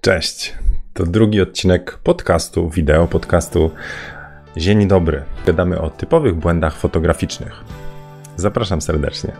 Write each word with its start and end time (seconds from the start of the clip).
Cześć. 0.00 0.54
To 0.94 1.06
drugi 1.06 1.40
odcinek 1.40 1.98
podcastu, 1.98 2.70
wideo 2.70 3.06
podcastu 3.06 3.70
Dzień 4.56 4.88
Dobry. 4.88 5.22
Gadamy 5.46 5.80
o 5.80 5.90
typowych 5.90 6.34
błędach 6.34 6.76
fotograficznych. 6.76 7.64
Zapraszam 8.36 8.80
serdecznie. 8.80 9.32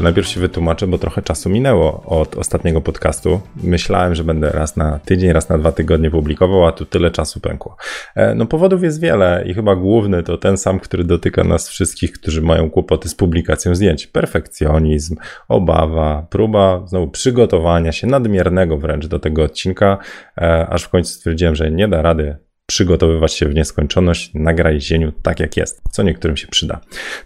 To 0.00 0.04
najpierw 0.04 0.28
się 0.28 0.40
wytłumaczę, 0.40 0.86
bo 0.86 0.98
trochę 0.98 1.22
czasu 1.22 1.50
minęło 1.50 2.02
od 2.06 2.36
ostatniego 2.36 2.80
podcastu. 2.80 3.40
Myślałem, 3.62 4.14
że 4.14 4.24
będę 4.24 4.50
raz 4.50 4.76
na 4.76 4.98
tydzień, 4.98 5.32
raz 5.32 5.48
na 5.48 5.58
dwa 5.58 5.72
tygodnie 5.72 6.10
publikował, 6.10 6.66
a 6.66 6.72
tu 6.72 6.84
tyle 6.84 7.10
czasu 7.10 7.40
pękło. 7.40 7.76
E, 8.16 8.34
no 8.34 8.46
powodów 8.46 8.82
jest 8.82 9.00
wiele 9.00 9.44
i 9.46 9.54
chyba 9.54 9.76
główny 9.76 10.22
to 10.22 10.38
ten 10.38 10.58
sam, 10.58 10.80
który 10.80 11.04
dotyka 11.04 11.44
nas 11.44 11.68
wszystkich, 11.68 12.12
którzy 12.12 12.42
mają 12.42 12.70
kłopoty 12.70 13.08
z 13.08 13.14
publikacją 13.14 13.74
zdjęć. 13.74 14.06
Perfekcjonizm, 14.06 15.16
obawa, 15.48 16.26
próba 16.30 16.82
znowu 16.86 17.08
przygotowania 17.08 17.92
się 17.92 18.06
nadmiernego 18.06 18.76
wręcz 18.76 19.06
do 19.06 19.18
tego 19.18 19.42
odcinka, 19.42 19.98
e, 20.38 20.66
aż 20.68 20.82
w 20.82 20.88
końcu 20.88 21.12
stwierdziłem, 21.12 21.54
że 21.54 21.70
nie 21.70 21.88
da 21.88 22.02
rady 22.02 22.36
przygotowywać 22.70 23.34
się 23.34 23.46
w 23.46 23.54
nieskończoność, 23.54 24.30
nagraj 24.34 24.80
zieniu 24.80 25.12
tak 25.22 25.40
jak 25.40 25.56
jest, 25.56 25.82
co 25.90 26.02
niektórym 26.02 26.36
się 26.36 26.48
przyda. 26.48 26.80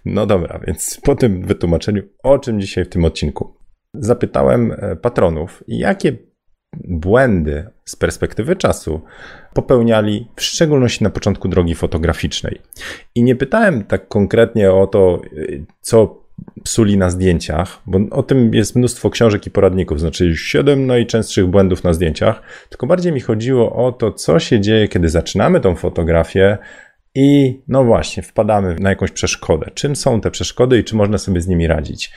No 0.05 0.27
dobra, 0.27 0.61
więc 0.67 1.01
po 1.03 1.15
tym 1.15 1.43
wytłumaczeniu, 1.43 2.03
o 2.23 2.39
czym 2.39 2.61
dzisiaj 2.61 2.85
w 2.85 2.89
tym 2.89 3.05
odcinku? 3.05 3.57
Zapytałem 3.95 4.73
e, 4.73 4.97
patronów, 4.97 5.65
jakie 5.69 6.17
błędy 6.85 7.69
z 7.85 7.97
perspektywy 7.97 8.57
czasu 8.57 9.01
popełniali, 9.55 10.29
w 10.37 10.43
szczególności 10.43 11.05
na 11.05 11.11
początku 11.11 11.49
drogi 11.49 11.75
fotograficznej. 11.75 12.61
I 13.15 13.23
nie 13.23 13.37
pytałem 13.37 13.85
tak 13.85 14.09
konkretnie 14.09 14.73
o 14.73 14.87
to, 14.87 15.23
e, 15.25 15.65
co 15.81 16.24
psuli 16.65 16.97
na 16.97 17.11
zdjęciach, 17.11 17.81
bo 17.87 17.99
o 18.11 18.23
tym 18.23 18.55
jest 18.55 18.77
mnóstwo 18.77 19.11
książek 19.11 19.47
i 19.47 19.51
poradników, 19.51 20.01
znaczy 20.01 20.37
7 20.37 20.87
najczęstszych 20.87 21.47
błędów 21.47 21.85
na 21.85 21.93
zdjęciach, 21.93 22.43
tylko 22.69 22.87
bardziej 22.87 23.13
mi 23.13 23.21
chodziło 23.21 23.87
o 23.87 23.93
to, 23.93 24.13
co 24.13 24.39
się 24.39 24.61
dzieje, 24.61 24.89
kiedy 24.89 25.09
zaczynamy 25.09 25.61
tą 25.61 25.77
fotografię 25.77 26.59
i 27.15 27.61
no 27.69 27.85
właśnie, 27.85 28.23
wpadamy 28.23 28.77
na 28.81 28.91
jakąś 28.91 29.11
przeszkodę. 29.11 29.71
Czym 29.75 29.97
są 29.97 30.21
te 30.21 30.31
przeszkody 30.31 30.79
i 30.79 30.85
czy 30.85 30.97
można 30.97 31.19
sobie 31.19 31.41
z 31.41 31.49
nimi 31.49 31.67
radzić? 31.67 32.13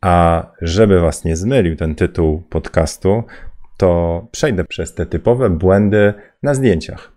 A 0.00 0.46
żeby 0.62 1.00
was 1.00 1.24
nie 1.24 1.36
zmylił 1.36 1.76
ten 1.76 1.94
tytuł 1.94 2.42
podcastu, 2.50 3.22
to 3.76 4.26
przejdę 4.30 4.64
przez 4.64 4.94
te 4.94 5.06
typowe 5.06 5.50
błędy 5.50 6.14
na 6.42 6.54
zdjęciach. 6.54 7.12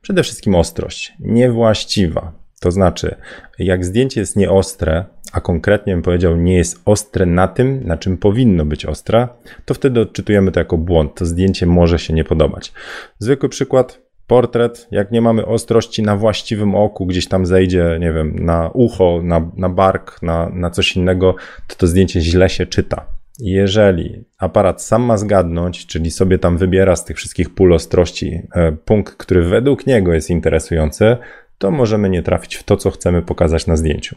Przede 0.00 0.22
wszystkim 0.22 0.54
ostrość, 0.54 1.12
niewłaściwa. 1.20 2.39
To 2.60 2.70
znaczy, 2.70 3.16
jak 3.58 3.84
zdjęcie 3.84 4.20
jest 4.20 4.36
nieostre, 4.36 5.04
a 5.32 5.40
konkretnie 5.40 5.92
bym 5.92 6.02
powiedział, 6.02 6.36
nie 6.36 6.56
jest 6.56 6.80
ostre 6.84 7.26
na 7.26 7.48
tym, 7.48 7.80
na 7.84 7.96
czym 7.96 8.18
powinno 8.18 8.64
być 8.64 8.86
ostre, 8.86 9.28
to 9.64 9.74
wtedy 9.74 10.00
odczytujemy 10.00 10.52
to 10.52 10.60
jako 10.60 10.78
błąd. 10.78 11.14
To 11.14 11.26
zdjęcie 11.26 11.66
może 11.66 11.98
się 11.98 12.14
nie 12.14 12.24
podobać. 12.24 12.72
Zwykły 13.18 13.48
przykład. 13.48 14.00
Portret, 14.26 14.88
jak 14.90 15.10
nie 15.10 15.20
mamy 15.20 15.46
ostrości 15.46 16.02
na 16.02 16.16
właściwym 16.16 16.74
oku, 16.74 17.06
gdzieś 17.06 17.28
tam 17.28 17.46
zejdzie, 17.46 17.98
nie 18.00 18.12
wiem, 18.12 18.36
na 18.44 18.70
ucho, 18.74 19.20
na, 19.22 19.50
na 19.56 19.68
bark, 19.68 20.22
na, 20.22 20.48
na 20.48 20.70
coś 20.70 20.96
innego, 20.96 21.34
to 21.68 21.76
to 21.76 21.86
zdjęcie 21.86 22.20
źle 22.20 22.48
się 22.48 22.66
czyta. 22.66 23.06
Jeżeli 23.38 24.24
aparat 24.38 24.82
sam 24.82 25.02
ma 25.02 25.16
zgadnąć, 25.16 25.86
czyli 25.86 26.10
sobie 26.10 26.38
tam 26.38 26.58
wybiera 26.58 26.96
z 26.96 27.04
tych 27.04 27.16
wszystkich 27.16 27.54
pól 27.54 27.72
ostrości 27.72 28.42
e, 28.54 28.72
punkt, 28.72 29.14
który 29.14 29.42
według 29.42 29.86
niego 29.86 30.12
jest 30.12 30.30
interesujący, 30.30 31.16
to 31.60 31.70
możemy 31.70 32.10
nie 32.10 32.22
trafić 32.22 32.56
w 32.56 32.62
to, 32.62 32.76
co 32.76 32.90
chcemy 32.90 33.22
pokazać 33.22 33.66
na 33.66 33.76
zdjęciu. 33.76 34.16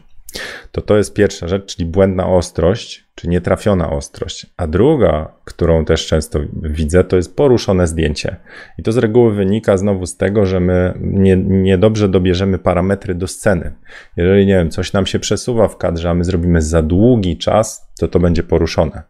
To 0.72 0.80
to 0.80 0.96
jest 0.96 1.14
pierwsza 1.14 1.48
rzecz, 1.48 1.76
czyli 1.76 1.90
błędna 1.90 2.28
ostrość, 2.28 3.04
czy 3.14 3.28
nietrafiona 3.28 3.90
ostrość. 3.90 4.46
A 4.56 4.66
druga, 4.66 5.32
którą 5.44 5.84
też 5.84 6.06
często 6.06 6.40
widzę, 6.62 7.04
to 7.04 7.16
jest 7.16 7.36
poruszone 7.36 7.86
zdjęcie. 7.86 8.36
I 8.78 8.82
to 8.82 8.92
z 8.92 8.96
reguły 8.96 9.34
wynika 9.34 9.76
znowu 9.76 10.06
z 10.06 10.16
tego, 10.16 10.46
że 10.46 10.60
my 10.60 10.94
nie, 11.00 11.36
niedobrze 11.36 12.08
dobierzemy 12.08 12.58
parametry 12.58 13.14
do 13.14 13.26
sceny. 13.26 13.74
Jeżeli, 14.16 14.46
nie 14.46 14.54
wiem, 14.54 14.70
coś 14.70 14.92
nam 14.92 15.06
się 15.06 15.18
przesuwa 15.18 15.68
w 15.68 15.76
kadrze, 15.76 16.10
a 16.10 16.14
my 16.14 16.24
zrobimy 16.24 16.62
za 16.62 16.82
długi 16.82 17.38
czas, 17.38 17.92
to 17.98 18.08
to 18.08 18.20
będzie 18.20 18.42
poruszone. 18.42 19.02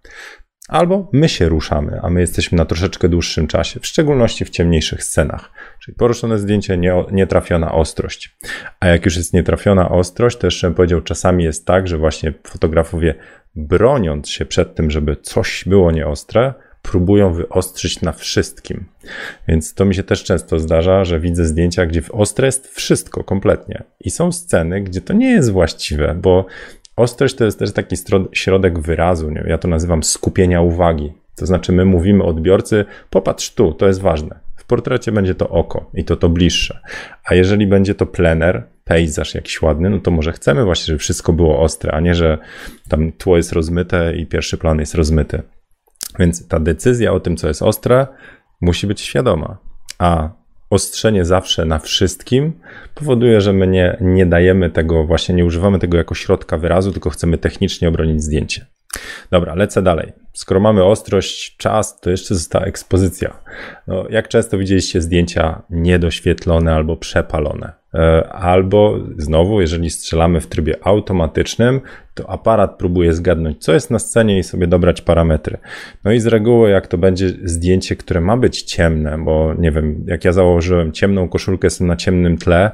Albo 0.69 1.09
my 1.13 1.29
się 1.29 1.49
ruszamy, 1.49 2.01
a 2.03 2.11
my 2.11 2.21
jesteśmy 2.21 2.59
na 2.59 2.65
troszeczkę 2.65 3.09
dłuższym 3.09 3.47
czasie, 3.47 3.81
w 3.81 3.87
szczególności 3.87 4.45
w 4.45 4.51
ciemniejszych 4.51 5.05
scenach. 5.05 5.51
Czyli 5.81 5.97
poruszone 5.97 6.39
zdjęcie, 6.39 6.77
nie, 6.77 7.05
nietrafiona 7.13 7.73
ostrość. 7.73 8.37
A 8.81 8.87
jak 8.87 9.05
już 9.05 9.17
jest 9.17 9.35
nietrafiona 9.35 9.89
ostrość, 9.89 10.37
to 10.37 10.47
jeszcze 10.47 10.67
bym 10.67 10.75
powiedział, 10.75 11.01
czasami 11.01 11.45
jest 11.45 11.67
tak, 11.67 11.89
że 11.89 11.99
właśnie 11.99 12.33
fotografowie 12.47 13.15
broniąc 13.55 14.29
się 14.29 14.45
przed 14.45 14.75
tym, 14.75 14.91
żeby 14.91 15.17
coś 15.17 15.65
było 15.67 15.93
nieostre, 15.93 16.55
próbują 16.83 17.33
wyostrzyć 17.33 18.01
na 18.01 18.13
wszystkim. 18.13 18.85
Więc 19.49 19.75
to 19.75 19.85
mi 19.85 19.95
się 19.95 20.03
też 20.03 20.25
często 20.25 20.59
zdarza, 20.59 21.05
że 21.05 21.21
widzę 21.21 21.45
zdjęcia, 21.47 21.87
gdzie 21.87 22.03
w 22.03 22.11
ostre 22.11 22.47
jest 22.47 22.69
wszystko 22.69 23.25
kompletnie. 23.25 23.83
I 24.01 24.11
są 24.11 24.33
sceny, 24.33 24.81
gdzie 24.81 25.01
to 25.01 25.13
nie 25.13 25.31
jest 25.31 25.51
właściwe, 25.51 26.15
bo 26.23 26.47
Ostrość 26.97 27.35
to 27.35 27.45
jest 27.45 27.59
też 27.59 27.73
taki 27.73 27.97
środek 28.33 28.79
wyrazu, 28.79 29.31
nie? 29.31 29.45
ja 29.47 29.59
to 29.59 29.69
nazywam 29.69 30.03
skupienia 30.03 30.61
uwagi. 30.61 31.13
To 31.37 31.47
znaczy, 31.47 31.73
my 31.73 31.85
mówimy 31.85 32.25
odbiorcy, 32.25 32.85
popatrz 33.11 33.51
tu, 33.51 33.73
to 33.73 33.87
jest 33.87 34.01
ważne. 34.01 34.41
W 34.57 34.65
portrecie 34.65 35.13
będzie 35.13 35.35
to 35.35 35.49
oko 35.49 35.91
i 35.95 36.05
to 36.05 36.17
to 36.17 36.29
bliższe. 36.29 36.81
A 37.25 37.35
jeżeli 37.35 37.67
będzie 37.67 37.95
to 37.95 38.07
plener, 38.07 38.67
pejzaż 38.85 39.35
jakiś 39.35 39.63
ładny, 39.63 39.91
no 39.91 40.01
to 40.01 40.11
może 40.11 40.33
chcemy 40.33 40.65
właśnie, 40.65 40.87
żeby 40.87 40.99
wszystko 40.99 41.33
było 41.33 41.61
ostre, 41.61 41.93
a 41.93 42.01
nie, 42.01 42.15
że 42.15 42.39
tam 42.89 43.13
tło 43.13 43.37
jest 43.37 43.53
rozmyte 43.53 44.17
i 44.17 44.27
pierwszy 44.27 44.59
plan 44.59 44.81
jest 44.81 44.95
rozmyty. 44.95 45.43
Więc 46.19 46.49
ta 46.49 46.61
decyzja 46.61 47.13
o 47.13 47.21
tym, 47.21 47.37
co 47.37 47.49
jest 47.49 47.63
ostre, 47.63 48.07
musi 48.61 48.87
być 48.87 49.01
świadoma. 49.01 49.59
A 49.99 50.31
ostrzenie 50.71 51.25
zawsze 51.25 51.65
na 51.65 51.79
wszystkim 51.79 52.53
powoduje, 52.95 53.41
że 53.41 53.53
my 53.53 53.67
nie, 53.67 53.97
nie 54.01 54.27
dajemy 54.27 54.71
tego, 54.71 55.05
właśnie 55.05 55.35
nie 55.35 55.45
używamy 55.45 55.79
tego 55.79 55.97
jako 55.97 56.15
środka 56.15 56.59
wyrazu, 56.59 56.93
tylko 56.93 57.11
chcemy 57.11 57.39
technicznie 57.39 57.89
obronić 57.89 58.23
zdjęcie. 58.23 58.67
Dobra, 59.31 59.55
lecę 59.55 59.83
dalej. 59.83 60.24
Skoro 60.35 60.61
mamy 60.61 60.85
ostrość, 60.85 61.57
czas, 61.57 62.01
to 62.01 62.11
jeszcze 62.11 62.35
została 62.35 62.65
ekspozycja. 62.65 63.41
No, 63.87 64.05
jak 64.11 64.29
często 64.29 64.59
widzieliście 64.59 65.03
zdjęcia 65.03 65.63
niedoświetlone 65.71 66.75
albo 66.75 66.97
przepalone? 66.97 67.73
E, 67.95 68.29
albo 68.33 68.99
znowu, 69.19 69.61
jeżeli 69.61 69.91
strzelamy 69.91 70.41
w 70.41 70.47
trybie 70.47 70.87
automatycznym, 70.87 71.81
to 72.15 72.31
aparat 72.31 72.79
próbuje 72.79 73.13
zgadnąć, 73.13 73.65
co 73.65 73.73
jest 73.73 73.91
na 73.91 73.99
scenie 73.99 74.39
i 74.39 74.43
sobie 74.43 74.67
dobrać 74.67 75.01
parametry. 75.01 75.59
No 76.05 76.13
i 76.13 76.21
z 76.21 76.27
reguły, 76.27 76.71
jak 76.71 76.87
to 76.87 76.99
będzie 76.99 77.29
zdjęcie, 77.45 77.97
które 77.97 78.21
ma 78.21 78.37
być 78.37 78.63
ciemne, 78.63 79.19
bo 79.19 79.55
nie 79.59 79.71
wiem, 79.71 80.05
jak 80.07 80.25
ja 80.25 80.33
założyłem 80.33 80.93
ciemną 80.93 81.29
koszulkę, 81.29 81.67
jestem 81.67 81.87
na 81.87 81.97
ciemnym 81.97 82.39
tle, 82.39 82.71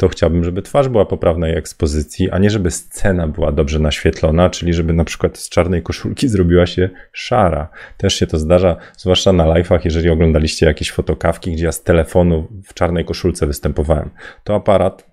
to 0.00 0.08
chciałbym, 0.08 0.44
żeby 0.44 0.62
twarz 0.62 0.88
była 0.88 1.04
poprawnej 1.06 1.56
ekspozycji, 1.56 2.30
a 2.30 2.38
nie 2.38 2.50
żeby 2.50 2.70
scena 2.70 3.28
była 3.28 3.52
dobrze 3.52 3.78
naświetlona, 3.78 4.50
czyli 4.50 4.74
żeby 4.74 4.92
na 4.92 5.04
przykład 5.04 5.38
z 5.38 5.48
czarnej 5.48 5.82
koszulki 5.82 6.28
zrobiła 6.34 6.66
się 6.66 6.90
szara. 7.12 7.68
Też 7.96 8.14
się 8.14 8.26
to 8.26 8.38
zdarza, 8.38 8.76
zwłaszcza 8.96 9.32
na 9.32 9.44
live'ach, 9.44 9.80
jeżeli 9.84 10.10
oglądaliście 10.10 10.66
jakieś 10.66 10.92
fotokawki, 10.92 11.52
gdzie 11.52 11.64
ja 11.64 11.72
z 11.72 11.82
telefonu 11.82 12.48
w 12.64 12.74
czarnej 12.74 13.04
koszulce 13.04 13.46
występowałem. 13.46 14.10
To 14.44 14.54
aparat 14.54 15.07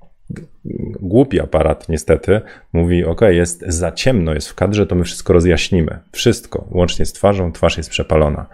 głupi 0.99 1.39
aparat 1.39 1.89
niestety 1.89 2.41
mówi, 2.73 3.05
ok, 3.05 3.21
jest 3.21 3.63
za 3.67 3.91
ciemno, 3.91 4.33
jest 4.33 4.49
w 4.49 4.55
kadrze, 4.55 4.87
to 4.87 4.95
my 4.95 5.03
wszystko 5.03 5.33
rozjaśnimy. 5.33 5.99
Wszystko, 6.11 6.67
łącznie 6.71 7.05
z 7.05 7.13
twarzą, 7.13 7.51
twarz 7.51 7.77
jest 7.77 7.89
przepalona. 7.89 8.45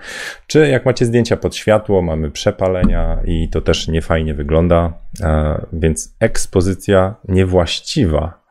Czy 0.48 0.68
jak 0.68 0.86
macie 0.86 1.06
zdjęcia 1.06 1.38
pod 1.38 1.56
światło, 1.56 2.02
mamy 2.02 2.32
przepalenia 2.32 3.22
i 3.26 3.50
to 3.50 3.62
też 3.62 3.88
niefajnie 3.88 4.34
wygląda, 4.34 4.94
więc 5.74 6.16
ekspozycja 6.20 7.16
niewłaściwa 7.28 8.42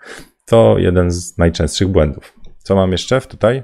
to 0.47 0.79
jeden 0.79 1.11
z 1.11 1.39
najczęstszych 1.39 1.89
błędów. 1.89 2.37
Co 2.59 2.75
mam 2.75 2.93
jeszcze 2.93 3.21
tutaj? 3.21 3.63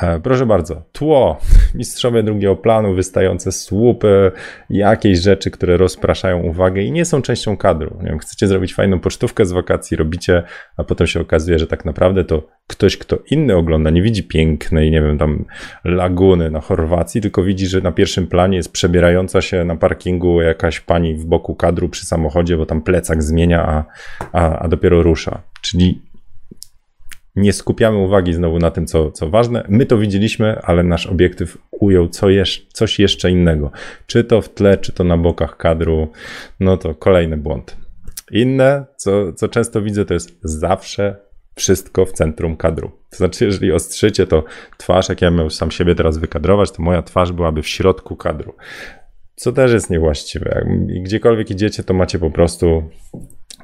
E, 0.00 0.20
proszę 0.20 0.46
bardzo, 0.46 0.82
tło, 0.92 1.40
mistrzowie 1.74 2.22
drugiego 2.22 2.56
planu, 2.56 2.94
wystające 2.94 3.52
słupy, 3.52 4.32
jakieś 4.70 5.18
rzeczy, 5.18 5.50
które 5.50 5.76
rozpraszają 5.76 6.42
uwagę 6.42 6.82
i 6.82 6.92
nie 6.92 7.04
są 7.04 7.22
częścią 7.22 7.56
kadru. 7.56 7.96
Nie 8.02 8.08
wiem, 8.08 8.18
chcecie 8.18 8.46
zrobić 8.46 8.74
fajną 8.74 9.00
pocztówkę 9.00 9.46
z 9.46 9.52
wakacji, 9.52 9.96
robicie, 9.96 10.42
a 10.76 10.84
potem 10.84 11.06
się 11.06 11.20
okazuje, 11.20 11.58
że 11.58 11.66
tak 11.66 11.84
naprawdę 11.84 12.24
to 12.24 12.48
ktoś, 12.66 12.96
kto 12.96 13.18
inny 13.30 13.56
ogląda, 13.56 13.90
nie 13.90 14.02
widzi 14.02 14.24
pięknej, 14.24 14.90
nie 14.90 15.02
wiem, 15.02 15.18
tam 15.18 15.44
laguny 15.84 16.50
na 16.50 16.60
Chorwacji, 16.60 17.20
tylko 17.20 17.42
widzi, 17.42 17.66
że 17.66 17.80
na 17.80 17.92
pierwszym 17.92 18.26
planie 18.26 18.56
jest 18.56 18.72
przebierająca 18.72 19.40
się 19.40 19.64
na 19.64 19.76
parkingu 19.76 20.42
jakaś 20.42 20.80
pani 20.80 21.14
w 21.14 21.24
boku 21.24 21.54
kadru 21.54 21.88
przy 21.88 22.06
samochodzie, 22.06 22.56
bo 22.56 22.66
tam 22.66 22.82
plecak 22.82 23.22
zmienia, 23.22 23.66
a, 23.66 23.84
a, 24.32 24.58
a 24.58 24.68
dopiero 24.68 25.02
rusza. 25.02 25.42
Czyli 25.60 26.11
nie 27.36 27.52
skupiamy 27.52 27.98
uwagi 27.98 28.34
znowu 28.34 28.58
na 28.58 28.70
tym, 28.70 28.86
co, 28.86 29.10
co 29.10 29.30
ważne. 29.30 29.64
My 29.68 29.86
to 29.86 29.98
widzieliśmy, 29.98 30.60
ale 30.62 30.82
nasz 30.82 31.06
obiektyw 31.06 31.58
ujął 31.70 32.08
co 32.08 32.30
jesz 32.30 32.66
coś 32.72 32.98
jeszcze 32.98 33.30
innego. 33.30 33.70
Czy 34.06 34.24
to 34.24 34.42
w 34.42 34.48
tle, 34.48 34.78
czy 34.78 34.92
to 34.92 35.04
na 35.04 35.16
bokach 35.16 35.56
kadru, 35.56 36.08
no 36.60 36.76
to 36.76 36.94
kolejny 36.94 37.36
błąd. 37.36 37.76
Inne, 38.30 38.84
co, 38.96 39.32
co 39.32 39.48
często 39.48 39.82
widzę, 39.82 40.04
to 40.04 40.14
jest 40.14 40.38
zawsze 40.42 41.16
wszystko 41.54 42.06
w 42.06 42.12
centrum 42.12 42.56
kadru. 42.56 42.90
To 43.10 43.16
znaczy, 43.16 43.44
jeżeli 43.44 43.72
ostrzycie, 43.72 44.26
to 44.26 44.44
twarz, 44.78 45.08
jak 45.08 45.22
ja 45.22 45.30
miał 45.30 45.50
sam 45.50 45.70
siebie 45.70 45.94
teraz 45.94 46.18
wykadrować, 46.18 46.70
to 46.70 46.82
moja 46.82 47.02
twarz 47.02 47.32
byłaby 47.32 47.62
w 47.62 47.68
środku 47.68 48.16
kadru. 48.16 48.54
Co 49.34 49.52
też 49.52 49.72
jest 49.72 49.90
niewłaściwe. 49.90 50.66
Gdziekolwiek 51.02 51.50
idziecie, 51.50 51.82
to 51.82 51.94
macie 51.94 52.18
po 52.18 52.30
prostu 52.30 52.90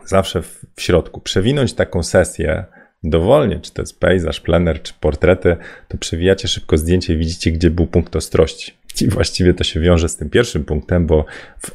zawsze 0.05 0.43
w 0.43 0.64
środku. 0.79 1.21
Przewinąć 1.21 1.73
taką 1.73 2.03
sesję 2.03 2.64
dowolnie, 3.03 3.61
czy 3.61 3.73
to 3.73 3.83
jest 3.83 4.00
pejzaż, 4.00 4.41
plener, 4.41 4.83
czy 4.83 4.93
portrety, 5.00 5.56
to 5.89 5.99
przewijacie 5.99 6.49
szybko 6.49 6.79
zdjęcie 6.79 7.15
i 7.15 7.17
widzicie, 7.17 7.53
gdzie 7.53 7.71
był 7.71 7.87
punkt 7.87 8.17
ostrości. 8.17 8.73
I 9.03 9.09
właściwie 9.09 9.55
to 9.55 9.65
się 9.65 9.81
wiąże 9.81 10.09
z 10.09 10.17
tym 10.17 10.31
pierwszym 10.31 10.65
punktem, 10.65 11.06
bo 11.06 11.25
w, 11.59 11.71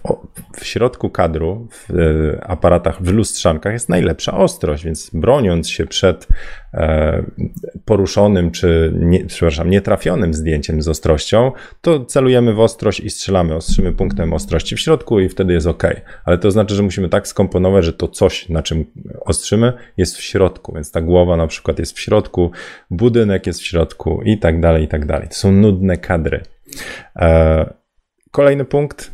w 0.59 0.65
środku 0.65 1.09
kadru, 1.09 1.67
w 1.71 1.91
e, 1.91 2.43
aparatach, 2.43 3.03
w 3.03 3.11
lustrzankach 3.11 3.73
jest 3.73 3.89
najlepsza 3.89 4.37
ostrość, 4.37 4.83
więc 4.83 5.09
broniąc 5.13 5.69
się 5.69 5.85
przed 5.85 6.27
e, 6.73 7.23
poruszonym 7.85 8.51
czy 8.51 8.93
nie, 8.99 9.25
przepraszam, 9.25 9.69
nietrafionym 9.69 10.33
zdjęciem 10.33 10.81
z 10.81 10.87
ostrością, 10.87 11.51
to 11.81 12.05
celujemy 12.05 12.53
w 12.53 12.59
ostrość 12.59 12.99
i 12.99 13.09
strzelamy, 13.09 13.55
ostrzymy 13.55 13.91
punktem 13.91 14.33
ostrości 14.33 14.75
w 14.75 14.79
środku 14.79 15.19
i 15.19 15.29
wtedy 15.29 15.53
jest 15.53 15.67
ok. 15.67 15.83
Ale 16.25 16.37
to 16.37 16.51
znaczy, 16.51 16.75
że 16.75 16.83
musimy 16.83 17.09
tak 17.09 17.27
skomponować, 17.27 17.85
że 17.85 17.93
to 17.93 18.07
coś, 18.07 18.49
na 18.49 18.63
czym 18.63 18.85
ostrzymy, 19.25 19.73
jest 19.97 20.17
w 20.17 20.21
środku, 20.21 20.73
więc 20.73 20.91
ta 20.91 21.01
głowa 21.01 21.37
na 21.37 21.47
przykład 21.47 21.79
jest 21.79 21.97
w 21.97 21.99
środku, 21.99 22.51
budynek 22.91 23.47
jest 23.47 23.59
w 23.59 23.65
środku 23.65 24.21
i 24.25 24.37
tak 24.37 24.59
dalej, 24.59 24.83
i 24.83 24.87
tak 24.87 25.05
dalej. 25.05 25.27
To 25.27 25.35
są 25.35 25.51
nudne 25.51 25.97
kadry. 25.97 26.43
E, 27.15 27.73
kolejny 28.31 28.65
punkt, 28.65 29.11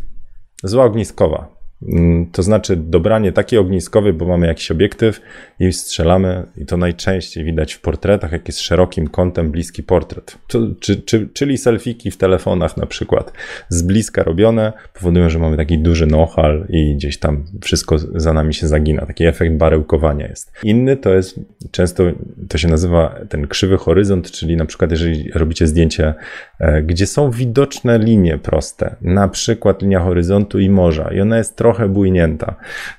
zła 0.64 0.84
ogniskowa. 0.84 1.59
Mm, 1.88 2.26
to 2.32 2.44
znaczy 2.44 2.76
dobranie 2.76 3.32
takiej 3.32 3.60
ogniskowej, 3.60 4.14
bo 4.14 4.26
mamy 4.26 4.48
jakiś 4.48 4.72
obiektyw 4.72 5.22
i 5.60 5.74
strzelamy 5.74 6.46
i 6.58 6.66
to 6.66 6.78
najczęściej 6.78 7.44
widać 7.44 7.74
w 7.74 7.82
portretach, 7.82 8.32
jak 8.32 8.48
jest 8.48 8.60
szerokim 8.60 9.08
kątem 9.08 9.52
bliski 9.52 9.84
portret. 9.84 10.38
Czy, 10.80 10.96
czy, 11.02 11.30
czyli 11.34 11.58
selfiki 11.58 12.12
w 12.12 12.18
telefonach 12.18 12.78
na 12.78 12.86
przykład 12.86 13.34
z 13.70 13.82
bliska 13.82 14.24
robione 14.24 14.74
powodują, 14.94 15.30
że 15.30 15.40
mamy 15.40 15.58
taki 15.58 15.78
duży 15.78 16.08
nohal 16.08 16.66
i 16.70 16.96
gdzieś 16.96 17.18
tam 17.18 17.46
wszystko 17.62 17.98
za 17.98 18.34
nami 18.34 18.54
się 18.54 18.68
zagina. 18.68 19.06
Taki 19.06 19.26
efekt 19.26 19.56
barełkowania 19.56 20.28
jest. 20.28 20.52
Inny 20.64 20.98
to 20.98 21.14
jest, 21.14 21.40
często 21.72 22.04
to 22.50 22.58
się 22.58 22.68
nazywa 22.68 23.16
ten 23.30 23.48
krzywy 23.48 23.78
horyzont, 23.78 24.32
czyli 24.32 24.56
na 24.56 24.66
przykład 24.66 24.92
jeżeli 24.92 25.32
robicie 25.32 25.68
zdjęcie, 25.68 26.14
e, 26.60 26.82
gdzie 26.82 27.08
są 27.08 27.32
widoczne 27.32 28.00
linie 28.00 28.38
proste, 28.38 28.96
na 29.02 29.28
przykład 29.28 29.82
linia 29.82 30.00
horyzontu 30.00 30.60
i 30.60 30.70
morza 30.70 31.10
i 31.14 31.22
ona 31.22 31.38
jest 31.38 31.56
trochę 31.56 31.69
trochę 31.70 31.90
bujnięta. 31.90 32.56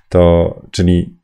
To, 0.09 0.55
czyli 0.71 1.17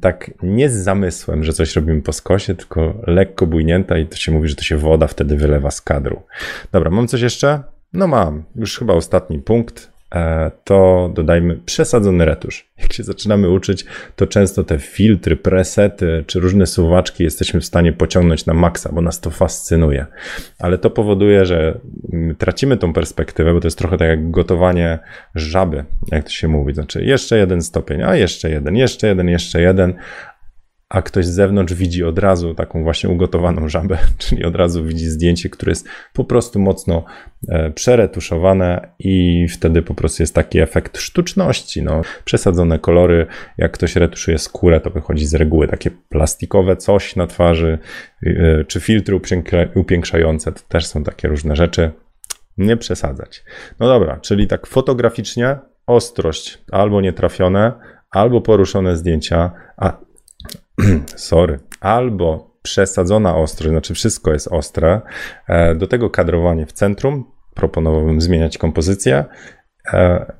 tak 0.00 0.30
nie 0.42 0.70
z 0.70 0.74
zamysłem, 0.74 1.44
że 1.44 1.52
coś 1.52 1.76
robimy 1.76 2.02
po 2.02 2.12
skosie, 2.12 2.54
tylko 2.54 2.94
lekko 3.06 3.46
bujnięta 3.46 3.98
i 3.98 4.06
to 4.06 4.16
się 4.16 4.32
mówi, 4.32 4.48
że 4.48 4.56
to 4.56 4.62
się 4.62 4.76
woda 4.76 5.06
wtedy 5.06 5.36
wylewa 5.36 5.70
z 5.70 5.80
kadru. 5.80 6.22
Dobra, 6.72 6.90
mam 6.90 7.08
coś 7.08 7.20
jeszcze? 7.20 7.62
No 7.92 8.06
mam, 8.06 8.44
już 8.56 8.78
chyba 8.78 8.94
ostatni 8.94 9.38
punkt. 9.38 9.95
E, 10.16 10.50
to 10.64 11.10
dodajmy 11.14 11.56
przesadzony 11.56 12.24
retusz. 12.24 12.70
Jak 12.78 12.92
się 12.92 13.02
zaczynamy 13.02 13.50
uczyć, 13.50 13.84
to 14.16 14.26
często 14.26 14.64
te 14.64 14.78
filtry, 14.78 15.36
presety 15.36 16.24
czy 16.26 16.40
różne 16.40 16.66
suwaczki 16.66 17.24
jesteśmy 17.24 17.60
w 17.60 17.64
stanie 17.64 17.92
pociągnąć 17.92 18.46
na 18.46 18.54
maksa, 18.54 18.90
bo 18.92 19.00
nas 19.00 19.20
to 19.20 19.30
fascynuje. 19.30 20.06
Ale 20.58 20.78
to 20.78 20.90
powoduje, 20.90 21.46
że 21.46 21.78
tracimy 22.38 22.76
tą 22.76 22.92
perspektywę, 22.92 23.54
bo 23.54 23.60
to 23.60 23.66
jest 23.66 23.78
trochę 23.78 23.98
tak 23.98 24.08
jak 24.08 24.30
gotowanie 24.30 24.98
żaby, 25.34 25.84
jak 26.12 26.24
to 26.24 26.30
się 26.30 26.48
mówi. 26.48 26.74
Znaczy 26.74 27.04
jeszcze 27.04 27.38
jeden 27.38 27.62
stopień, 27.62 28.02
a 28.02 28.16
jeszcze 28.16 28.50
jeden, 28.50 28.76
jeszcze 28.76 29.06
jeden, 29.06 29.28
jeszcze 29.28 29.60
jeden, 29.60 29.94
a 30.88 31.02
ktoś 31.02 31.26
z 31.26 31.34
zewnątrz 31.34 31.74
widzi 31.74 32.04
od 32.04 32.18
razu 32.18 32.54
taką 32.54 32.82
właśnie 32.82 33.10
ugotowaną 33.10 33.68
żabę, 33.68 33.98
czyli 34.18 34.44
od 34.44 34.56
razu 34.56 34.84
widzi 34.84 35.06
zdjęcie, 35.06 35.48
które 35.48 35.70
jest 35.70 35.88
po 36.12 36.24
prostu 36.24 36.60
mocno 36.60 37.04
e, 37.48 37.70
przeretuszowane 37.70 38.94
i 38.98 39.46
wtedy 39.48 39.82
po 39.82 39.94
prostu 39.94 40.22
jest 40.22 40.34
taki 40.34 40.60
efekt 40.60 40.98
sztuczności. 40.98 41.82
No, 41.82 42.02
przesadzone 42.24 42.78
kolory, 42.78 43.26
jak 43.58 43.72
ktoś 43.72 43.96
retuszuje 43.96 44.38
skórę, 44.38 44.80
to 44.80 44.90
wychodzi 44.90 45.26
z 45.26 45.34
reguły 45.34 45.68
takie 45.68 45.90
plastikowe 45.90 46.76
coś 46.76 47.16
na 47.16 47.26
twarzy, 47.26 47.78
e, 48.26 48.64
czy 48.64 48.80
filtry 48.80 49.20
upiększające, 49.74 50.52
to 50.52 50.60
też 50.68 50.86
są 50.86 51.04
takie 51.04 51.28
różne 51.28 51.56
rzeczy. 51.56 51.90
Nie 52.58 52.76
przesadzać. 52.76 53.44
No 53.80 53.86
dobra, 53.86 54.20
czyli 54.20 54.46
tak 54.46 54.66
fotograficznie 54.66 55.56
ostrość 55.86 56.58
albo 56.72 57.00
nietrafione, 57.00 57.72
albo 58.10 58.40
poruszone 58.40 58.96
zdjęcia, 58.96 59.50
a 59.76 60.05
sorry, 61.30 61.58
albo 61.80 62.56
przesadzona 62.62 63.36
ostrość, 63.36 63.70
znaczy 63.70 63.94
wszystko 63.94 64.32
jest 64.32 64.48
ostre, 64.48 65.00
e, 65.48 65.74
do 65.74 65.86
tego 65.86 66.10
kadrowanie 66.10 66.66
w 66.66 66.72
centrum, 66.72 67.24
proponowałbym 67.54 68.20
zmieniać 68.20 68.58
kompozycję. 68.58 69.24
E, 69.92 70.32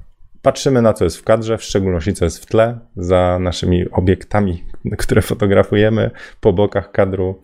patrzymy 0.43 0.83
na 0.83 0.93
co 0.93 1.05
jest 1.05 1.17
w 1.17 1.25
kadrze, 1.25 1.59
w 1.59 1.62
szczególności 1.62 2.15
co 2.15 2.25
jest 2.25 2.43
w 2.43 2.47
tle, 2.47 2.79
za 2.97 3.38
naszymi 3.41 3.91
obiektami, 3.91 4.65
które 4.99 5.23
fotografujemy, 5.23 6.11
po 6.41 6.53
bokach 6.53 6.91
kadru 6.93 7.41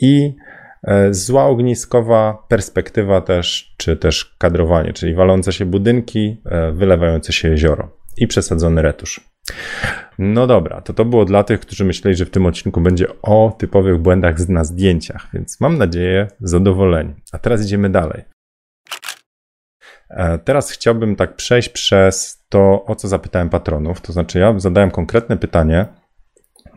i 0.00 0.36
e, 0.84 1.14
zła 1.14 1.44
ogniskowa 1.44 2.46
perspektywa 2.48 3.20
też, 3.20 3.74
czy 3.76 3.96
też 3.96 4.36
kadrowanie, 4.38 4.92
czyli 4.92 5.14
walące 5.14 5.52
się 5.52 5.64
budynki, 5.66 6.42
wylewające 6.72 7.32
się 7.32 7.48
jezioro 7.48 7.96
i 8.16 8.26
przesadzony 8.26 8.82
retusz. 8.82 9.31
No 10.18 10.46
dobra, 10.46 10.80
to 10.80 10.92
to 10.92 11.04
było 11.04 11.24
dla 11.24 11.44
tych, 11.44 11.60
którzy 11.60 11.84
myśleli, 11.84 12.16
że 12.16 12.24
w 12.24 12.30
tym 12.30 12.46
odcinku 12.46 12.80
będzie 12.80 13.06
o 13.22 13.56
typowych 13.58 13.98
błędach 13.98 14.48
na 14.48 14.64
zdjęciach, 14.64 15.28
więc 15.34 15.60
mam 15.60 15.78
nadzieję 15.78 16.28
zadowoleni. 16.40 17.14
A 17.32 17.38
teraz 17.38 17.64
idziemy 17.64 17.90
dalej. 17.90 18.24
E, 20.10 20.38
teraz 20.38 20.70
chciałbym 20.70 21.16
tak 21.16 21.36
przejść 21.36 21.68
przez 21.68 22.44
to, 22.48 22.84
o 22.84 22.94
co 22.94 23.08
zapytałem 23.08 23.50
patronów. 23.50 24.00
To 24.00 24.12
znaczy, 24.12 24.38
ja 24.38 24.58
zadałem 24.58 24.90
konkretne 24.90 25.36
pytanie. 25.36 25.86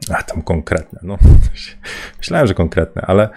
A 0.10 0.24
tam 0.24 0.42
konkretne, 0.42 1.00
no. 1.04 1.18
Myślałem, 2.18 2.48
że 2.48 2.54
konkretne, 2.54 3.02
ale 3.02 3.30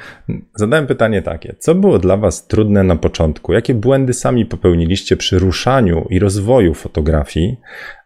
zadałem 0.55 0.87
pytanie 0.87 1.23
takie. 1.23 1.55
Co 1.59 1.75
było 1.75 1.99
dla 1.99 2.17
Was 2.17 2.47
trudne 2.47 2.83
na 2.83 2.97
początku? 2.97 3.53
Jakie 3.53 3.75
błędy 3.75 4.15
sami 4.15 4.47
popełniliście 4.47 5.17
przy 5.17 5.39
ruszaniu 5.39 6.07
i 6.11 6.19
rozwoju 6.19 6.75
fotografii? 6.75 7.57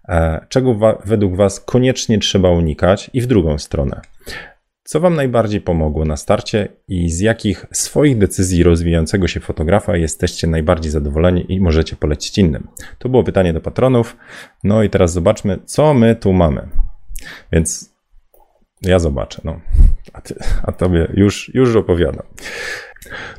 E, 0.08 0.46
czego 0.48 0.74
wa 0.74 1.02
według 1.04 1.36
Was 1.36 1.60
koniecznie 1.60 2.18
trzeba 2.18 2.50
unikać 2.50 3.10
i 3.12 3.20
w 3.20 3.26
drugą 3.26 3.58
stronę. 3.58 4.00
Co 4.84 5.00
Wam 5.00 5.16
najbardziej 5.16 5.60
pomogło 5.60 6.04
na 6.04 6.16
starcie 6.16 6.68
i 6.88 7.10
z 7.10 7.20
jakich 7.20 7.66
swoich 7.72 8.18
decyzji 8.18 8.62
rozwijającego 8.62 9.28
się 9.28 9.40
fotografa 9.40 9.96
jesteście 9.96 10.46
najbardziej 10.46 10.92
zadowoleni 10.92 11.52
i 11.52 11.60
możecie 11.60 11.96
polecić 11.96 12.38
innym? 12.38 12.69
To 12.98 13.08
było 13.08 13.24
pytanie 13.24 13.52
do 13.52 13.60
patronów. 13.60 14.16
No 14.64 14.82
i 14.82 14.90
teraz 14.90 15.12
zobaczmy, 15.12 15.58
co 15.64 15.94
my 15.94 16.16
tu 16.16 16.32
mamy. 16.32 16.69
Więc 17.52 17.92
ja 18.82 18.98
zobaczę, 18.98 19.41
no. 19.44 19.60
A, 20.12 20.20
ty, 20.20 20.34
a 20.62 20.72
tobie 20.72 21.08
już, 21.15 21.51
już 21.55 21.77
opowiadam. 21.77 22.27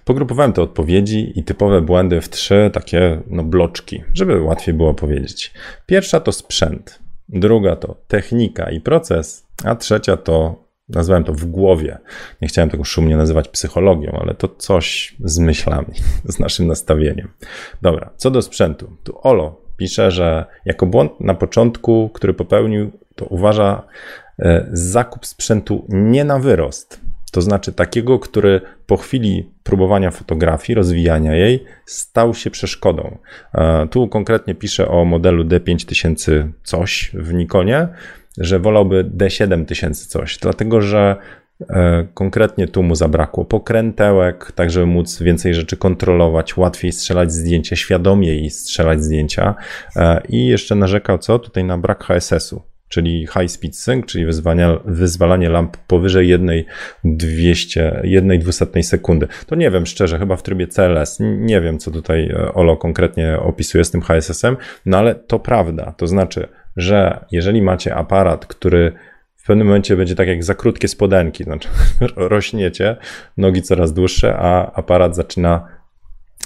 Pogrupowałem 0.05 0.53
te 0.53 0.61
odpowiedzi 0.61 1.39
i 1.39 1.43
typowe 1.43 1.81
błędy 1.81 2.21
w 2.21 2.29
trzy 2.29 2.69
takie 2.73 3.21
no, 3.27 3.43
bloczki, 3.43 4.03
żeby 4.13 4.41
łatwiej 4.41 4.73
było 4.73 4.93
powiedzieć. 4.93 5.53
Pierwsza 5.85 6.19
to 6.19 6.31
sprzęt, 6.31 6.99
druga 7.29 7.75
to 7.75 7.95
technika 8.07 8.71
i 8.71 8.81
proces, 8.81 9.47
a 9.63 9.75
trzecia 9.75 10.17
to 10.17 10.63
nazwałem 10.89 11.23
to 11.23 11.33
w 11.33 11.45
głowie. 11.45 11.97
Nie 12.41 12.47
chciałem 12.47 12.69
tego 12.69 12.83
szumnie 12.83 13.17
nazywać 13.17 13.47
psychologią, 13.47 14.19
ale 14.21 14.33
to 14.33 14.47
coś 14.47 15.15
z 15.23 15.39
myślami, 15.39 15.93
z 16.33 16.39
naszym 16.39 16.67
nastawieniem. 16.67 17.27
Dobra, 17.81 18.09
co 18.17 18.31
do 18.31 18.41
sprzętu. 18.41 18.97
Tu 19.03 19.19
Olo 19.21 19.61
pisze, 19.77 20.11
że 20.11 20.45
jako 20.65 20.85
błąd 20.85 21.19
na 21.19 21.33
początku, 21.33 22.09
który 22.13 22.33
popełnił, 22.33 22.91
to 23.15 23.25
uważa 23.25 23.83
zakup 24.71 25.25
sprzętu 25.25 25.85
nie 25.89 26.23
na 26.23 26.39
wyrost 26.39 27.01
to 27.33 27.41
znaczy 27.41 27.73
takiego, 27.73 28.19
który 28.19 28.61
po 28.85 28.97
chwili 28.97 29.49
próbowania 29.63 30.11
fotografii, 30.11 30.75
rozwijania 30.75 31.35
jej, 31.35 31.63
stał 31.85 32.33
się 32.33 32.49
przeszkodą. 32.49 33.17
E, 33.53 33.87
tu 33.87 34.07
konkretnie 34.07 34.55
piszę 34.55 34.87
o 34.87 35.05
modelu 35.05 35.43
D5000 35.43 36.47
coś 36.63 37.11
w 37.13 37.33
Nikonie, 37.33 37.87
że 38.37 38.59
wolałby 38.59 39.03
D7000 39.03 39.93
coś, 40.07 40.37
dlatego 40.37 40.81
że 40.81 41.15
e, 41.69 42.07
Konkretnie 42.13 42.67
tu 42.67 42.83
mu 42.83 42.95
zabrakło 42.95 43.45
pokrętełek, 43.45 44.51
tak 44.51 44.71
żeby 44.71 44.85
móc 44.85 45.21
więcej 45.21 45.53
rzeczy 45.53 45.77
kontrolować, 45.77 46.57
łatwiej 46.57 46.91
strzelać 46.91 47.31
zdjęcia, 47.31 47.75
świadomiej 47.75 48.49
strzelać 48.49 49.03
zdjęcia. 49.03 49.55
E, 49.95 50.21
I 50.29 50.47
jeszcze 50.47 50.75
narzekał 50.75 51.17
co? 51.17 51.39
Tutaj 51.39 51.63
na 51.63 51.77
brak 51.77 52.03
HSS-u 52.03 52.72
czyli 52.93 53.27
high 53.27 53.51
speed 53.51 53.75
sync, 53.75 54.05
czyli 54.05 54.25
wyzwania, 54.25 54.79
wyzwalanie 54.85 55.49
lamp 55.49 55.77
powyżej 55.77 56.27
1,200, 56.27 58.01
1,200 58.03 58.83
sekundy. 58.83 59.27
To 59.45 59.55
nie 59.55 59.71
wiem 59.71 59.85
szczerze, 59.85 60.19
chyba 60.19 60.35
w 60.35 60.43
trybie 60.43 60.67
CLS, 60.67 61.17
nie 61.19 61.61
wiem 61.61 61.79
co 61.79 61.91
tutaj 61.91 62.29
e, 62.29 62.53
Olo 62.53 62.77
konkretnie 62.77 63.39
opisuje 63.39 63.83
z 63.83 63.91
tym 63.91 64.01
HSS-em, 64.01 64.57
no 64.85 64.97
ale 64.97 65.15
to 65.15 65.39
prawda, 65.39 65.93
to 65.97 66.07
znaczy, 66.07 66.47
że 66.77 67.25
jeżeli 67.31 67.61
macie 67.61 67.95
aparat, 67.95 68.45
który 68.45 68.91
w 69.35 69.45
pewnym 69.45 69.67
momencie 69.67 69.97
będzie 69.97 70.15
tak 70.15 70.27
jak 70.27 70.43
za 70.43 70.55
krótkie 70.55 70.87
spodenki, 70.87 71.43
znaczy 71.43 71.69
rośniecie, 72.15 72.97
nogi 73.37 73.61
coraz 73.61 73.93
dłuższe, 73.93 74.35
a 74.37 74.71
aparat 74.73 75.15
zaczyna 75.15 75.67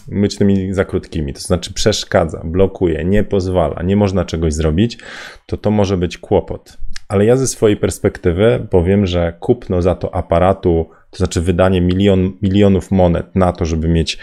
być 0.08 0.38
tymi 0.38 0.74
za 0.74 0.86
krótkimi, 0.86 1.34
to 1.34 1.40
znaczy 1.40 1.74
przeszkadza, 1.74 2.42
blokuje, 2.44 3.06
nie 3.06 3.24
pozwala, 3.24 3.84
nie 3.84 3.96
można 3.96 4.26
czegoś 4.26 4.54
zrobić, 4.54 4.98
to 5.46 5.58
to 5.58 5.72
może 5.72 5.98
być 5.98 6.18
kłopot. 6.18 6.78
Ale 7.08 7.26
ja 7.26 7.38
ze 7.38 7.48
swojej 7.48 7.78
perspektywy 7.78 8.68
powiem, 8.70 9.06
że 9.06 9.34
kupno 9.40 9.82
za 9.82 9.96
to 9.96 10.16
aparatu, 10.16 10.90
to 11.12 11.18
znaczy 11.18 11.42
wydanie 11.42 11.82
milion, 11.82 12.32
milionów 12.42 12.92
monet 12.92 13.36
na 13.36 13.52
to, 13.52 13.66
żeby 13.66 13.88
mieć 13.88 14.18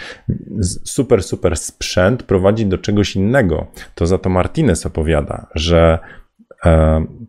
super, 0.85 1.23
super 1.23 1.57
sprzęt, 1.57 2.23
prowadzi 2.23 2.67
do 2.67 2.79
czegoś 2.79 3.17
innego. 3.17 3.67
To 3.95 4.07
za 4.07 4.19
to 4.19 4.31
Martinez 4.31 4.87
opowiada, 4.87 5.47
że 5.55 5.99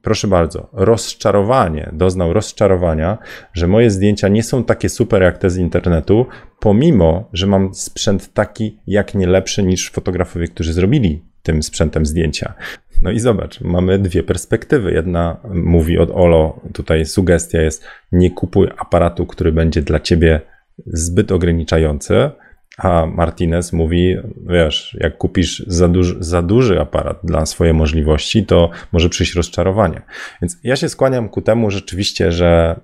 proszę 0.02 0.28
bardzo, 0.28 0.70
rozczarowanie, 0.74 1.90
doznał 1.94 2.34
rozczarowania, 2.34 3.18
że 3.54 3.68
moje 3.68 3.90
zdjęcia 3.90 4.28
nie 4.28 4.44
są 4.44 4.64
takie 4.64 4.90
super 4.90 5.22
jak 5.22 5.38
te 5.38 5.50
z 5.50 5.58
internetu, 5.58 6.26
pomimo, 6.60 7.30
że 7.34 7.48
mam 7.48 7.74
sprzęt 7.74 8.34
taki, 8.34 8.80
jak 8.88 9.16
nie 9.16 9.28
lepszy 9.28 9.64
niż 9.64 9.92
fotografowie, 9.92 10.48
którzy 10.48 10.74
zrobili 10.74 11.24
tym 11.44 11.64
sprzętem 11.64 12.06
zdjęcia. 12.06 12.54
No 13.02 13.12
i 13.12 13.20
zobacz, 13.20 13.62
mamy 13.62 14.00
dwie 14.00 14.24
perspektywy. 14.24 14.92
Jedna 14.92 15.38
mówi 15.54 15.98
od 15.98 16.10
Olo, 16.14 16.62
tutaj 16.74 17.06
sugestia 17.06 17.62
jest: 17.62 17.84
nie 18.12 18.32
kupuj 18.32 18.68
aparatu, 18.78 19.26
który 19.26 19.52
będzie 19.52 19.82
dla 19.82 20.00
ciebie 20.00 20.42
zbyt 20.86 21.32
ograniczający. 21.32 22.30
A 22.78 23.06
Martinez 23.06 23.74
mówi, 23.74 24.18
wiesz, 24.50 24.98
jak 25.00 25.18
kupisz 25.18 25.64
za 25.68 25.88
duży, 25.88 26.16
za 26.20 26.42
duży 26.42 26.80
aparat 26.80 27.20
dla 27.24 27.46
swojej 27.46 27.74
możliwości, 27.74 28.46
to 28.46 28.70
może 28.92 29.10
przyjść 29.10 29.36
rozczarowanie. 29.36 30.02
Więc 30.42 30.58
ja 30.64 30.76
się 30.76 30.90
skłaniam 30.90 31.30
ku 31.30 31.42
temu 31.42 31.72
rzeczywiście, 31.72 32.32
że 32.32 32.80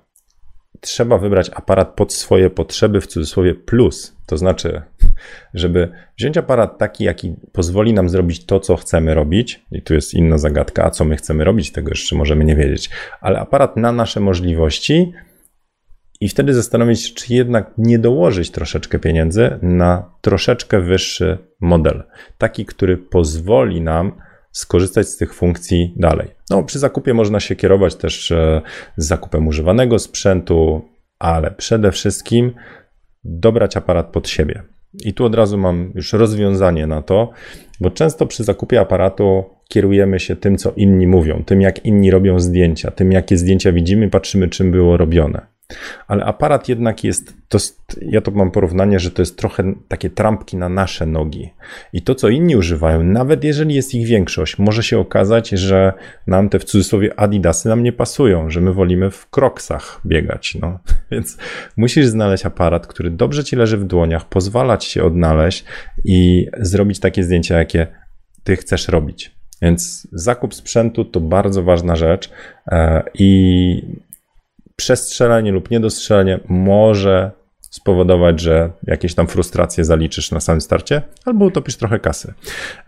trzeba 0.80 1.18
wybrać 1.18 1.50
aparat 1.54 1.94
pod 1.94 2.12
swoje 2.12 2.50
potrzeby, 2.50 3.00
w 3.00 3.06
cudzysłowie 3.06 3.54
plus. 3.54 4.16
To 4.26 4.36
znaczy, 4.36 4.82
żeby 5.54 5.88
wziąć 6.18 6.36
aparat 6.36 6.78
taki, 6.78 7.04
jaki 7.04 7.34
pozwoli 7.52 7.92
nam 7.92 8.08
zrobić 8.08 8.44
to, 8.44 8.60
co 8.60 8.76
chcemy 8.76 9.14
robić, 9.14 9.62
i 9.72 9.82
tu 9.82 9.94
jest 9.94 10.14
inna 10.14 10.38
zagadka, 10.38 10.84
a 10.84 10.90
co 10.90 11.04
my 11.04 11.16
chcemy 11.16 11.44
robić, 11.44 11.72
tego 11.72 11.88
jeszcze 11.88 12.16
możemy 12.16 12.44
nie 12.44 12.56
wiedzieć, 12.56 12.90
ale 13.20 13.38
aparat 13.38 13.76
na 13.76 13.92
nasze 13.92 14.20
możliwości, 14.20 15.12
i 16.22 16.28
wtedy 16.28 16.54
zastanowić 16.54 17.00
się, 17.00 17.14
czy 17.14 17.34
jednak 17.34 17.70
nie 17.78 17.98
dołożyć 17.98 18.50
troszeczkę 18.50 18.98
pieniędzy 18.98 19.58
na 19.62 20.10
troszeczkę 20.20 20.80
wyższy 20.80 21.38
model. 21.60 22.02
Taki, 22.38 22.66
który 22.66 22.96
pozwoli 22.96 23.80
nam 23.80 24.12
skorzystać 24.50 25.08
z 25.08 25.16
tych 25.16 25.34
funkcji 25.34 25.94
dalej. 25.96 26.28
No, 26.50 26.62
przy 26.62 26.78
zakupie 26.78 27.14
można 27.14 27.40
się 27.40 27.56
kierować 27.56 27.94
też 27.94 28.30
e, 28.30 28.62
zakupem 28.96 29.48
używanego 29.48 29.98
sprzętu, 29.98 30.82
ale 31.18 31.50
przede 31.50 31.92
wszystkim 31.92 32.52
dobrać 33.24 33.76
aparat 33.76 34.06
pod 34.06 34.28
siebie. 34.28 34.62
I 35.04 35.14
tu 35.14 35.24
od 35.24 35.34
razu 35.34 35.58
mam 35.58 35.92
już 35.94 36.12
rozwiązanie 36.12 36.86
na 36.86 37.02
to, 37.02 37.30
bo 37.80 37.90
często 37.90 38.26
przy 38.26 38.44
zakupie 38.44 38.80
aparatu 38.80 39.44
kierujemy 39.68 40.20
się 40.20 40.36
tym, 40.36 40.56
co 40.56 40.72
inni 40.76 41.06
mówią, 41.06 41.42
tym, 41.46 41.60
jak 41.60 41.84
inni 41.84 42.10
robią 42.10 42.40
zdjęcia, 42.40 42.90
tym, 42.90 43.12
jakie 43.12 43.38
zdjęcia 43.38 43.72
widzimy, 43.72 44.10
patrzymy, 44.10 44.48
czym 44.48 44.70
było 44.70 44.96
robione. 44.96 45.51
Ale 46.08 46.24
aparat 46.24 46.68
jednak 46.68 47.04
jest, 47.04 47.34
to 47.48 47.58
ja 48.02 48.20
to 48.20 48.30
mam 48.30 48.50
porównanie, 48.50 49.00
że 49.00 49.10
to 49.10 49.22
jest 49.22 49.38
trochę 49.38 49.74
takie 49.88 50.10
trampki 50.10 50.56
na 50.56 50.68
nasze 50.68 51.06
nogi. 51.06 51.50
I 51.92 52.02
to, 52.02 52.14
co 52.14 52.28
inni 52.28 52.56
używają, 52.56 53.02
nawet 53.02 53.44
jeżeli 53.44 53.74
jest 53.74 53.94
ich 53.94 54.06
większość, 54.06 54.58
może 54.58 54.82
się 54.82 54.98
okazać, 54.98 55.48
że 55.48 55.92
nam 56.26 56.48
te 56.48 56.58
w 56.58 56.64
cudzysłowie 56.64 57.20
adidasy 57.20 57.68
nam 57.68 57.82
nie 57.82 57.92
pasują, 57.92 58.50
że 58.50 58.60
my 58.60 58.72
wolimy 58.72 59.10
w 59.10 59.30
kroksach 59.30 60.00
biegać. 60.06 60.54
No. 60.54 60.78
Więc 61.10 61.38
musisz 61.76 62.06
znaleźć 62.06 62.46
aparat, 62.46 62.86
który 62.86 63.10
dobrze 63.10 63.44
ci 63.44 63.56
leży 63.56 63.78
w 63.78 63.84
dłoniach, 63.84 64.28
pozwala 64.28 64.76
ci 64.76 64.90
się 64.90 65.04
odnaleźć 65.04 65.64
i 66.04 66.46
zrobić 66.60 67.00
takie 67.00 67.24
zdjęcia, 67.24 67.58
jakie 67.58 67.86
ty 68.44 68.56
chcesz 68.56 68.88
robić. 68.88 69.42
Więc 69.62 70.08
zakup 70.12 70.54
sprzętu 70.54 71.04
to 71.04 71.20
bardzo 71.20 71.62
ważna 71.62 71.96
rzecz 71.96 72.30
e, 72.66 73.02
i 73.14 73.82
przestrzelenie 74.76 75.52
lub 75.52 75.70
niedostrzelenie 75.70 76.40
może 76.48 77.30
spowodować, 77.60 78.40
że 78.40 78.70
jakieś 78.82 79.14
tam 79.14 79.26
frustracje 79.26 79.84
zaliczysz 79.84 80.30
na 80.30 80.40
samym 80.40 80.60
starcie, 80.60 81.02
albo 81.24 81.44
utopisz 81.44 81.76
trochę 81.76 81.98
kasy. 81.98 82.34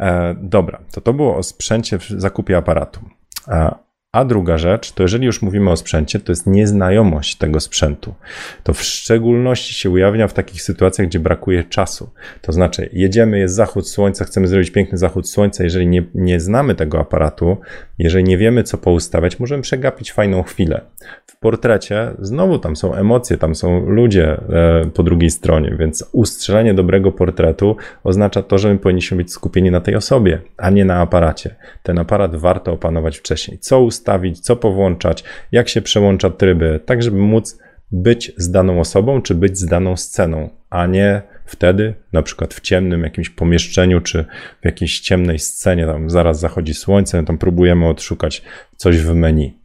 E, 0.00 0.34
dobra, 0.42 0.80
to 0.92 1.00
to 1.00 1.12
było 1.12 1.36
o 1.36 1.42
sprzęcie 1.42 1.98
w 1.98 2.08
zakupie 2.08 2.56
aparatu. 2.56 3.00
E, 3.48 3.74
a 4.14 4.24
druga 4.24 4.58
rzecz, 4.58 4.92
to 4.92 5.02
jeżeli 5.02 5.26
już 5.26 5.42
mówimy 5.42 5.70
o 5.70 5.76
sprzęcie, 5.76 6.20
to 6.20 6.32
jest 6.32 6.46
nieznajomość 6.46 7.36
tego 7.36 7.60
sprzętu. 7.60 8.14
To 8.62 8.72
w 8.74 8.82
szczególności 8.82 9.74
się 9.74 9.90
ujawnia 9.90 10.28
w 10.28 10.32
takich 10.32 10.62
sytuacjach, 10.62 11.08
gdzie 11.08 11.18
brakuje 11.18 11.64
czasu. 11.64 12.10
To 12.42 12.52
znaczy, 12.52 12.88
jedziemy, 12.92 13.38
jest 13.38 13.54
zachód 13.54 13.88
słońca, 13.88 14.24
chcemy 14.24 14.46
zrobić 14.46 14.70
piękny 14.70 14.98
zachód 14.98 15.28
słońca. 15.28 15.64
Jeżeli 15.64 15.86
nie, 15.86 16.02
nie 16.14 16.40
znamy 16.40 16.74
tego 16.74 17.00
aparatu, 17.00 17.56
jeżeli 17.98 18.24
nie 18.24 18.38
wiemy, 18.38 18.62
co 18.62 18.78
poustawiać, 18.78 19.38
możemy 19.38 19.62
przegapić 19.62 20.12
fajną 20.12 20.42
chwilę. 20.42 20.80
W 21.26 21.36
portrecie 21.36 22.10
znowu 22.18 22.58
tam 22.58 22.76
są 22.76 22.94
emocje, 22.94 23.36
tam 23.36 23.54
są 23.54 23.86
ludzie 23.86 24.26
e, 24.28 24.90
po 24.94 25.02
drugiej 25.02 25.30
stronie, 25.30 25.76
więc 25.78 26.08
ustrzelenie 26.12 26.74
dobrego 26.74 27.12
portretu 27.12 27.76
oznacza 28.04 28.42
to, 28.42 28.58
że 28.58 28.72
my 28.72 28.78
powinniśmy 28.78 29.16
być 29.16 29.32
skupieni 29.32 29.70
na 29.70 29.80
tej 29.80 29.96
osobie, 29.96 30.40
a 30.56 30.70
nie 30.70 30.84
na 30.84 31.00
aparacie. 31.00 31.54
Ten 31.82 31.98
aparat 31.98 32.36
warto 32.36 32.72
opanować 32.72 33.18
wcześniej. 33.18 33.58
Co 33.58 33.80
ustawić? 33.80 34.03
Ustawić, 34.04 34.40
co 34.40 34.56
powłączać, 34.56 35.24
jak 35.52 35.68
się 35.68 35.82
przełącza 35.82 36.30
tryby, 36.30 36.80
tak 36.86 37.02
żeby 37.02 37.16
móc 37.16 37.58
być 37.90 38.32
z 38.36 38.50
daną 38.50 38.80
osobą, 38.80 39.22
czy 39.22 39.34
być 39.34 39.58
z 39.58 39.66
daną 39.66 39.96
sceną, 39.96 40.50
a 40.70 40.86
nie 40.86 41.22
wtedy, 41.46 41.94
na 42.12 42.22
przykład 42.22 42.54
w 42.54 42.60
ciemnym 42.60 43.02
jakimś 43.02 43.30
pomieszczeniu, 43.30 44.00
czy 44.00 44.24
w 44.62 44.64
jakiejś 44.64 45.00
ciemnej 45.00 45.38
scenie, 45.38 45.86
tam 45.86 46.10
zaraz 46.10 46.40
zachodzi 46.40 46.74
słońce, 46.74 47.24
tam 47.24 47.38
próbujemy 47.38 47.88
odszukać 47.88 48.42
coś 48.76 48.98
w 48.98 49.14
menu. 49.14 49.58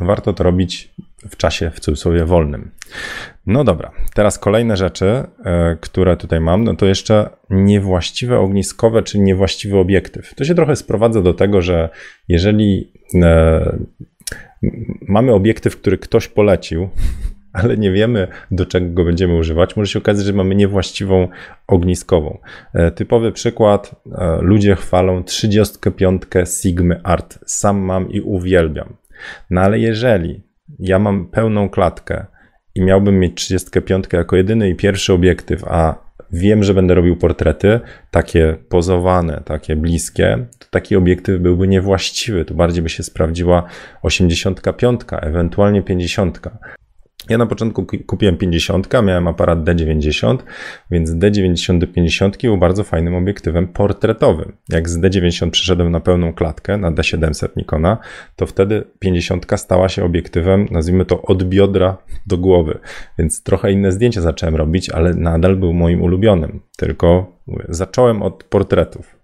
Warto 0.00 0.32
to 0.32 0.44
robić 0.44 0.94
w 1.30 1.36
czasie 1.36 1.70
w 1.70 1.80
cudzysłowie 1.80 2.24
wolnym. 2.24 2.70
No 3.46 3.64
dobra, 3.64 3.92
teraz 4.14 4.38
kolejne 4.38 4.76
rzeczy, 4.76 5.06
e, 5.44 5.76
które 5.80 6.16
tutaj 6.16 6.40
mam, 6.40 6.64
no 6.64 6.74
to 6.76 6.86
jeszcze 6.86 7.30
niewłaściwe 7.50 8.38
ogniskowe, 8.38 9.02
czy 9.02 9.18
niewłaściwy 9.18 9.78
obiektyw. 9.78 10.34
To 10.34 10.44
się 10.44 10.54
trochę 10.54 10.76
sprowadza 10.76 11.22
do 11.22 11.34
tego, 11.34 11.62
że 11.62 11.88
jeżeli 12.28 12.92
e, 13.22 13.78
mamy 15.08 15.32
obiektyw, 15.32 15.76
który 15.76 15.98
ktoś 15.98 16.28
polecił, 16.28 16.88
ale 17.52 17.76
nie 17.76 17.92
wiemy, 17.92 18.28
do 18.50 18.66
czego 18.66 18.90
go 18.90 19.04
będziemy 19.04 19.36
używać, 19.36 19.76
może 19.76 19.92
się 19.92 19.98
okazać, 19.98 20.26
że 20.26 20.32
mamy 20.32 20.54
niewłaściwą 20.54 21.28
ogniskową. 21.66 22.38
E, 22.74 22.90
typowy 22.90 23.32
przykład, 23.32 23.94
ludzie 24.40 24.76
chwalą 24.76 25.24
35 25.24 26.22
Sigmy 26.44 27.00
Art. 27.02 27.38
Sam 27.46 27.78
mam 27.78 28.10
i 28.10 28.20
uwielbiam. 28.20 28.96
No 29.50 29.60
ale 29.60 29.78
jeżeli 29.78 30.42
ja 30.78 30.98
mam 30.98 31.26
pełną 31.26 31.68
klatkę 31.68 32.26
i 32.74 32.82
miałbym 32.82 33.18
mieć 33.18 33.34
35 33.34 34.04
jako 34.12 34.36
jedyny 34.36 34.70
i 34.70 34.74
pierwszy 34.74 35.12
obiektyw, 35.12 35.64
a 35.64 36.12
wiem, 36.32 36.62
że 36.62 36.74
będę 36.74 36.94
robił 36.94 37.16
portrety, 37.16 37.80
takie 38.10 38.56
pozowane, 38.68 39.42
takie 39.44 39.76
bliskie, 39.76 40.46
to 40.58 40.66
taki 40.70 40.96
obiektyw 40.96 41.40
byłby 41.40 41.68
niewłaściwy. 41.68 42.44
Tu 42.44 42.54
bardziej 42.54 42.82
by 42.82 42.88
się 42.88 43.02
sprawdziła 43.02 43.64
85, 44.02 45.00
ewentualnie 45.22 45.82
50. 45.82 46.40
Ja 47.28 47.38
na 47.38 47.46
początku 47.46 47.86
kupiłem 48.06 48.36
50, 48.36 48.88
miałem 49.02 49.28
aparat 49.28 49.64
D90, 49.64 50.38
więc 50.90 51.10
D90 51.10 51.78
do 51.78 51.86
50 51.86 52.42
był 52.42 52.58
bardzo 52.58 52.84
fajnym 52.84 53.14
obiektywem 53.14 53.68
portretowym. 53.68 54.52
Jak 54.68 54.88
z 54.88 55.00
D90 55.00 55.50
przeszedłem 55.50 55.90
na 55.90 56.00
pełną 56.00 56.32
klatkę, 56.32 56.78
na 56.78 56.92
D700 56.92 57.48
Nikona, 57.56 57.98
to 58.36 58.46
wtedy 58.46 58.84
50 58.98 59.46
stała 59.56 59.88
się 59.88 60.04
obiektywem, 60.04 60.68
nazwijmy 60.70 61.04
to 61.04 61.22
od 61.22 61.44
biodra 61.44 61.96
do 62.26 62.38
głowy. 62.38 62.78
Więc 63.18 63.42
trochę 63.42 63.72
inne 63.72 63.92
zdjęcia 63.92 64.20
zacząłem 64.20 64.56
robić, 64.56 64.90
ale 64.90 65.14
nadal 65.14 65.56
był 65.56 65.72
moim 65.72 66.02
ulubionym. 66.02 66.60
Tylko 66.76 67.32
zacząłem 67.68 68.22
od 68.22 68.44
portretów. 68.44 69.16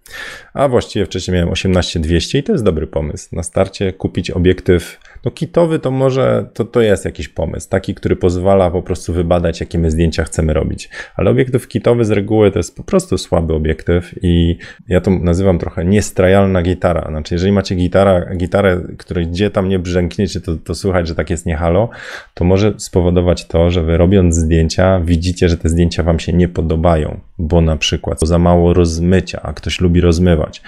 A 0.54 0.68
właściwie 0.68 1.06
wcześniej 1.06 1.34
miałem 1.34 1.48
18200 1.50 2.38
i 2.38 2.42
to 2.42 2.52
jest 2.52 2.64
dobry 2.64 2.86
pomysł. 2.86 3.36
Na 3.36 3.42
starcie 3.42 3.92
kupić 3.92 4.30
obiektyw 4.30 4.98
no 5.24 5.30
kitowy 5.30 5.78
to 5.78 5.90
może 5.90 6.46
to, 6.54 6.64
to 6.64 6.80
jest 6.80 7.04
jakiś 7.04 7.28
pomysł, 7.28 7.68
taki, 7.68 7.94
który 7.94 8.16
pozwala 8.16 8.70
po 8.70 8.82
prostu 8.82 9.12
wybadać, 9.12 9.60
jakie 9.60 9.78
my 9.78 9.90
zdjęcia 9.90 10.24
chcemy 10.24 10.52
robić. 10.52 10.90
Ale 11.16 11.30
obiektyw 11.30 11.68
kitowy 11.68 12.04
z 12.04 12.10
reguły 12.10 12.50
to 12.50 12.58
jest 12.58 12.76
po 12.76 12.82
prostu 12.82 13.18
słaby 13.18 13.54
obiektyw 13.54 14.14
i 14.22 14.58
ja 14.88 15.00
to 15.00 15.10
nazywam 15.10 15.58
trochę 15.58 15.84
niestrajalna 15.84 16.62
gitara. 16.62 17.06
Znaczy, 17.08 17.34
jeżeli 17.34 17.52
macie 17.52 17.74
gitara, 17.74 18.34
gitarę, 18.36 18.80
której 18.98 19.26
gdzie 19.26 19.50
tam 19.50 19.68
nie 19.68 19.78
brzękniecie, 19.78 20.40
to, 20.40 20.56
to 20.56 20.74
słychać, 20.74 21.08
że 21.08 21.14
tak 21.14 21.30
jest 21.30 21.46
nie 21.46 21.56
halo, 21.56 21.88
to 22.34 22.44
może 22.44 22.74
spowodować 22.76 23.46
to, 23.46 23.70
że 23.70 23.82
wy 23.82 23.96
robiąc 23.96 24.34
zdjęcia, 24.34 25.00
widzicie, 25.00 25.48
że 25.48 25.56
te 25.56 25.68
zdjęcia 25.68 26.02
wam 26.02 26.18
się 26.18 26.32
nie 26.32 26.48
podobają, 26.48 27.20
bo 27.38 27.60
na 27.60 27.76
przykład 27.76 28.07
za 28.22 28.38
mało 28.38 28.74
rozmycia, 28.74 29.40
a 29.42 29.52
ktoś 29.52 29.80
lubi 29.80 30.00
rozmywać 30.00 30.62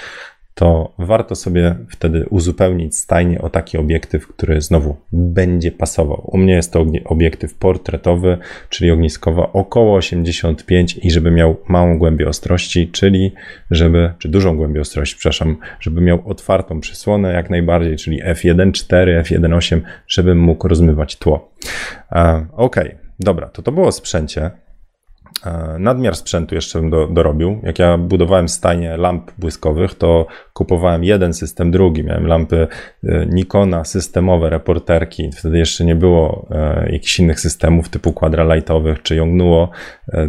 to 0.61 0.93
warto 0.99 1.35
sobie 1.35 1.77
wtedy 1.89 2.27
uzupełnić 2.31 2.97
stajnie 2.97 3.41
o 3.41 3.51
taki 3.51 3.79
obiektyw, 3.79 4.27
który 4.27 4.61
znowu 4.61 4.97
będzie 5.13 5.73
pasował. 5.73 6.31
U 6.33 6.39
mnie 6.39 6.55
jest 6.55 6.73
to 6.73 6.87
obiektyw 7.05 7.55
portretowy, 7.55 8.39
czyli 8.69 8.91
ogniskowa 8.91 9.53
około 9.53 9.97
85 9.97 10.99
i 11.03 11.11
żeby 11.11 11.31
miał 11.31 11.57
małą 11.69 11.99
głębię 11.99 12.29
ostrości, 12.29 12.89
czyli 12.89 13.33
żeby, 13.71 14.13
czy 14.19 14.29
dużą 14.29 14.57
głębię 14.57 14.81
ostrości, 14.81 15.17
przepraszam, 15.19 15.57
żeby 15.81 16.01
miał 16.01 16.23
otwartą 16.29 16.81
przysłonę 16.81 17.33
jak 17.33 17.51
najbardziej, 17.51 17.97
czyli 17.97 18.25
f1.4, 18.25 19.23
f1.8, 19.23 19.81
żebym 20.09 20.41
mógł 20.41 20.69
rozmywać 20.69 21.17
tło. 21.17 21.53
Ok, 22.53 22.77
dobra, 23.21 23.49
to 23.49 23.63
to 23.63 23.73
było 23.73 23.93
sprzęcie. 23.93 24.51
E, 25.47 25.77
nadmiar 25.79 26.17
sprzętu 26.17 26.55
jeszcze 26.55 26.81
bym 26.81 26.91
do, 26.91 27.07
dorobił. 27.07 27.61
Jak 27.63 27.79
ja 27.79 27.99
budowałem 27.99 28.49
stajnie 28.49 28.97
lamp 28.97 29.33
błyskowych, 29.39 29.95
to 29.95 30.27
kupowałem 30.53 31.05
jeden 31.05 31.35
system, 31.35 31.71
drugi. 31.71 32.05
Miałem 32.05 32.27
lampy 32.27 32.69
e, 33.05 33.27
Nikona, 33.27 33.85
systemowe, 33.85 34.51
reporterki. 34.51 35.31
Wtedy 35.37 35.59
jeszcze 35.59 35.85
nie 35.85 35.95
było 35.95 36.47
e, 36.51 36.93
jakichś 36.93 37.19
innych 37.19 37.41
systemów 37.41 37.89
typu 37.89 38.13
quadralightowych 38.13 39.03
czy 39.03 39.17
Yongnuo 39.17 39.71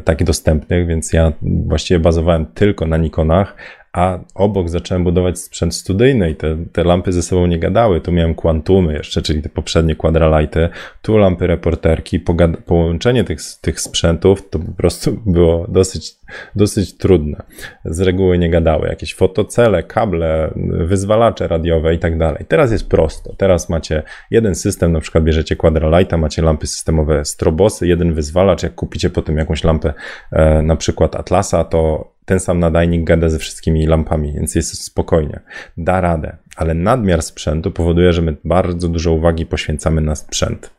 takich 0.06 0.28
dostępnych, 0.28 0.88
więc 0.88 1.14
ja 1.14 1.34
właściwie 1.42 2.00
bazowałem 2.00 2.46
tylko 2.46 2.86
na 2.86 2.98
Nikonach, 2.98 3.56
a 3.94 4.20
obok 4.36 4.70
zacząłem 4.70 5.04
budować 5.04 5.40
sprzęt 5.40 5.76
studyjny 5.76 6.30
i 6.30 6.36
te, 6.36 6.58
te 6.72 6.84
lampy 6.84 7.12
ze 7.12 7.22
sobą 7.22 7.46
nie 7.48 7.60
gadały. 7.60 8.02
Tu 8.02 8.12
miałem 8.12 8.36
kwantumy 8.36 8.94
jeszcze, 8.94 9.22
czyli 9.22 9.42
te 9.42 9.50
poprzednie 9.50 9.96
quadralighty, 9.96 10.70
tu 11.02 11.18
lampy 11.18 11.48
reporterki. 11.48 12.20
Połączenie 12.66 13.24
tych, 13.24 13.40
tych 13.62 13.82
sprzętów 13.82 14.50
to 14.50 14.60
po 14.60 14.72
prostu 14.72 15.12
było 15.26 15.66
dosyć, 15.68 16.16
dosyć 16.56 16.98
trudne. 16.98 17.44
Z 17.86 18.00
reguły 18.00 18.38
nie 18.38 18.50
gadały. 18.50 18.88
Jakieś 18.88 19.16
fotocele, 19.16 19.84
kable, 19.84 20.54
wyzwalacze 20.70 21.48
radiowe 21.48 21.94
i 21.94 22.00
tak 22.00 22.18
dalej. 22.18 22.46
Teraz 22.48 22.72
jest 22.72 22.90
prosto. 22.90 23.34
Teraz 23.38 23.70
macie 23.70 24.04
jeden 24.32 24.56
system, 24.56 24.92
na 24.92 25.00
przykład 25.00 25.24
bierzecie 25.24 25.56
quadralighta, 25.56 26.18
macie 26.18 26.42
lampy 26.42 26.68
systemowe 26.68 27.26
strobosy, 27.26 27.88
jeden 27.88 28.14
wyzwalacz. 28.14 28.64
Jak 28.64 28.76
kupicie 28.76 29.10
potem 29.10 29.38
jakąś 29.38 29.64
lampę, 29.64 29.94
e, 30.32 30.62
na 30.62 30.76
przykład 30.76 31.16
Atlasa, 31.16 31.64
to 31.64 32.12
ten 32.32 32.40
sam 32.40 32.60
nadajnik 32.60 33.04
gada 33.04 33.30
ze 33.30 33.40
wszystkimi 33.40 33.88
lampami, 33.88 34.34
więc 34.34 34.56
jest 34.56 34.84
spokojnie. 34.84 35.40
Da 35.78 36.02
radę, 36.02 36.38
ale 36.56 36.74
nadmiar 36.74 37.22
sprzętu 37.22 37.72
powoduje, 37.72 38.14
że 38.14 38.22
my 38.22 38.36
bardzo 38.44 38.88
dużo 38.88 39.12
uwagi 39.12 39.46
poświęcamy 39.46 40.02
na 40.02 40.16
sprzęt. 40.16 40.74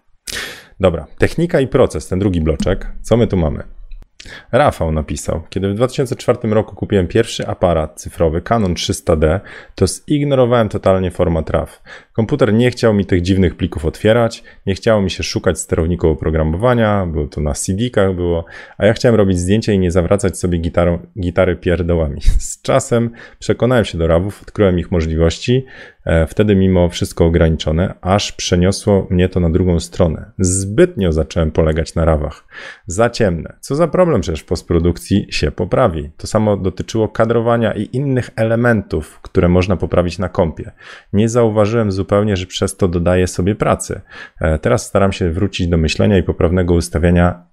Dobra, 0.80 1.06
technika 1.18 1.60
i 1.60 1.66
proces, 1.66 2.08
ten 2.08 2.18
drugi 2.18 2.40
bloczek. 2.40 2.92
Co 3.02 3.16
my 3.16 3.26
tu 3.26 3.36
mamy? 3.36 3.62
Rafał 4.52 4.92
napisał, 4.92 5.42
kiedy 5.50 5.68
w 5.68 5.74
2004 5.74 6.38
roku 6.42 6.76
kupiłem 6.76 7.08
pierwszy 7.08 7.46
aparat 7.46 8.00
cyfrowy 8.00 8.42
Canon 8.42 8.74
300D, 8.74 9.40
to 9.74 9.86
zignorowałem 9.86 10.68
totalnie 10.68 11.10
format 11.10 11.50
RAW. 11.50 11.82
Komputer 12.12 12.52
nie 12.52 12.70
chciał 12.70 12.94
mi 12.94 13.06
tych 13.06 13.22
dziwnych 13.22 13.56
plików 13.56 13.84
otwierać, 13.84 14.42
nie 14.66 14.74
chciało 14.74 15.02
mi 15.02 15.10
się 15.10 15.22
szukać 15.22 15.60
sterowników 15.60 16.10
oprogramowania, 16.10 17.06
było 17.06 17.26
to 17.26 17.40
na 17.40 17.52
CD-kach 17.52 18.14
było, 18.14 18.44
a 18.78 18.86
ja 18.86 18.92
chciałem 18.92 19.14
robić 19.14 19.38
zdjęcia 19.38 19.72
i 19.72 19.78
nie 19.78 19.90
zawracać 19.90 20.38
sobie 20.38 20.58
gitarą, 20.58 20.98
gitary 21.20 21.56
pierdołami. 21.56 22.20
Z 22.38 22.62
czasem 22.62 23.10
przekonałem 23.38 23.84
się 23.84 23.98
do 23.98 24.06
RAWów, 24.06 24.42
odkryłem 24.42 24.78
ich 24.78 24.90
możliwości, 24.90 25.66
wtedy 26.28 26.56
mimo 26.56 26.88
wszystko 26.88 27.24
ograniczone, 27.24 27.94
aż 28.00 28.32
przeniosło 28.32 29.06
mnie 29.10 29.28
to 29.28 29.40
na 29.40 29.50
drugą 29.50 29.80
stronę. 29.80 30.30
Zbytnio 30.38 31.12
zacząłem 31.12 31.50
polegać 31.50 31.94
na 31.94 32.04
RAWach. 32.04 32.44
Za 32.86 33.10
ciemne. 33.10 33.56
Co 33.60 33.74
za 33.74 33.88
problem 33.88 34.20
przecież 34.20 34.40
w 34.40 34.44
postprodukcji 34.44 35.26
się 35.30 35.50
poprawi. 35.50 36.10
To 36.16 36.26
samo 36.26 36.56
dotyczyło 36.56 37.08
kadrowania 37.08 37.74
i 37.74 37.88
innych 37.92 38.30
elementów, 38.36 39.20
które 39.22 39.48
można 39.48 39.76
poprawić 39.76 40.18
na 40.18 40.28
kompie. 40.28 40.72
Nie 41.12 41.28
zauważyłem 41.28 41.92
zupełnie, 41.92 42.36
że 42.36 42.46
przez 42.46 42.76
to 42.76 42.88
dodaję 42.88 43.26
sobie 43.26 43.54
pracy. 43.54 44.00
E, 44.40 44.58
teraz 44.58 44.86
staram 44.86 45.12
się 45.12 45.30
wrócić 45.30 45.68
do 45.68 45.76
myślenia 45.76 46.18
i 46.18 46.22
poprawnego 46.22 46.74
ustawiania 46.74 47.32
E, 47.32 47.51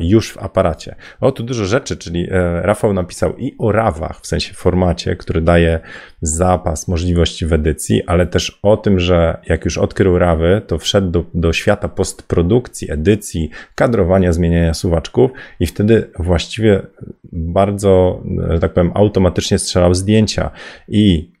już 0.00 0.32
w 0.32 0.38
aparacie. 0.38 0.94
O, 1.20 1.32
tu 1.32 1.42
dużo 1.42 1.64
rzeczy, 1.64 1.96
czyli 1.96 2.28
e, 2.30 2.62
Rafał 2.62 2.92
napisał 2.92 3.36
i 3.36 3.54
o 3.58 3.72
rawach, 3.72 4.20
w 4.20 4.26
sensie 4.26 4.54
formacie, 4.54 5.16
który 5.16 5.40
daje 5.40 5.80
zapas 6.20 6.88
możliwości 6.88 7.46
w 7.46 7.52
edycji, 7.52 8.02
ale 8.06 8.26
też 8.26 8.58
o 8.62 8.76
tym, 8.76 9.00
że 9.00 9.38
jak 9.46 9.64
już 9.64 9.78
odkrył 9.78 10.18
rawy, 10.18 10.62
to 10.66 10.78
wszedł 10.78 11.10
do, 11.10 11.24
do 11.34 11.52
świata 11.52 11.88
postprodukcji, 11.88 12.92
edycji, 12.92 13.50
kadrowania, 13.74 14.32
zmieniania 14.32 14.74
suwaczków 14.74 15.30
i 15.60 15.66
wtedy 15.66 16.10
właściwie 16.18 16.82
bardzo, 17.32 18.22
że 18.50 18.58
tak 18.58 18.72
powiem, 18.72 18.90
automatycznie 18.94 19.58
strzelał 19.58 19.94
zdjęcia 19.94 20.50
i 20.88 21.35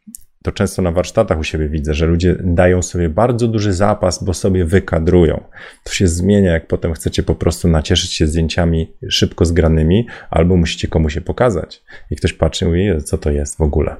to 0.46 0.52
często 0.52 0.82
na 0.82 0.92
warsztatach 0.92 1.38
u 1.38 1.44
siebie 1.44 1.68
widzę, 1.68 1.94
że 1.94 2.06
ludzie 2.06 2.36
dają 2.40 2.82
sobie 2.82 3.08
bardzo 3.08 3.48
duży 3.48 3.72
zapas, 3.72 4.24
bo 4.24 4.34
sobie 4.34 4.64
wykadrują. 4.64 5.44
To 5.84 5.92
się 5.92 6.08
zmienia, 6.08 6.52
jak 6.52 6.66
potem 6.66 6.92
chcecie 6.92 7.22
po 7.22 7.34
prostu 7.34 7.68
nacieszyć 7.68 8.12
się 8.12 8.26
zdjęciami 8.26 8.92
szybko 9.08 9.44
zgranymi, 9.44 10.06
albo 10.30 10.56
musicie 10.56 10.88
komuś 10.88 11.14
je 11.14 11.20
pokazać. 11.20 11.82
I 12.10 12.16
ktoś 12.16 12.32
patrzy 12.32 12.64
i 12.64 12.68
mówi, 12.68 13.02
co 13.04 13.18
to 13.18 13.30
jest 13.30 13.58
w 13.58 13.60
ogóle. 13.60 13.96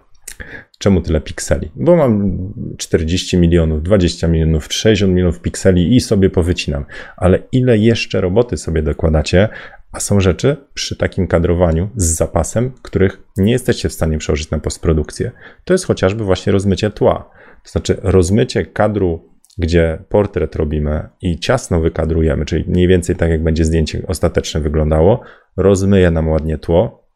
Czemu 0.79 1.01
tyle 1.01 1.21
pikseli? 1.21 1.71
Bo 1.77 1.97
mam 1.97 2.39
40 2.77 3.37
milionów, 3.37 3.83
20 3.83 4.29
milionów, 4.29 4.67
60 4.71 5.13
milionów 5.13 5.41
pikseli 5.41 5.97
i 5.97 6.01
sobie 6.01 6.31
powycinam. 6.31 6.85
Ale 7.17 7.39
ile 7.53 7.79
jeszcze 7.79 8.21
roboty 8.21 8.57
sobie 8.57 8.83
dokładacie, 8.83 9.49
a 9.97 10.01
są 10.01 10.21
rzeczy 10.21 10.57
przy 10.75 10.97
takim 10.97 11.27
kadrowaniu 11.27 11.89
z 11.97 12.05
zapasem, 12.05 12.73
których 12.83 13.23
nie 13.37 13.53
jesteście 13.53 13.89
w 13.89 13.93
stanie 13.93 14.19
przełożyć 14.19 14.51
na 14.51 14.59
postprodukcję. 14.59 15.31
To 15.65 15.75
jest 15.75 15.87
chociażby 15.87 16.25
właśnie 16.25 16.53
rozmycie 16.53 16.91
tła. 16.91 17.31
To 17.65 17.71
znaczy 17.71 17.97
rozmycie 18.03 18.67
kadru, 18.67 19.29
gdzie 19.59 19.99
portret 20.09 20.57
robimy 20.57 21.09
i 21.23 21.39
ciasno 21.39 21.81
wykadrujemy, 21.81 22.45
czyli 22.45 22.65
mniej 22.69 22.89
więcej 22.89 23.17
tak 23.17 23.31
jak 23.31 23.43
będzie 23.43 23.65
zdjęcie 23.65 24.03
ostateczne 24.07 24.61
wyglądało, 24.61 25.21
rozmyje 25.57 26.11
nam 26.11 26.29
ładnie 26.29 26.59
tło, 26.59 27.09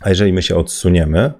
a 0.00 0.08
jeżeli 0.08 0.32
my 0.32 0.42
się 0.42 0.56
odsuniemy, 0.56 1.32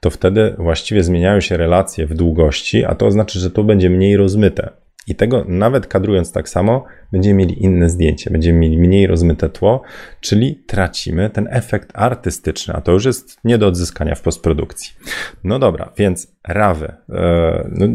to 0.00 0.10
wtedy 0.10 0.54
właściwie 0.58 1.02
zmieniają 1.02 1.40
się 1.40 1.56
relacje 1.56 2.06
w 2.06 2.14
długości, 2.14 2.84
a 2.84 2.94
to 2.94 3.06
oznacza, 3.06 3.40
że 3.40 3.50
to 3.50 3.64
będzie 3.64 3.90
mniej 3.90 4.16
rozmyte. 4.16 4.70
I 5.08 5.14
tego 5.14 5.44
nawet 5.48 5.86
kadrując 5.86 6.32
tak 6.32 6.48
samo, 6.48 6.84
będziemy 7.12 7.34
mieli 7.34 7.64
inne 7.64 7.90
zdjęcie, 7.90 8.30
będziemy 8.30 8.58
mieli 8.58 8.78
mniej 8.78 9.06
rozmyte 9.06 9.48
tło, 9.48 9.82
czyli 10.20 10.62
tracimy 10.66 11.30
ten 11.30 11.48
efekt 11.50 11.90
artystyczny, 11.94 12.74
a 12.74 12.80
to 12.80 12.92
już 12.92 13.04
jest 13.04 13.36
nie 13.44 13.58
do 13.58 13.66
odzyskania 13.66 14.14
w 14.14 14.22
postprodukcji. 14.22 14.92
No 15.44 15.58
dobra, 15.58 15.92
więc 15.96 16.32
rawy. 16.48 16.92
E, 17.08 17.68
no, 17.72 17.86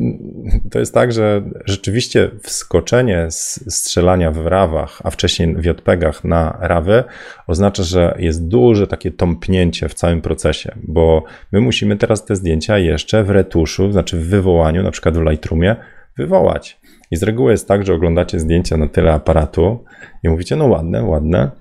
to 0.71 0.79
jest 0.79 0.93
tak, 0.93 1.11
że 1.11 1.43
rzeczywiście 1.65 2.31
wskoczenie 2.43 3.31
z 3.31 3.73
strzelania 3.75 4.31
w 4.31 4.47
rawach, 4.47 5.01
a 5.03 5.09
wcześniej 5.09 5.55
w 5.55 5.65
JPEGach 5.65 6.23
na 6.23 6.57
rawy 6.61 7.03
oznacza, 7.47 7.83
że 7.83 8.15
jest 8.19 8.47
duże 8.47 8.87
takie 8.87 9.11
tąpnięcie 9.11 9.89
w 9.89 9.93
całym 9.93 10.21
procesie, 10.21 10.71
bo 10.83 11.23
my 11.51 11.61
musimy 11.61 11.97
teraz 11.97 12.25
te 12.25 12.35
zdjęcia 12.35 12.77
jeszcze 12.77 13.23
w 13.23 13.29
retuszu, 13.29 13.91
znaczy 13.91 14.17
w 14.17 14.27
wywołaniu, 14.27 14.83
na 14.83 14.91
przykład 14.91 15.17
w 15.17 15.21
Lightroomie, 15.21 15.75
wywołać. 16.17 16.79
I 17.13 17.17
z 17.17 17.23
reguły 17.23 17.51
jest 17.51 17.67
tak, 17.67 17.85
że 17.85 17.93
oglądacie 17.93 18.39
zdjęcia 18.39 18.77
na 18.77 18.87
tyle 18.87 19.13
aparatu 19.13 19.83
i 20.23 20.29
mówicie, 20.29 20.55
no 20.55 20.65
ładne, 20.65 21.03
ładne, 21.03 21.51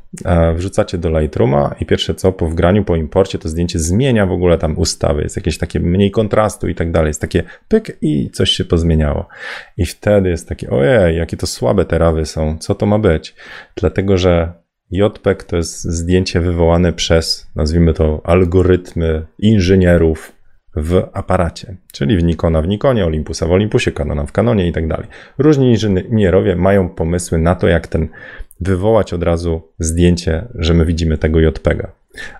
wrzucacie 0.55 0.99
do 0.99 1.21
Lightrooma 1.21 1.75
i 1.81 1.87
pierwsze 1.87 2.15
co, 2.15 2.33
po 2.33 2.49
wgraniu, 2.49 2.85
po 2.85 2.97
imporcie 2.97 3.39
to 3.39 3.49
zdjęcie 3.49 3.79
zmienia 3.79 4.27
w 4.27 4.33
ogóle 4.33 4.59
tam 4.59 4.79
ustawy, 4.79 5.23
jest 5.23 5.37
jakieś 5.37 5.59
takie 5.59 5.81
mniej 5.81 6.11
kontrastu 6.11 6.69
i 6.69 6.75
tak 6.75 6.93
dalej, 6.93 7.09
jest 7.09 7.21
takie 7.21 7.43
pyk 7.69 7.99
i 8.01 8.31
coś 8.31 8.51
się 8.51 8.65
pozmieniało. 8.65 9.29
I 9.77 9.87
wtedy 9.87 10.29
jest 10.29 10.49
takie, 10.49 10.71
ojej, 10.71 11.17
jakie 11.17 11.37
to 11.37 11.47
słabe 11.47 11.85
te 11.85 11.99
rawy 11.99 12.27
są, 12.27 12.59
co 12.59 12.75
to 12.75 12.87
ma 12.87 12.99
być? 12.99 13.35
Dlatego, 13.77 14.19
że 14.19 14.53
JPEG 14.91 15.45
to 15.45 15.57
jest 15.57 15.85
zdjęcie 15.85 16.41
wywołane 16.41 16.93
przez, 16.93 17.51
nazwijmy 17.57 17.95
to, 17.95 18.21
algorytmy 18.25 19.27
inżynierów, 19.39 20.33
w 20.77 21.03
aparacie, 21.13 21.77
czyli 21.93 22.17
w 22.17 22.23
Nikona 22.23 22.63
w 22.63 22.69
Nikonie, 22.69 23.07
Olympusa 23.07 23.47
w 23.47 23.53
Olympusie, 23.53 23.93
Canona 23.93 24.27
w 24.27 24.33
Canonie 24.33 24.69
i 24.69 24.73
tak 24.73 24.89
dalej. 24.89 25.07
Różni 25.39 25.71
inżynierowie 25.71 26.57
mają 26.57 26.89
pomysły 26.89 27.39
na 27.39 27.55
to, 27.55 27.69
jak 27.69 27.87
ten 27.87 28.09
wywołać 28.61 29.13
od 29.13 29.23
razu 29.23 29.63
zdjęcie, 29.79 30.45
że 30.55 30.75
my 30.75 30.85
widzimy 30.85 31.19
tego 31.19 31.41
JPEGa. 31.41 31.93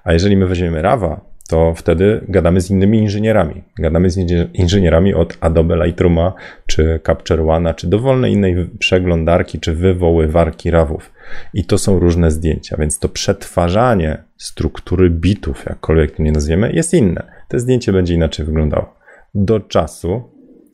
A 0.05 0.13
jeżeli 0.13 0.37
my 0.37 0.47
weźmiemy 0.47 0.83
RAWa, 0.83 1.33
to 1.49 1.75
wtedy 1.75 2.25
gadamy 2.29 2.61
z 2.61 2.71
innymi 2.71 2.99
inżynierami. 2.99 3.63
Gadamy 3.79 4.11
z 4.11 4.17
inżynierami 4.55 5.15
od 5.15 5.37
Adobe 5.41 5.85
Lightrooma, 5.85 6.33
czy 6.67 7.01
Capture 7.07 7.41
One, 7.41 7.75
czy 7.75 7.87
dowolnej 7.87 8.33
innej 8.33 8.71
przeglądarki, 8.79 9.61
czy 9.61 9.75
wywoływarki 9.75 10.71
RAWów. 10.71 11.13
I 11.55 11.65
to 11.65 11.79
są 11.79 11.99
różne 11.99 12.31
zdjęcia, 12.31 12.77
więc 12.77 12.99
to 12.99 13.09
przetwarzanie 13.09 14.19
struktury 14.37 15.11
bitów, 15.11 15.65
jakkolwiek 15.67 16.11
to 16.17 16.23
nie 16.23 16.33
nazwiemy, 16.33 16.73
jest 16.73 16.95
inne. 16.95 17.25
To 17.53 17.59
zdjęcie 17.59 17.93
będzie 17.93 18.15
inaczej 18.15 18.47
wyglądało. 18.47 18.95
Do 19.35 19.61
czasu, 19.61 20.23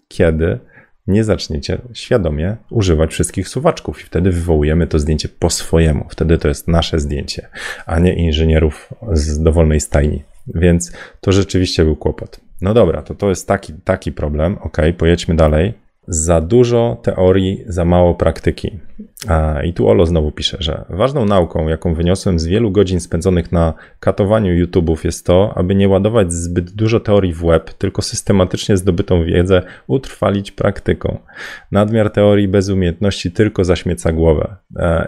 kiedy 0.08 0.58
nie 1.06 1.24
zaczniecie 1.24 1.78
świadomie 1.92 2.56
używać 2.70 3.10
wszystkich 3.10 3.48
suwaczków 3.48 4.00
i 4.00 4.04
wtedy 4.04 4.30
wywołujemy 4.30 4.86
to 4.86 4.98
zdjęcie 4.98 5.28
po 5.28 5.50
swojemu. 5.50 6.06
Wtedy 6.10 6.38
to 6.38 6.48
jest 6.48 6.68
nasze 6.68 6.98
zdjęcie, 6.98 7.48
a 7.86 7.98
nie 7.98 8.14
inżynierów 8.14 8.92
z 9.12 9.42
dowolnej 9.42 9.80
stajni. 9.80 10.22
Więc 10.46 10.92
to 11.20 11.32
rzeczywiście 11.32 11.84
był 11.84 11.96
kłopot. 11.96 12.40
No 12.60 12.74
dobra, 12.74 13.02
to 13.02 13.14
to 13.14 13.28
jest 13.28 13.48
taki, 13.48 13.72
taki 13.84 14.12
problem. 14.12 14.58
Ok, 14.60 14.76
pojedźmy 14.98 15.36
dalej. 15.36 15.74
Za 16.08 16.40
dużo 16.40 17.00
teorii, 17.02 17.64
za 17.66 17.84
mało 17.84 18.14
praktyki. 18.14 18.78
I 19.64 19.72
tu 19.72 19.88
Olo 19.88 20.06
znowu 20.06 20.32
pisze, 20.32 20.56
że 20.60 20.84
ważną 20.88 21.24
nauką, 21.24 21.68
jaką 21.68 21.94
wyniosłem 21.94 22.38
z 22.38 22.46
wielu 22.46 22.70
godzin 22.70 23.00
spędzonych 23.00 23.52
na 23.52 23.74
katowaniu 24.00 24.66
YouTube'ów 24.66 25.04
jest 25.04 25.26
to, 25.26 25.52
aby 25.56 25.74
nie 25.74 25.88
ładować 25.88 26.32
zbyt 26.32 26.70
dużo 26.70 27.00
teorii 27.00 27.32
w 27.32 27.46
web, 27.46 27.72
tylko 27.72 28.02
systematycznie 28.02 28.76
zdobytą 28.76 29.24
wiedzę 29.24 29.62
utrwalić 29.86 30.52
praktyką. 30.52 31.18
Nadmiar 31.72 32.10
teorii 32.10 32.48
bez 32.48 32.68
umiejętności 32.68 33.32
tylko 33.32 33.64
zaśmieca 33.64 34.12
głowę. 34.12 34.56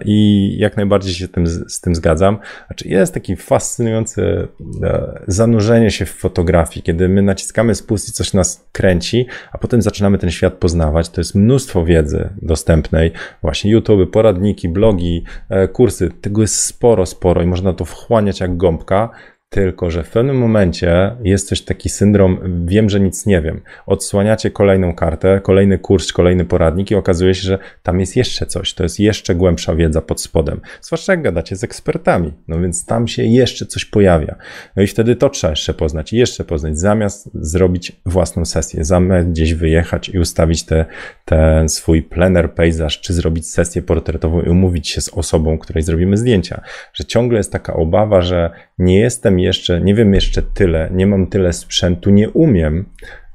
I 0.04 0.48
jak 0.58 0.76
najbardziej 0.76 1.14
się 1.14 1.28
tym, 1.28 1.46
z 1.46 1.80
tym 1.80 1.94
zgadzam. 1.94 2.38
Znaczy 2.66 2.88
jest 2.88 3.14
taki 3.14 3.36
fascynujący 3.36 4.48
e, 4.82 5.20
zanurzenie 5.26 5.90
się 5.90 6.04
w 6.04 6.10
fotografii, 6.10 6.82
kiedy 6.82 7.08
my 7.08 7.22
naciskamy 7.22 7.74
spust 7.74 8.08
i 8.08 8.12
coś 8.12 8.32
nas 8.32 8.68
kręci, 8.72 9.26
a 9.52 9.58
potem 9.58 9.82
zaczynamy 9.82 10.18
ten 10.18 10.30
świat 10.30 10.54
poznawać. 10.54 10.89
To 11.12 11.20
jest 11.20 11.34
mnóstwo 11.34 11.84
wiedzy 11.84 12.28
dostępnej, 12.42 13.12
właśnie 13.42 13.70
YouTube, 13.70 14.10
poradniki, 14.10 14.68
blogi, 14.68 15.24
e, 15.48 15.68
kursy. 15.68 16.10
Tego 16.20 16.40
jest 16.40 16.64
sporo, 16.64 17.06
sporo 17.06 17.42
i 17.42 17.46
można 17.46 17.72
to 17.72 17.84
wchłaniać 17.84 18.40
jak 18.40 18.56
gąbka. 18.56 19.10
Tylko, 19.52 19.90
że 19.90 20.02
w 20.02 20.10
pewnym 20.10 20.38
momencie 20.38 21.16
jest 21.22 21.48
coś 21.48 21.62
taki 21.62 21.88
syndrom, 21.88 22.38
wiem, 22.66 22.90
że 22.90 23.00
nic 23.00 23.26
nie 23.26 23.40
wiem. 23.40 23.60
Odsłaniacie 23.86 24.50
kolejną 24.50 24.94
kartę, 24.94 25.40
kolejny 25.42 25.78
kurs, 25.78 26.12
kolejny 26.12 26.44
poradnik 26.44 26.90
i 26.90 26.94
okazuje 26.94 27.34
się, 27.34 27.42
że 27.42 27.58
tam 27.82 28.00
jest 28.00 28.16
jeszcze 28.16 28.46
coś. 28.46 28.74
To 28.74 28.82
jest 28.82 29.00
jeszcze 29.00 29.34
głębsza 29.34 29.74
wiedza 29.74 30.02
pod 30.02 30.20
spodem. 30.20 30.60
Zwłaszcza 30.80 31.12
jak 31.12 31.22
gadacie 31.22 31.56
z 31.56 31.64
ekspertami. 31.64 32.32
No 32.48 32.60
więc 32.60 32.86
tam 32.86 33.08
się 33.08 33.22
jeszcze 33.22 33.66
coś 33.66 33.84
pojawia. 33.84 34.34
No 34.76 34.82
i 34.82 34.86
wtedy 34.86 35.16
to 35.16 35.28
trzeba 35.28 35.50
jeszcze 35.50 35.74
poznać 35.74 36.12
i 36.12 36.16
jeszcze 36.16 36.44
poznać, 36.44 36.78
zamiast 36.78 37.30
zrobić 37.34 37.92
własną 38.06 38.44
sesję, 38.44 38.84
zamiast 38.84 39.28
gdzieś 39.28 39.54
wyjechać 39.54 40.08
i 40.08 40.18
ustawić 40.18 40.62
te, 40.62 40.84
ten 41.24 41.68
swój 41.68 42.02
plener, 42.02 42.54
pejzaż, 42.54 43.00
czy 43.00 43.12
zrobić 43.12 43.48
sesję 43.48 43.82
portretową 43.82 44.42
i 44.42 44.48
umówić 44.48 44.88
się 44.88 45.00
z 45.00 45.08
osobą, 45.08 45.58
której 45.58 45.82
zrobimy 45.82 46.16
zdjęcia. 46.16 46.60
Że 46.92 47.04
ciągle 47.04 47.38
jest 47.38 47.52
taka 47.52 47.74
obawa, 47.74 48.22
że 48.22 48.50
nie 48.80 48.98
jestem 48.98 49.40
jeszcze, 49.40 49.80
nie 49.80 49.94
wiem 49.94 50.14
jeszcze 50.14 50.42
tyle, 50.42 50.90
nie 50.92 51.06
mam 51.06 51.26
tyle 51.26 51.52
sprzętu, 51.52 52.10
nie 52.10 52.30
umiem 52.30 52.84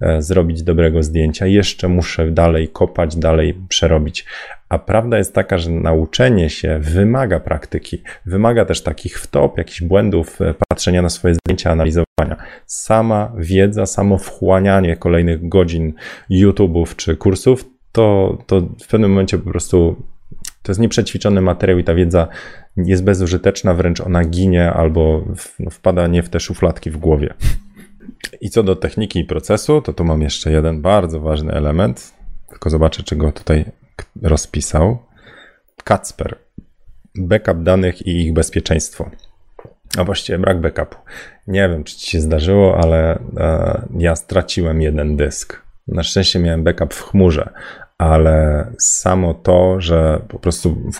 e, 0.02 0.22
zrobić 0.22 0.64
dobrego 0.64 1.04
zdjęcia, 1.04 1.46
jeszcze 1.46 1.88
muszę 1.88 2.32
dalej 2.32 2.68
kopać, 2.68 3.16
dalej 3.16 3.56
przerobić. 3.70 4.26
A 4.70 4.80
prawda 4.80 5.18
jest 5.18 5.34
taka, 5.34 5.58
że 5.58 5.72
nauczenie 5.72 6.50
się 6.50 6.80
wymaga 6.80 7.40
praktyki, 7.40 8.02
wymaga 8.26 8.66
też 8.66 8.84
takich 8.84 9.20
wtop, 9.20 9.58
jakichś 9.58 9.82
błędów, 9.82 10.42
e, 10.42 10.54
patrzenia 10.70 11.02
na 11.02 11.10
swoje 11.10 11.36
zdjęcia, 11.36 11.72
analizowania. 11.72 12.36
Sama 12.66 13.32
wiedza, 13.38 13.86
samo 13.86 14.18
wchłanianie 14.18 14.98
kolejnych 14.98 15.50
godzin 15.50 15.94
YouTube'ów 16.32 16.96
czy 16.96 17.18
kursów, 17.18 17.66
to, 17.92 18.38
to 18.48 18.62
w 18.62 18.88
pewnym 18.88 19.12
momencie 19.12 19.38
po 19.38 19.50
prostu 19.50 20.04
to 20.64 20.72
jest 20.72 20.82
nieprzećwiczony 20.82 21.42
materiał 21.42 21.80
i 21.80 21.84
ta 21.84 21.96
wiedza 21.96 22.28
jest 22.78 23.04
bezużyteczna, 23.04 23.74
wręcz 23.74 24.02
ona 24.02 24.24
ginie 24.24 24.74
albo 24.74 25.24
no, 25.60 25.70
wpada 25.70 26.08
nie 26.08 26.24
w 26.24 26.30
te 26.30 26.40
szufladki 26.40 26.92
w 26.92 26.98
głowie. 26.98 27.34
I 28.42 28.50
co 28.50 28.64
do 28.64 28.76
techniki 28.76 29.20
i 29.20 29.26
procesu, 29.26 29.82
to 29.82 29.94
tu 29.94 30.04
mam 30.04 30.22
jeszcze 30.22 30.52
jeden 30.52 30.82
bardzo 30.82 31.20
ważny 31.20 31.54
element. 31.54 32.14
Tylko 32.50 32.70
zobaczę, 32.70 33.04
czego 33.04 33.32
tutaj 33.32 33.66
rozpisał. 34.22 34.98
Kacper. 35.84 36.38
Backup 37.16 37.64
danych 37.64 38.08
i 38.08 38.22
ich 38.22 38.34
bezpieczeństwo. 38.34 39.10
A 39.98 40.04
właściwie 40.04 40.40
brak 40.40 40.62
backupu. 40.62 40.96
Nie 41.48 41.70
wiem, 41.70 41.84
czy 41.84 41.98
ci 41.98 42.12
się 42.12 42.22
zdarzyło, 42.22 42.78
ale 42.78 43.20
e, 43.38 43.82
ja 43.98 44.16
straciłem 44.16 44.82
jeden 44.82 45.18
dysk. 45.18 45.62
Na 45.88 46.04
szczęście 46.04 46.40
miałem 46.40 46.64
backup 46.64 46.94
w 46.94 47.04
chmurze, 47.04 47.50
ale 47.98 48.68
samo 48.78 49.34
to, 49.34 49.82
że 49.82 50.22
po 50.28 50.40
prostu 50.40 50.92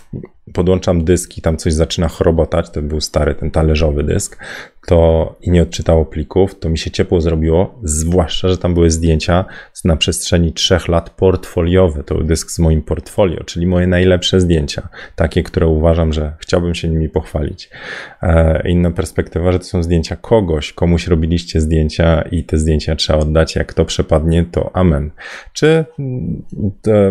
podłączam 0.54 1.04
dysk 1.04 1.38
i 1.38 1.42
tam 1.42 1.58
coś 1.58 1.74
zaczyna 1.74 2.10
chrobotać, 2.10 2.70
to 2.70 2.82
był 2.82 3.02
stary 3.02 3.36
ten 3.36 3.52
talerzowy 3.52 4.04
dysk, 4.04 4.38
to 4.86 5.36
i 5.42 5.52
nie 5.52 5.62
odczytało 5.62 6.06
plików, 6.06 6.60
to 6.60 6.70
mi 6.70 6.78
się 6.78 6.92
ciepło 6.92 7.22
zrobiło, 7.22 7.80
zwłaszcza, 7.84 8.50
że 8.50 8.58
tam 8.58 8.74
były 8.74 8.92
zdjęcia 8.92 9.46
na 9.86 9.96
przestrzeni 9.96 10.54
trzech 10.54 10.88
lat 10.88 11.10
portfoliowe. 11.10 12.04
To 12.04 12.16
był 12.16 12.24
dysk 12.24 12.52
z 12.52 12.60
moim 12.60 12.82
portfolio, 12.82 13.44
czyli 13.44 13.68
moje 13.68 13.88
najlepsze 13.88 14.42
zdjęcia, 14.42 14.90
takie, 15.16 15.44
które 15.44 15.68
uważam, 15.68 16.14
że 16.14 16.34
chciałbym 16.40 16.76
się 16.76 16.88
nimi 16.88 17.10
pochwalić. 17.10 17.70
E, 18.22 18.70
inna 18.70 18.92
perspektywa, 18.92 19.52
że 19.52 19.60
to 19.60 19.66
są 19.66 19.84
zdjęcia 19.84 20.16
kogoś, 20.16 20.74
komuś 20.74 21.08
robiliście 21.08 21.62
zdjęcia 21.62 22.22
i 22.22 22.44
te 22.44 22.58
zdjęcia 22.58 22.96
trzeba 22.96 23.20
oddać. 23.20 23.56
Jak 23.56 23.74
to 23.74 23.86
przepadnie, 23.86 24.46
to 24.52 24.76
amen. 24.76 25.12
Czy 25.54 25.86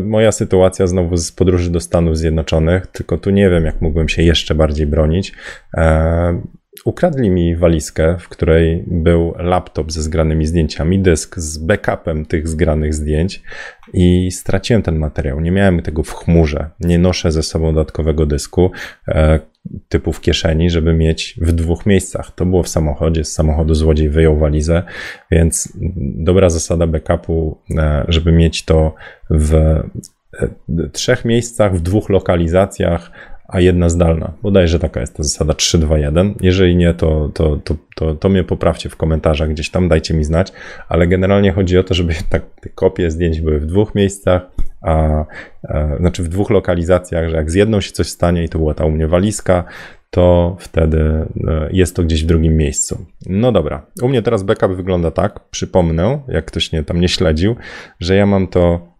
moja 0.03 0.33
sytuacja 0.33 0.87
znowu 0.87 1.17
z 1.17 1.33
podróży 1.33 1.71
do 1.71 1.81
Stanów 1.81 2.19
Zjednoczonych, 2.19 2.87
tylko 2.87 3.19
tu 3.25 3.31
nie 3.31 3.51
wiem, 3.51 3.65
jak 3.65 3.81
mógłbym 3.81 4.09
się 4.09 4.23
jeszcze 4.23 4.55
bardziej 4.55 4.87
bronić. 4.87 5.33
E, 5.77 6.43
ukradli 6.85 7.31
mi 7.31 7.57
walizkę, 7.57 8.17
w 8.19 8.29
której 8.29 8.85
był 8.87 9.35
laptop 9.39 9.93
ze 9.93 10.03
zgranymi 10.03 10.47
zdjęciami, 10.47 10.99
dysk 10.99 11.39
z 11.39 11.59
backupem 11.59 12.27
tych 12.27 12.49
zgranych 12.49 12.95
zdjęć 12.95 13.43
i 13.93 14.31
straciłem 14.31 14.83
ten 14.83 14.99
materiał. 14.99 15.41
Nie 15.41 15.51
miałem 15.51 15.83
tego 15.83 16.03
w 16.03 16.15
chmurze. 16.15 16.71
Nie 16.81 16.99
noszę 16.99 17.33
ze 17.33 17.43
sobą 17.43 17.75
dodatkowego 17.75 18.27
dysku 18.27 18.71
e, 19.09 19.41
typu 19.89 20.13
w 20.13 20.21
kieszeni, 20.21 20.71
żeby 20.71 20.95
mieć 20.95 21.39
w 21.43 21.53
dwóch 21.53 21.87
miejscach. 21.87 22.31
To 22.35 22.47
było 22.47 22.63
w 22.63 22.69
samochodzie. 22.69 23.25
Z 23.25 23.33
samochodu 23.33 23.75
złodziej 23.75 24.09
wyjął 24.09 24.39
walizę, 24.39 24.83
więc 25.31 25.73
dobra 26.17 26.51
zasada 26.51 26.87
backupu, 26.87 27.59
e, 27.79 28.05
żeby 28.09 28.33
mieć 28.33 28.65
to 28.65 28.95
w 29.31 29.81
trzech 30.93 31.25
miejscach, 31.25 31.77
w 31.77 31.81
dwóch 31.81 32.09
lokalizacjach, 32.09 33.11
a 33.49 33.61
jedna 33.61 33.89
zdalna. 33.89 34.33
Bodajże 34.43 34.79
taka 34.79 35.01
jest 35.01 35.17
ta 35.17 35.23
zasada 35.23 35.53
3-2-1. 35.53 36.35
Jeżeli 36.41 36.77
nie, 36.77 36.95
to, 36.95 37.31
to, 37.35 37.57
to, 37.57 37.75
to, 37.97 38.15
to 38.15 38.29
mnie 38.29 38.45
poprawcie 38.45 38.89
w 38.89 38.97
komentarzach 38.97 39.49
gdzieś 39.49 39.71
tam, 39.71 39.89
dajcie 39.89 40.15
mi 40.15 40.25
znać, 40.25 40.53
ale 40.89 41.07
generalnie 41.07 41.53
chodzi 41.53 41.79
o 41.79 41.83
to, 41.83 41.95
żeby 41.95 42.15
tak 42.31 42.43
te 42.61 42.69
kopie 42.69 43.11
zdjęć 43.11 43.41
były 43.41 43.61
w 43.61 43.67
dwóch 43.67 43.95
miejscach, 43.95 44.43
a, 44.83 45.25
a 45.69 45.97
znaczy 45.99 46.23
w 46.23 46.29
dwóch 46.29 46.51
lokalizacjach, 46.51 47.29
że 47.31 47.37
jak 47.37 47.51
z 47.51 47.55
jedną 47.55 47.81
się 47.81 47.93
coś 47.93 48.09
stanie 48.09 48.45
i 48.45 48.49
to 48.49 48.59
była 48.59 48.75
ta 48.75 48.85
u 48.85 48.91
mnie 48.91 49.09
walizka, 49.09 49.65
to 50.11 50.57
wtedy 50.61 51.01
e, 51.01 51.69
jest 51.73 51.97
to 51.97 52.03
gdzieś 52.03 52.25
w 52.25 52.27
drugim 52.27 52.57
miejscu. 52.57 53.07
No 53.27 53.53
dobra, 53.53 53.87
u 54.03 54.09
mnie 54.09 54.23
teraz 54.23 54.43
backup 54.43 54.73
wygląda 54.73 55.11
tak, 55.11 55.41
przypomnę, 55.51 56.21
jak 56.29 56.45
ktoś 56.45 56.73
nie, 56.73 56.85
tam 56.85 57.01
nie 57.01 57.09
śledził, 57.09 57.57
że 58.01 58.17
ja 58.17 58.27
mam 58.27 58.47
to 58.47 58.95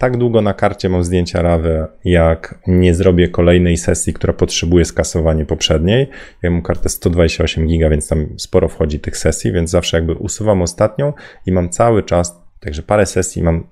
tak 0.00 0.16
długo 0.16 0.42
na 0.42 0.54
karcie 0.54 0.88
mam 0.88 1.04
zdjęcia 1.04 1.42
rawy, 1.42 1.86
jak 2.04 2.60
nie 2.66 2.94
zrobię 2.94 3.28
kolejnej 3.28 3.76
sesji, 3.76 4.12
która 4.12 4.32
potrzebuje 4.32 4.84
skasowania 4.84 5.44
poprzedniej. 5.44 6.08
Ja 6.42 6.50
mam 6.50 6.62
kartę 6.62 6.88
128 6.88 7.66
giga, 7.66 7.90
więc 7.90 8.08
tam 8.08 8.26
sporo 8.38 8.68
wchodzi 8.68 9.00
tych 9.00 9.16
sesji, 9.16 9.52
więc 9.52 9.70
zawsze 9.70 9.96
jakby 9.96 10.14
usuwam 10.14 10.62
ostatnią 10.62 11.12
i 11.46 11.52
mam 11.52 11.68
cały 11.68 12.02
czas, 12.02 12.42
także 12.60 12.82
parę 12.82 13.06
sesji 13.06 13.42
mam 13.42 13.66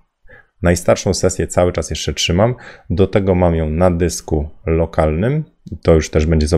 Najstarszą 0.62 1.14
sesję 1.14 1.46
cały 1.46 1.72
czas 1.72 1.90
jeszcze 1.90 2.14
trzymam. 2.14 2.54
Do 2.90 3.06
tego 3.06 3.34
mam 3.34 3.54
ją 3.54 3.70
na 3.70 3.90
dysku 3.90 4.48
lokalnym. 4.66 5.44
To 5.82 5.94
już 5.94 6.10
też 6.10 6.26
będzie 6.26 6.46
z 6.46 6.54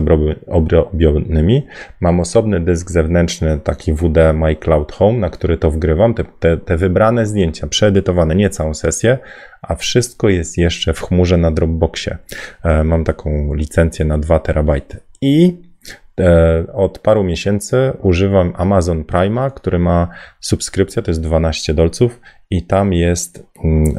obrobionymi. 0.47 1.67
Mam 1.99 2.19
osobny 2.19 2.59
dysk 2.59 2.91
zewnętrzny, 2.91 3.59
taki 3.63 3.93
WD 3.93 4.17
My 4.33 4.55
Cloud 4.55 4.91
Home, 4.91 5.19
na 5.19 5.29
który 5.29 5.57
to 5.57 5.71
wgrywam. 5.71 6.13
Te, 6.13 6.23
te, 6.39 6.57
te 6.57 6.77
wybrane 6.77 7.25
zdjęcia, 7.25 7.67
przeedytowane, 7.67 8.35
nie 8.35 8.49
całą 8.49 8.73
sesję, 8.73 9.17
a 9.61 9.75
wszystko 9.75 10.29
jest 10.29 10.57
jeszcze 10.57 10.93
w 10.93 11.01
chmurze 11.01 11.37
na 11.37 11.51
Dropboxie. 11.51 12.17
E, 12.63 12.83
mam 12.83 13.03
taką 13.03 13.53
licencję 13.53 14.05
na 14.05 14.17
2 14.17 14.39
terabajty. 14.39 14.97
I 15.21 15.57
od 16.73 16.99
paru 16.99 17.23
miesięcy 17.23 17.93
używam 18.01 18.53
Amazon 18.55 19.03
Prima, 19.03 19.49
który 19.51 19.79
ma 19.79 20.07
subskrypcję, 20.39 21.01
to 21.01 21.11
jest 21.11 21.21
12 21.21 21.73
dolców 21.73 22.19
i 22.49 22.65
tam 22.65 22.93
jest 22.93 23.47
mm, 23.63 23.93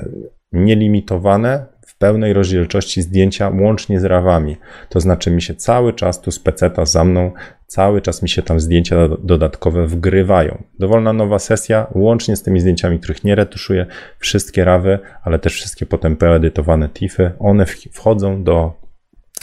nielimitowane 0.52 1.66
w 1.86 1.98
pełnej 1.98 2.32
rozdzielczości 2.32 3.02
zdjęcia 3.02 3.52
łącznie 3.60 4.00
z 4.00 4.04
rawami. 4.04 4.56
To 4.88 5.00
znaczy 5.00 5.30
mi 5.30 5.42
się 5.42 5.54
cały 5.54 5.92
czas 5.92 6.20
tu 6.20 6.30
z 6.30 6.38
peceta 6.38 6.86
za 6.86 7.04
mną, 7.04 7.32
cały 7.66 8.00
czas 8.00 8.22
mi 8.22 8.28
się 8.28 8.42
tam 8.42 8.60
zdjęcia 8.60 9.08
dodatkowe 9.08 9.86
wgrywają. 9.86 10.62
Dowolna 10.78 11.12
nowa 11.12 11.38
sesja, 11.38 11.86
łącznie 11.94 12.36
z 12.36 12.42
tymi 12.42 12.60
zdjęciami, 12.60 12.98
których 12.98 13.24
nie 13.24 13.34
retuszuję, 13.34 13.86
wszystkie 14.18 14.64
rawy, 14.64 14.98
ale 15.22 15.38
też 15.38 15.54
wszystkie 15.54 15.86
potem 15.86 16.16
preedytowane 16.16 16.88
TIFy, 16.88 17.30
one 17.38 17.66
wchodzą 17.66 18.44
do 18.44 18.81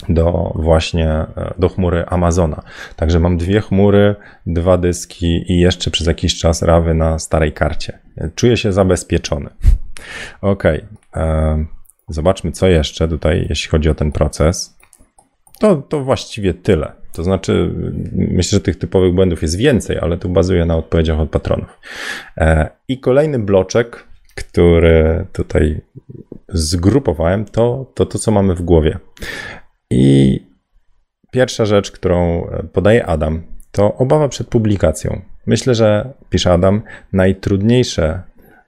do 0.10 0.54
właśnie 0.56 1.10
e, 1.10 1.54
do 1.58 1.70
chmury 1.70 2.06
Amazona. 2.08 2.62
Także 2.96 3.20
mam 3.20 3.38
dwie 3.38 3.62
chmury, 3.62 4.16
dwa 4.46 4.78
dyski 4.78 5.52
i 5.52 5.60
jeszcze 5.60 5.92
przez 5.92 6.08
jakiś 6.08 6.40
czas 6.40 6.62
rawy 6.62 6.94
na 6.94 7.20
starej 7.20 7.54
karcie. 7.54 8.00
Czuję 8.36 8.58
się 8.58 8.72
zabezpieczony. 8.72 9.50
Ok. 10.42 10.64
E, 11.16 11.66
zobaczmy, 12.10 12.52
co 12.52 12.68
jeszcze 12.68 13.08
tutaj, 13.08 13.46
jeśli 13.50 13.70
chodzi 13.70 13.90
o 13.90 13.96
ten 13.96 14.12
proces. 14.12 14.78
To, 15.60 15.76
to 15.76 16.04
właściwie 16.04 16.54
tyle. 16.54 16.92
To 17.14 17.24
znaczy, 17.24 17.74
myślę, 18.14 18.56
że 18.56 18.62
tych 18.62 18.78
typowych 18.78 19.14
błędów 19.14 19.42
jest 19.42 19.58
więcej, 19.58 19.98
ale 20.02 20.18
tu 20.18 20.30
bazuję 20.30 20.66
na 20.66 20.78
odpowiedziach 20.78 21.20
od 21.20 21.30
patronów. 21.30 21.80
E, 22.38 22.70
I 22.88 23.00
kolejny 23.00 23.40
bloczek, 23.40 24.04
który 24.36 25.26
tutaj 25.34 25.82
zgrupowałem, 26.48 27.46
to, 27.46 27.92
to 27.94 28.06
to, 28.06 28.20
co 28.20 28.32
mamy 28.32 28.56
w 28.56 28.62
głowie. 28.62 29.00
I 29.92 30.40
pierwsza 31.32 31.66
rzecz, 31.66 31.92
którą 31.92 32.48
podaje 32.74 33.06
Adam, 33.06 33.44
to 33.72 33.96
obawa 33.98 34.30
przed 34.30 34.48
publikacją. 34.48 35.22
Myślę, 35.46 35.76
że, 35.76 36.14
pisze 36.30 36.54
Adam, 36.54 36.82
najtrudniejsze 37.14 38.22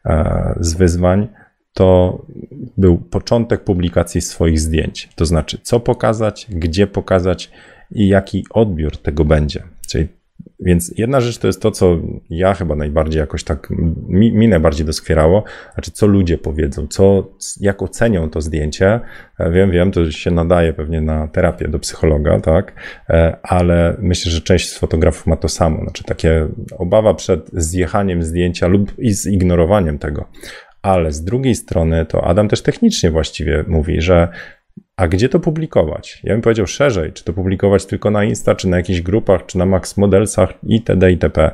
e, 0.06 0.56
z 0.60 0.74
wyzwań 0.74 1.28
to 1.74 2.22
był 2.78 2.98
początek 2.98 3.64
publikacji 3.64 4.22
swoich 4.22 4.60
zdjęć. 4.60 5.10
To 5.16 5.26
znaczy, 5.26 5.60
co 5.64 5.80
pokazać, 5.80 6.48
gdzie 6.50 6.88
pokazać 6.88 7.52
i 7.92 8.08
jaki 8.08 8.46
odbiór 8.50 8.98
tego 8.98 9.26
będzie. 9.26 9.64
Czyli 9.88 10.08
więc 10.60 10.94
jedna 10.98 11.22
rzecz 11.22 11.38
to 11.38 11.48
jest 11.48 11.62
to, 11.62 11.72
co 11.72 11.98
ja 12.30 12.54
chyba 12.54 12.76
najbardziej 12.76 13.20
jakoś 13.20 13.44
tak, 13.44 13.68
mi, 14.08 14.34
mi 14.34 14.48
najbardziej 14.48 14.86
doskwierało, 14.86 15.44
znaczy 15.74 15.92
co 15.92 16.08
ludzie 16.08 16.38
powiedzą, 16.38 16.88
co, 16.88 17.32
jak 17.60 17.82
ocenią 17.82 18.30
to 18.30 18.42
zdjęcie. 18.42 19.00
E, 19.40 19.52
wiem, 19.52 19.72
wiem, 19.72 19.92
to 19.92 20.12
się 20.12 20.32
nadaje 20.32 20.74
pewnie 20.74 21.02
na 21.02 21.28
terapię 21.28 21.68
do 21.68 21.80
psychologa, 21.80 22.40
tak, 22.40 22.74
e, 23.10 23.38
ale 23.44 23.98
myślę, 24.00 24.32
że 24.32 24.42
część 24.42 24.70
z 24.70 24.78
fotografów 24.78 25.28
ma 25.28 25.36
to 25.36 25.50
samo, 25.50 25.84
znaczy 25.84 26.04
takie 26.04 26.48
obawa 26.78 27.14
przed 27.14 27.50
zjechaniem 27.54 28.24
zdjęcia 28.24 28.68
lub 28.68 29.00
i 29.00 29.14
zignorowaniem 29.14 29.98
tego. 29.98 30.26
Ale 30.82 31.12
z 31.12 31.24
drugiej 31.24 31.56
strony 31.56 32.06
to 32.06 32.24
Adam 32.24 32.48
też 32.48 32.62
technicznie 32.62 33.12
właściwie 33.12 33.66
mówi, 33.68 34.02
że 34.02 34.28
a 34.98 35.08
gdzie 35.08 35.30
to 35.30 35.40
publikować? 35.40 36.22
Ja 36.24 36.34
bym 36.34 36.42
powiedział 36.42 36.68
szerzej, 36.68 37.14
czy 37.14 37.24
to 37.24 37.34
publikować 37.34 37.86
tylko 37.86 38.12
na 38.12 38.24
Insta, 38.24 38.56
czy 38.56 38.68
na 38.68 38.78
jakichś 38.78 39.02
grupach, 39.02 39.46
czy 39.46 39.58
na 39.58 39.66
Max 39.66 39.98
Modelsach 39.98 40.54
itd. 40.64 41.12
itp. 41.12 41.52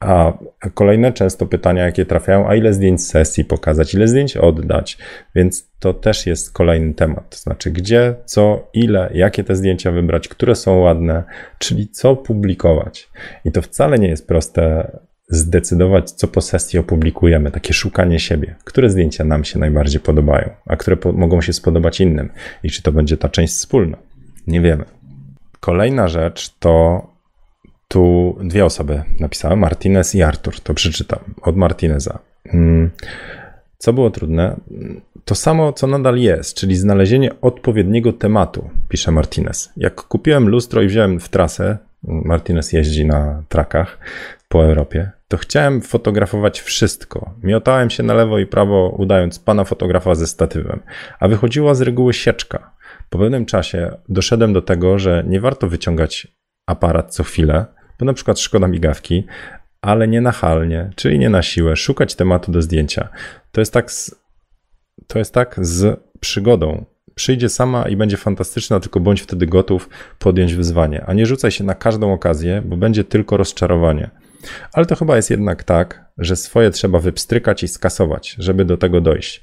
A 0.00 0.38
kolejne 0.74 1.12
często 1.12 1.46
pytania, 1.46 1.84
jakie 1.84 2.06
trafiają, 2.06 2.48
a 2.48 2.54
ile 2.54 2.72
zdjęć 2.72 3.06
sesji 3.06 3.44
pokazać, 3.44 3.94
ile 3.94 4.08
zdjęć 4.08 4.36
oddać, 4.36 4.98
więc 5.34 5.70
to 5.78 5.94
też 5.94 6.26
jest 6.26 6.52
kolejny 6.52 6.94
temat. 6.94 7.30
To 7.30 7.36
znaczy, 7.36 7.70
gdzie, 7.70 8.14
co, 8.24 8.70
ile, 8.74 9.10
jakie 9.14 9.44
te 9.44 9.56
zdjęcia 9.56 9.90
wybrać, 9.90 10.28
które 10.28 10.54
są 10.54 10.78
ładne, 10.78 11.24
czyli 11.58 11.88
co 11.88 12.16
publikować. 12.16 13.10
I 13.44 13.52
to 13.52 13.62
wcale 13.62 13.98
nie 13.98 14.08
jest 14.08 14.28
proste 14.28 14.90
zdecydować, 15.32 16.10
co 16.10 16.28
po 16.28 16.40
sesji 16.40 16.78
opublikujemy, 16.78 17.50
takie 17.50 17.74
szukanie 17.74 18.20
siebie, 18.20 18.54
które 18.64 18.90
zdjęcia 18.90 19.24
nam 19.24 19.44
się 19.44 19.58
najbardziej 19.58 20.00
podobają, 20.00 20.50
a 20.66 20.76
które 20.76 20.96
po 20.96 21.12
mogą 21.12 21.40
się 21.40 21.52
spodobać 21.52 22.00
innym 22.00 22.30
i 22.62 22.70
czy 22.70 22.82
to 22.82 22.92
będzie 22.92 23.16
ta 23.16 23.28
część 23.28 23.54
wspólna. 23.54 23.96
Nie 24.46 24.60
wiemy. 24.60 24.84
Kolejna 25.60 26.08
rzecz 26.08 26.54
to 26.58 27.06
tu 27.88 28.36
dwie 28.40 28.64
osoby 28.64 29.02
napisały, 29.20 29.56
Martinez 29.56 30.14
i 30.14 30.22
Artur. 30.22 30.60
To 30.60 30.74
przeczytam 30.74 31.18
od 31.42 31.56
Martineza. 31.56 32.18
Hmm. 32.48 32.90
Co 33.78 33.92
było 33.92 34.10
trudne? 34.10 34.56
To 35.24 35.34
samo, 35.34 35.72
co 35.72 35.86
nadal 35.86 36.18
jest, 36.18 36.56
czyli 36.56 36.76
znalezienie 36.76 37.40
odpowiedniego 37.40 38.12
tematu, 38.12 38.70
pisze 38.88 39.12
Martinez. 39.12 39.72
Jak 39.76 39.94
kupiłem 39.94 40.48
lustro 40.48 40.82
i 40.82 40.86
wziąłem 40.86 41.20
w 41.20 41.28
trasę, 41.28 41.78
Martinez 42.04 42.72
jeździ 42.72 43.06
na 43.06 43.42
trakach 43.48 43.98
po 44.48 44.64
Europie, 44.64 45.10
to 45.28 45.36
chciałem 45.36 45.82
fotografować 45.82 46.60
wszystko. 46.60 47.34
Miotałem 47.42 47.90
się 47.90 48.02
na 48.02 48.14
lewo 48.14 48.38
i 48.38 48.46
prawo, 48.46 48.94
udając 48.98 49.38
pana 49.38 49.64
fotografa 49.64 50.14
ze 50.14 50.26
statywem, 50.26 50.80
a 51.20 51.28
wychodziła 51.28 51.74
z 51.74 51.80
reguły 51.80 52.12
sieczka. 52.12 52.72
Po 53.10 53.18
pewnym 53.18 53.46
czasie 53.46 53.96
doszedłem 54.08 54.52
do 54.52 54.62
tego, 54.62 54.98
że 54.98 55.24
nie 55.26 55.40
warto 55.40 55.68
wyciągać 55.68 56.26
aparat 56.66 57.14
co 57.14 57.24
chwilę, 57.24 57.66
bo 57.98 58.06
na 58.06 58.12
przykład 58.12 58.40
szkoda 58.40 58.68
migawki, 58.68 59.26
ale 59.82 60.08
nie 60.08 60.20
nachalnie, 60.20 60.90
czyli 60.96 61.18
nie 61.18 61.30
na 61.30 61.42
siłę, 61.42 61.76
szukać 61.76 62.14
tematu 62.14 62.52
do 62.52 62.62
zdjęcia. 62.62 63.08
To 63.52 63.60
jest 63.60 63.72
tak 63.72 63.90
z, 63.90 64.22
to 65.06 65.18
jest 65.18 65.34
tak 65.34 65.56
z 65.60 66.00
przygodą. 66.20 66.84
Przyjdzie 67.14 67.48
sama 67.48 67.88
i 67.88 67.96
będzie 67.96 68.16
fantastyczna, 68.16 68.80
tylko 68.80 69.00
bądź 69.00 69.20
wtedy 69.20 69.46
gotów 69.46 69.88
podjąć 70.18 70.54
wyzwanie, 70.54 71.04
a 71.06 71.12
nie 71.12 71.26
rzucaj 71.26 71.50
się 71.50 71.64
na 71.64 71.74
każdą 71.74 72.12
okazję, 72.12 72.62
bo 72.66 72.76
będzie 72.76 73.04
tylko 73.04 73.36
rozczarowanie. 73.36 74.10
Ale 74.72 74.86
to 74.86 74.96
chyba 74.96 75.16
jest 75.16 75.30
jednak 75.30 75.64
tak, 75.64 76.04
że 76.18 76.36
swoje 76.36 76.70
trzeba 76.70 76.98
wypstrykać 76.98 77.62
i 77.62 77.68
skasować, 77.68 78.36
żeby 78.38 78.64
do 78.64 78.76
tego 78.76 79.00
dojść. 79.00 79.42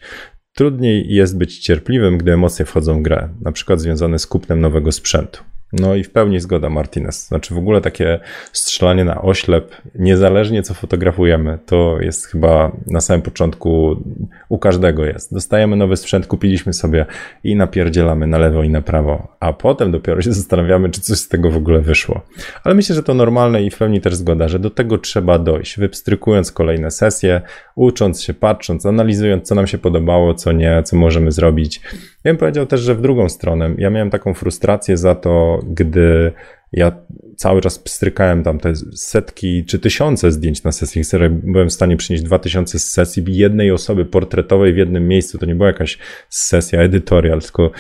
Trudniej 0.54 1.14
jest 1.14 1.38
być 1.38 1.60
cierpliwym, 1.60 2.18
gdy 2.18 2.34
emocje 2.34 2.66
wchodzą 2.66 3.00
w 3.00 3.02
grę, 3.02 3.30
na 3.42 3.52
przykład 3.52 3.80
związane 3.80 4.20
z 4.20 4.28
kupnem 4.28 4.62
nowego 4.62 4.92
sprzętu. 4.92 5.44
No 5.74 5.96
i 5.96 6.04
w 6.04 6.12
pełni 6.12 6.40
zgoda, 6.40 6.70
Martinez. 6.70 7.28
Znaczy 7.28 7.54
w 7.54 7.58
ogóle 7.58 7.82
takie 7.82 8.20
strzelanie 8.54 9.04
na 9.06 9.22
oślep, 9.22 9.76
niezależnie 9.96 10.64
co 10.64 10.74
fotografujemy, 10.74 11.60
to 11.66 11.98
jest 12.02 12.28
chyba 12.28 12.72
na 12.88 13.02
samym 13.02 13.22
początku 13.22 14.04
u 14.50 14.58
każdego 14.58 15.06
jest. 15.06 15.34
Dostajemy 15.34 15.76
nowy 15.76 15.98
sprzęt, 15.98 16.28
kupiliśmy 16.28 16.74
sobie 16.74 17.06
i 17.44 17.56
napierdzielamy 17.56 18.28
na 18.28 18.38
lewo 18.38 18.64
i 18.64 18.70
na 18.70 18.82
prawo, 18.82 19.28
a 19.40 19.54
potem 19.54 19.92
dopiero 19.92 20.22
się 20.22 20.34
zastanawiamy, 20.42 20.90
czy 20.90 21.02
coś 21.02 21.18
z 21.18 21.28
tego 21.28 21.52
w 21.52 21.58
ogóle 21.58 21.80
wyszło. 21.80 22.22
Ale 22.64 22.76
myślę, 22.76 22.96
że 22.96 23.04
to 23.04 23.14
normalne 23.14 23.64
i 23.64 23.70
w 23.70 23.78
pełni 23.78 24.02
też 24.02 24.16
zgoda, 24.16 24.48
że 24.48 24.60
do 24.60 24.70
tego 24.70 24.98
trzeba 24.98 25.40
dojść, 25.40 25.80
wypstrykując 25.80 26.52
kolejne 26.52 26.92
sesje, 26.92 27.42
ucząc 27.76 28.22
się, 28.22 28.34
patrząc, 28.34 28.86
analizując, 28.86 29.48
co 29.48 29.56
nam 29.56 29.68
się 29.68 29.78
podobało, 29.78 30.34
co 30.34 30.52
nie, 30.52 30.84
co 30.84 30.96
możemy 30.96 31.32
zrobić. 31.32 31.82
Ja 32.24 32.32
bym 32.32 32.38
powiedział 32.38 32.66
też, 32.66 32.82
że 32.82 32.96
w 32.96 33.02
drugą 33.02 33.30
stronę. 33.30 33.76
Ja 33.78 33.90
miałem 33.90 34.10
taką 34.10 34.34
frustrację 34.34 34.98
za 34.98 35.16
to, 35.16 35.60
gdy 35.68 36.32
ja 36.72 36.92
cały 37.36 37.62
czas 37.62 37.80
pstrykałem 37.80 38.44
tam 38.44 38.60
te 38.60 38.74
setki 38.96 39.66
czy 39.66 39.80
tysiące 39.80 40.32
zdjęć 40.32 40.64
na 40.64 40.72
sesji. 40.72 41.02
Byłem 41.30 41.70
w 41.70 41.74
stanie 41.74 41.98
przynieść 41.98 42.24
dwa 42.24 42.40
tysiące 42.40 42.80
z 42.80 42.92
sesji 42.92 43.24
jednej 43.28 43.72
osoby 43.72 44.06
portretowej 44.06 44.74
w 44.74 44.78
jednym 44.78 45.08
miejscu. 45.08 45.38
To 45.38 45.46
nie 45.46 45.56
była 45.56 45.68
jakaś 45.68 45.98
sesja 46.30 46.82
editorial, 46.82 47.42
tylko 47.42 47.72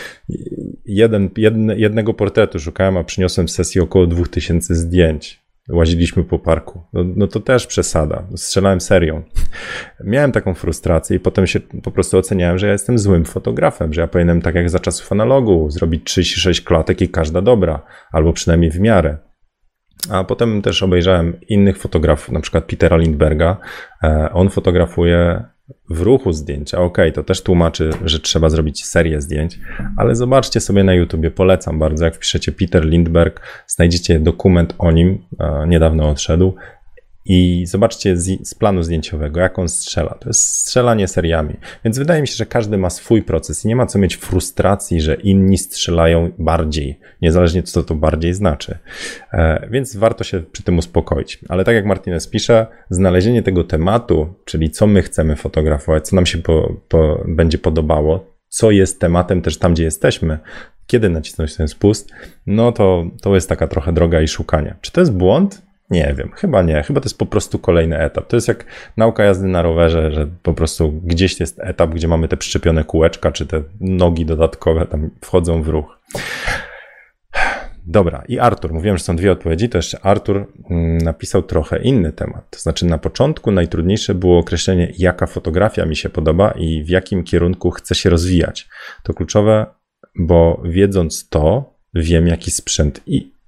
jeden, 0.85 1.29
jedne, 1.37 1.77
jednego 1.77 2.13
portretu 2.13 2.59
szukałem, 2.59 2.97
a 2.97 3.03
przyniosłem 3.03 3.47
w 3.47 3.51
sesji 3.51 3.81
około 3.81 4.07
dwóch 4.07 4.29
tysięcy 4.29 4.75
zdjęć 4.75 5.38
łaziliśmy 5.69 6.23
po 6.23 6.39
parku. 6.39 6.83
No, 6.93 7.03
no, 7.15 7.27
to 7.27 7.39
też 7.39 7.67
przesada. 7.67 8.23
Strzelałem 8.35 8.81
serią. 8.81 9.23
Miałem 10.03 10.31
taką 10.31 10.53
frustrację 10.53 11.17
i 11.17 11.19
potem 11.19 11.47
się 11.47 11.59
po 11.59 11.91
prostu 11.91 12.17
oceniałem, 12.17 12.57
że 12.57 12.67
ja 12.67 12.73
jestem 12.73 12.99
złym 12.99 13.25
fotografem, 13.25 13.93
że 13.93 14.01
ja 14.01 14.07
powinienem 14.07 14.41
tak 14.41 14.55
jak 14.55 14.69
za 14.69 14.79
czasów 14.79 15.11
analogu 15.11 15.69
zrobić 15.69 16.03
36 16.03 16.61
klatek 16.61 17.01
i 17.01 17.09
każda 17.09 17.41
dobra, 17.41 17.81
albo 18.11 18.33
przynajmniej 18.33 18.71
w 18.71 18.79
miarę. 18.79 19.17
A 20.09 20.23
potem 20.23 20.61
też 20.61 20.83
obejrzałem 20.83 21.39
innych 21.49 21.77
fotografów, 21.77 22.31
na 22.31 22.39
przykład 22.39 22.65
Petera 22.65 22.97
Lindberga. 22.97 23.57
E, 24.03 24.29
on 24.33 24.49
fotografuje 24.49 25.43
w 25.89 26.01
ruchu 26.01 26.33
zdjęcia. 26.33 26.81
Ok, 26.81 26.97
to 27.13 27.23
też 27.23 27.41
tłumaczy, 27.41 27.89
że 28.05 28.19
trzeba 28.19 28.49
zrobić 28.49 28.85
serię 28.85 29.21
zdjęć, 29.21 29.59
ale 29.97 30.15
zobaczcie 30.15 30.59
sobie 30.59 30.83
na 30.83 30.93
YouTubie, 30.93 31.31
polecam 31.31 31.79
bardzo. 31.79 32.05
Jak 32.05 32.15
wpiszecie 32.15 32.51
Peter 32.51 32.85
Lindberg, 32.85 33.41
znajdziecie 33.67 34.19
dokument 34.19 34.75
o 34.77 34.91
nim, 34.91 35.25
niedawno 35.67 36.09
odszedł. 36.09 36.55
I 37.31 37.65
zobaczcie 37.65 38.17
z, 38.17 38.47
z, 38.47 38.55
planu 38.55 38.83
zdjęciowego, 38.83 39.39
jak 39.39 39.59
on 39.59 39.69
strzela. 39.69 40.17
To 40.19 40.29
jest 40.29 40.41
strzelanie 40.41 41.07
seriami. 41.07 41.53
Więc 41.85 41.97
wydaje 41.97 42.21
mi 42.21 42.27
się, 42.27 42.35
że 42.35 42.45
każdy 42.45 42.77
ma 42.77 42.89
swój 42.89 43.21
proces 43.21 43.65
i 43.65 43.67
nie 43.67 43.75
ma 43.75 43.85
co 43.85 43.99
mieć 43.99 44.15
frustracji, 44.15 45.01
że 45.01 45.15
inni 45.15 45.57
strzelają 45.57 46.31
bardziej, 46.37 46.99
niezależnie 47.21 47.63
co 47.63 47.83
to 47.83 47.95
bardziej 47.95 48.33
znaczy. 48.33 48.77
E, 49.33 49.67
więc 49.71 49.95
warto 49.95 50.23
się 50.23 50.43
przy 50.51 50.63
tym 50.63 50.77
uspokoić. 50.77 51.39
Ale 51.49 51.63
tak 51.63 51.75
jak 51.75 51.85
Martinez 51.85 52.27
pisze, 52.27 52.67
znalezienie 52.89 53.43
tego 53.43 53.63
tematu, 53.63 54.33
czyli 54.45 54.69
co 54.69 54.87
my 54.87 55.01
chcemy 55.01 55.35
fotografować, 55.35 56.07
co 56.07 56.15
nam 56.15 56.25
się 56.25 56.37
po, 56.37 56.75
po, 56.87 57.23
będzie 57.27 57.57
podobało, 57.57 58.25
co 58.47 58.71
jest 58.71 58.99
tematem 58.99 59.41
też 59.41 59.57
tam, 59.57 59.73
gdzie 59.73 59.83
jesteśmy, 59.83 60.39
kiedy 60.87 61.09
nacisnąć 61.09 61.55
ten 61.55 61.67
spust, 61.67 62.11
no 62.45 62.71
to, 62.71 63.05
to 63.21 63.35
jest 63.35 63.49
taka 63.49 63.67
trochę 63.67 63.93
droga 63.93 64.21
i 64.21 64.27
szukanie. 64.27 64.75
Czy 64.81 64.91
to 64.91 65.01
jest 65.01 65.13
błąd? 65.13 65.68
Nie 65.89 66.13
wiem, 66.17 66.31
chyba 66.35 66.61
nie. 66.61 66.83
Chyba 66.83 67.01
to 67.01 67.05
jest 67.05 67.17
po 67.17 67.25
prostu 67.25 67.59
kolejny 67.59 67.99
etap. 67.99 68.27
To 68.27 68.37
jest 68.37 68.47
jak 68.47 68.65
nauka 68.97 69.23
jazdy 69.23 69.47
na 69.47 69.61
rowerze, 69.61 70.11
że 70.11 70.27
po 70.43 70.53
prostu 70.53 70.91
gdzieś 70.91 71.39
jest 71.39 71.59
etap, 71.59 71.89
gdzie 71.89 72.07
mamy 72.07 72.27
te 72.27 72.37
przyczepione 72.37 72.83
kółeczka, 72.83 73.31
czy 73.31 73.45
te 73.45 73.63
nogi 73.79 74.25
dodatkowe 74.25 74.85
tam 74.85 75.09
wchodzą 75.21 75.63
w 75.63 75.67
ruch. 75.67 75.99
Dobra, 77.87 78.23
i 78.27 78.39
Artur, 78.39 78.73
mówiłem, 78.73 78.97
że 78.97 79.03
są 79.03 79.15
dwie 79.15 79.31
odpowiedzi, 79.31 79.69
to 79.69 79.77
jeszcze 79.77 79.99
Artur 80.05 80.47
mm, 80.69 80.97
napisał 80.97 81.43
trochę 81.43 81.81
inny 81.81 82.11
temat. 82.11 82.49
To 82.49 82.59
znaczy, 82.59 82.85
na 82.85 82.97
początku 82.97 83.51
najtrudniejsze 83.51 84.15
było 84.15 84.39
określenie, 84.39 84.93
jaka 84.97 85.27
fotografia 85.27 85.85
mi 85.85 85.95
się 85.95 86.09
podoba 86.09 86.51
i 86.51 86.83
w 86.83 86.89
jakim 86.89 87.23
kierunku 87.23 87.71
chcę 87.71 87.95
się 87.95 88.09
rozwijać. 88.09 88.69
To 89.03 89.13
kluczowe, 89.13 89.65
bo 90.15 90.61
wiedząc 90.65 91.29
to, 91.29 91.73
wiem, 91.93 92.27
jaki 92.27 92.51
sprzęt 92.51 93.01
i 93.05 93.38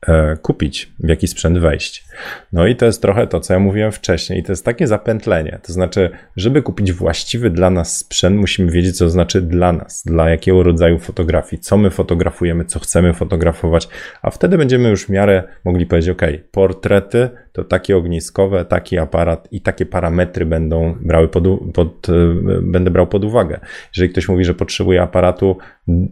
kupić, 0.41 0.91
w 0.99 1.09
jaki 1.09 1.27
sprzęt 1.27 1.57
wejść. 1.57 2.05
No 2.53 2.67
i 2.67 2.75
to 2.75 2.85
jest 2.85 3.01
trochę 3.01 3.27
to, 3.27 3.39
co 3.39 3.53
ja 3.53 3.59
mówiłem 3.59 3.91
wcześniej, 3.91 4.39
i 4.39 4.43
to 4.43 4.51
jest 4.51 4.65
takie 4.65 4.87
zapętlenie. 4.87 5.59
To 5.63 5.73
znaczy, 5.73 6.09
żeby 6.35 6.61
kupić 6.61 6.93
właściwy 6.93 7.49
dla 7.49 7.69
nas 7.69 7.97
sprzęt, 7.97 8.37
musimy 8.37 8.71
wiedzieć, 8.71 8.97
co 8.97 9.09
znaczy 9.09 9.41
dla 9.41 9.71
nas, 9.71 10.03
dla 10.05 10.29
jakiego 10.29 10.63
rodzaju 10.63 10.99
fotografii, 10.99 11.61
co 11.61 11.77
my 11.77 11.89
fotografujemy, 11.89 12.65
co 12.65 12.79
chcemy 12.79 13.13
fotografować, 13.13 13.87
a 14.21 14.29
wtedy 14.29 14.57
będziemy 14.57 14.89
już 14.89 15.05
w 15.05 15.09
miarę 15.09 15.43
mogli 15.65 15.85
powiedzieć: 15.85 16.09
OK, 16.09 16.21
portrety 16.51 17.29
to 17.53 17.63
takie 17.63 17.97
ogniskowe, 17.97 18.65
taki 18.65 18.97
aparat 18.97 19.47
i 19.51 19.61
takie 19.61 19.85
parametry 19.85 20.45
będą 20.45 20.95
brały 21.01 21.27
pod, 21.27 21.43
pod, 21.73 22.09
e, 22.09 22.13
będę 22.61 22.91
brał 22.91 23.07
pod 23.07 23.25
uwagę. 23.25 23.59
Jeżeli 23.95 24.11
ktoś 24.11 24.29
mówi, 24.29 24.45
że 24.45 24.53
potrzebuje 24.53 25.01
aparatu 25.01 25.57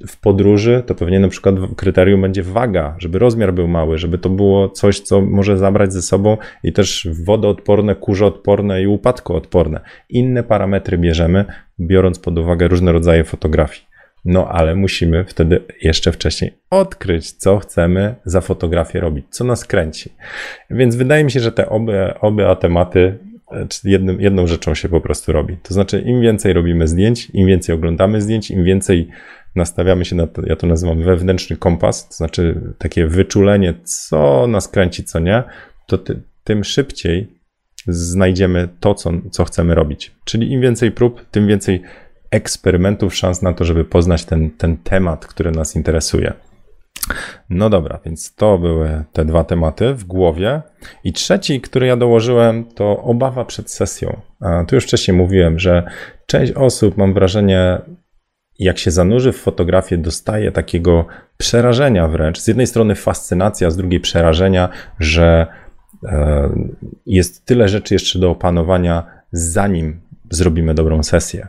w 0.07 0.19
podróży, 0.19 0.83
to 0.85 0.95
pewnie 0.95 1.19
na 1.19 1.27
przykład 1.27 1.55
kryterium 1.77 2.21
będzie 2.21 2.43
waga, 2.43 2.95
żeby 2.97 3.19
rozmiar 3.19 3.53
był 3.53 3.67
mały, 3.67 3.78
żeby 3.97 4.17
to 4.17 4.29
było 4.29 4.69
coś, 4.69 4.99
co 4.99 5.21
może 5.21 5.57
zabrać 5.57 5.93
ze 5.93 6.01
sobą 6.01 6.37
i 6.63 6.73
też 6.73 7.07
wodoodporne, 7.25 7.95
kurzoodporne 7.95 8.81
i 8.81 8.87
upadkoodporne. 8.87 9.79
Inne 10.09 10.43
parametry 10.43 10.97
bierzemy, 10.97 11.45
biorąc 11.79 12.19
pod 12.19 12.37
uwagę 12.37 12.67
różne 12.67 12.91
rodzaje 12.91 13.23
fotografii. 13.23 13.89
No 14.25 14.47
ale 14.47 14.75
musimy 14.75 15.25
wtedy 15.25 15.63
jeszcze 15.81 16.11
wcześniej 16.11 16.53
odkryć, 16.69 17.31
co 17.31 17.57
chcemy 17.57 18.15
za 18.25 18.41
fotografię 18.41 18.99
robić, 18.99 19.25
co 19.29 19.43
nas 19.43 19.65
kręci. 19.65 20.13
Więc 20.69 20.95
wydaje 20.95 21.23
mi 21.23 21.31
się, 21.31 21.39
że 21.39 21.51
te 21.51 21.69
obie, 21.69 22.19
obie 22.21 22.55
tematy 22.59 23.17
e, 23.51 23.67
jednym, 23.83 24.21
jedną 24.21 24.47
rzeczą 24.47 24.75
się 24.75 24.89
po 24.89 25.01
prostu 25.01 25.31
robi. 25.31 25.57
To 25.63 25.73
znaczy, 25.73 26.01
im 26.01 26.21
więcej 26.21 26.53
robimy 26.53 26.87
zdjęć, 26.87 27.29
im 27.33 27.47
więcej 27.47 27.75
oglądamy 27.75 28.21
zdjęć, 28.21 28.51
im 28.51 28.63
więcej 28.63 29.09
nastawiamy 29.55 30.05
się 30.05 30.15
na 30.15 30.27
to, 30.27 30.41
ja 30.45 30.55
to 30.55 30.67
nazywam 30.67 31.03
wewnętrzny 31.03 31.57
kompas, 31.57 32.07
to 32.07 32.13
znaczy 32.13 32.61
takie 32.77 33.07
wyczulenie, 33.07 33.73
co 33.83 34.47
nas 34.47 34.67
kręci, 34.67 35.03
co 35.03 35.19
nie, 35.19 35.43
to 35.87 35.97
ty, 35.97 36.21
tym 36.43 36.63
szybciej 36.63 37.39
znajdziemy 37.87 38.69
to, 38.79 38.93
co, 38.93 39.11
co 39.31 39.45
chcemy 39.45 39.75
robić. 39.75 40.15
Czyli 40.23 40.51
im 40.51 40.61
więcej 40.61 40.91
prób, 40.91 41.25
tym 41.31 41.47
więcej 41.47 41.81
eksperymentów, 42.31 43.15
szans 43.15 43.41
na 43.41 43.53
to, 43.53 43.65
żeby 43.65 43.85
poznać 43.85 44.25
ten, 44.25 44.51
ten 44.51 44.77
temat, 44.77 45.27
który 45.27 45.51
nas 45.51 45.75
interesuje. 45.75 46.33
No 47.49 47.69
dobra, 47.69 47.99
więc 48.05 48.35
to 48.35 48.57
były 48.57 49.03
te 49.13 49.25
dwa 49.25 49.43
tematy 49.43 49.93
w 49.93 50.03
głowie. 50.03 50.61
I 51.03 51.13
trzeci, 51.13 51.61
który 51.61 51.87
ja 51.87 51.97
dołożyłem, 51.97 52.65
to 52.65 53.03
obawa 53.03 53.45
przed 53.45 53.71
sesją. 53.71 54.21
A 54.39 54.63
tu 54.63 54.75
już 54.75 54.83
wcześniej 54.83 55.17
mówiłem, 55.17 55.59
że 55.59 55.83
część 56.25 56.51
osób, 56.51 56.97
mam 56.97 57.13
wrażenie, 57.13 57.81
jak 58.59 58.77
się 58.77 58.91
zanurzy 58.91 59.31
w 59.31 59.37
fotografię, 59.37 59.97
dostaje 59.97 60.51
takiego 60.51 61.05
przerażenia 61.37 62.07
wręcz. 62.07 62.39
Z 62.39 62.47
jednej 62.47 62.67
strony 62.67 62.95
fascynacja, 62.95 63.71
z 63.71 63.77
drugiej 63.77 63.99
przerażenia, 63.99 64.69
że 64.99 65.47
e, 66.03 66.49
jest 67.05 67.45
tyle 67.45 67.69
rzeczy 67.69 67.93
jeszcze 67.93 68.19
do 68.19 68.29
opanowania, 68.29 69.05
zanim 69.31 70.01
zrobimy 70.29 70.73
dobrą 70.73 71.03
sesję 71.03 71.47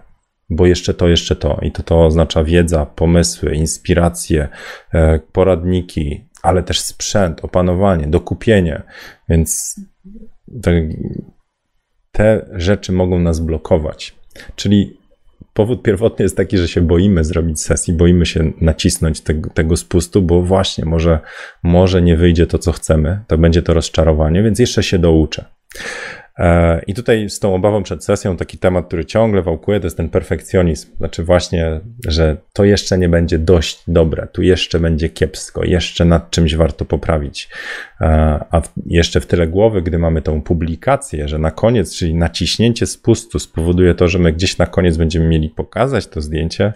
bo 0.50 0.66
jeszcze 0.66 0.94
to, 0.94 1.08
jeszcze 1.08 1.36
to. 1.36 1.58
I 1.62 1.72
to, 1.72 1.82
to 1.82 2.04
oznacza 2.04 2.44
wiedza, 2.44 2.86
pomysły, 2.86 3.54
inspiracje, 3.54 4.48
e, 4.92 5.18
poradniki, 5.18 6.24
ale 6.42 6.62
też 6.62 6.80
sprzęt, 6.80 7.44
opanowanie, 7.44 8.06
dokupienie. 8.06 8.82
Więc 9.28 9.80
te, 10.62 10.88
te 12.12 12.46
rzeczy 12.52 12.92
mogą 12.92 13.18
nas 13.18 13.40
blokować. 13.40 14.16
Czyli 14.56 14.99
powód 15.54 15.82
pierwotny 15.82 16.22
jest 16.22 16.36
taki, 16.36 16.58
że 16.58 16.68
się 16.68 16.80
boimy 16.80 17.24
zrobić 17.24 17.60
sesji, 17.60 17.94
boimy 17.94 18.26
się 18.26 18.52
nacisnąć 18.60 19.20
tego, 19.20 19.50
tego 19.50 19.76
spustu, 19.76 20.22
bo 20.22 20.42
właśnie 20.42 20.84
może, 20.84 21.18
może 21.62 22.02
nie 22.02 22.16
wyjdzie 22.16 22.46
to, 22.46 22.58
co 22.58 22.72
chcemy, 22.72 23.20
to 23.26 23.38
będzie 23.38 23.62
to 23.62 23.74
rozczarowanie, 23.74 24.42
więc 24.42 24.58
jeszcze 24.58 24.82
się 24.82 24.98
douczę. 24.98 25.44
E, 26.40 26.80
I 26.86 26.94
tutaj 26.94 27.30
z 27.30 27.38
tą 27.38 27.54
obawą 27.54 27.82
przed 27.82 28.04
sesją 28.04 28.36
taki 28.36 28.58
temat, 28.58 28.86
który 28.86 29.04
ciągle 29.04 29.42
wałkuje, 29.42 29.80
to 29.80 29.86
jest 29.86 29.96
ten 29.96 30.08
perfekcjonizm. 30.08 30.96
Znaczy 30.96 31.24
właśnie, 31.24 31.80
że 32.06 32.36
to 32.52 32.64
jeszcze 32.64 32.98
nie 32.98 33.08
będzie 33.08 33.38
dość 33.38 33.82
dobre, 33.88 34.28
tu 34.32 34.42
jeszcze 34.42 34.80
będzie 34.80 35.08
kiepsko, 35.08 35.64
jeszcze 35.64 36.04
nad 36.04 36.30
czymś 36.30 36.54
warto 36.54 36.84
poprawić. 36.84 37.48
E, 38.00 38.06
a 38.50 38.62
jeszcze 38.86 39.20
w 39.20 39.26
tyle 39.26 39.46
głowy, 39.46 39.82
gdy 39.82 39.98
mamy 39.98 40.22
tą 40.22 40.42
publikację, 40.42 41.28
że 41.28 41.38
na 41.38 41.50
koniec, 41.50 41.94
czyli 41.96 42.14
naciśnięcie 42.14 42.86
spustu 42.86 43.38
spowoduje 43.38 43.94
to, 43.94 44.08
że 44.08 44.18
my 44.18 44.32
gdzieś 44.32 44.58
na 44.58 44.66
koniec 44.66 44.96
będziemy 44.96 45.28
mieli 45.28 45.50
pokazać 45.50 46.06
to 46.06 46.20
zdjęcie, 46.20 46.72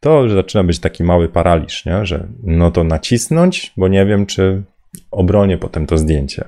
to 0.00 0.28
zaczyna 0.28 0.64
być 0.64 0.78
taki 0.78 1.04
mały 1.04 1.28
paraliż, 1.28 1.84
nie? 1.84 2.06
że 2.06 2.26
no 2.42 2.70
to 2.70 2.84
nacisnąć, 2.84 3.72
bo 3.76 3.88
nie 3.88 4.06
wiem, 4.06 4.26
czy 4.26 4.62
obronię 5.10 5.58
potem 5.58 5.86
to 5.86 5.98
zdjęcie. 5.98 6.44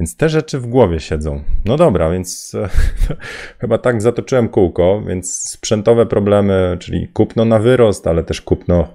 Więc 0.00 0.16
te 0.16 0.28
rzeczy 0.28 0.58
w 0.58 0.66
głowie 0.66 1.00
siedzą. 1.00 1.42
No 1.64 1.76
dobra, 1.76 2.10
więc 2.10 2.54
e, 2.54 2.68
chyba 3.60 3.78
tak 3.78 4.02
zatoczyłem 4.02 4.48
kółko, 4.48 5.02
więc 5.06 5.50
sprzętowe 5.50 6.06
problemy, 6.06 6.76
czyli 6.80 7.08
kupno 7.08 7.44
na 7.44 7.58
wyrost, 7.58 8.06
ale 8.06 8.24
też 8.24 8.40
kupno 8.40 8.88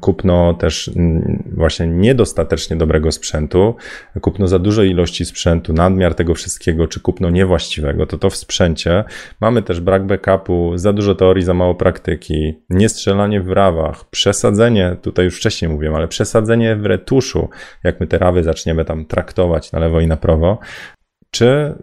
kupno 0.00 0.54
też 0.54 0.90
właśnie 1.54 1.86
niedostatecznie 1.86 2.76
dobrego 2.76 3.12
sprzętu, 3.12 3.74
kupno 4.20 4.48
za 4.48 4.58
dużej 4.58 4.90
ilości 4.90 5.24
sprzętu, 5.24 5.72
nadmiar 5.72 6.14
tego 6.14 6.34
wszystkiego, 6.34 6.86
czy 6.88 7.00
kupno 7.00 7.30
niewłaściwego, 7.30 8.06
to 8.06 8.18
to 8.18 8.30
w 8.30 8.36
sprzęcie. 8.36 9.04
Mamy 9.40 9.62
też 9.62 9.80
brak 9.80 10.06
backupu, 10.06 10.72
za 10.74 10.92
dużo 10.92 11.14
teorii, 11.14 11.44
za 11.44 11.54
mało 11.54 11.74
praktyki, 11.74 12.54
niestrzelanie 12.70 13.40
w 13.40 13.50
rawach, 13.50 14.04
przesadzenie, 14.10 14.96
tutaj 15.02 15.24
już 15.24 15.36
wcześniej 15.36 15.70
mówiłem, 15.70 15.94
ale 15.94 16.08
przesadzenie 16.08 16.76
w 16.76 16.86
retuszu, 16.86 17.48
jak 17.84 18.00
my 18.00 18.06
te 18.06 18.18
rawy 18.18 18.42
zaczniemy 18.42 18.84
tam 18.84 19.04
traktować 19.04 19.72
na 19.72 19.78
lewo 19.78 20.00
i 20.00 20.06
na 20.06 20.16
prawo, 20.16 20.58
czy 21.30 21.74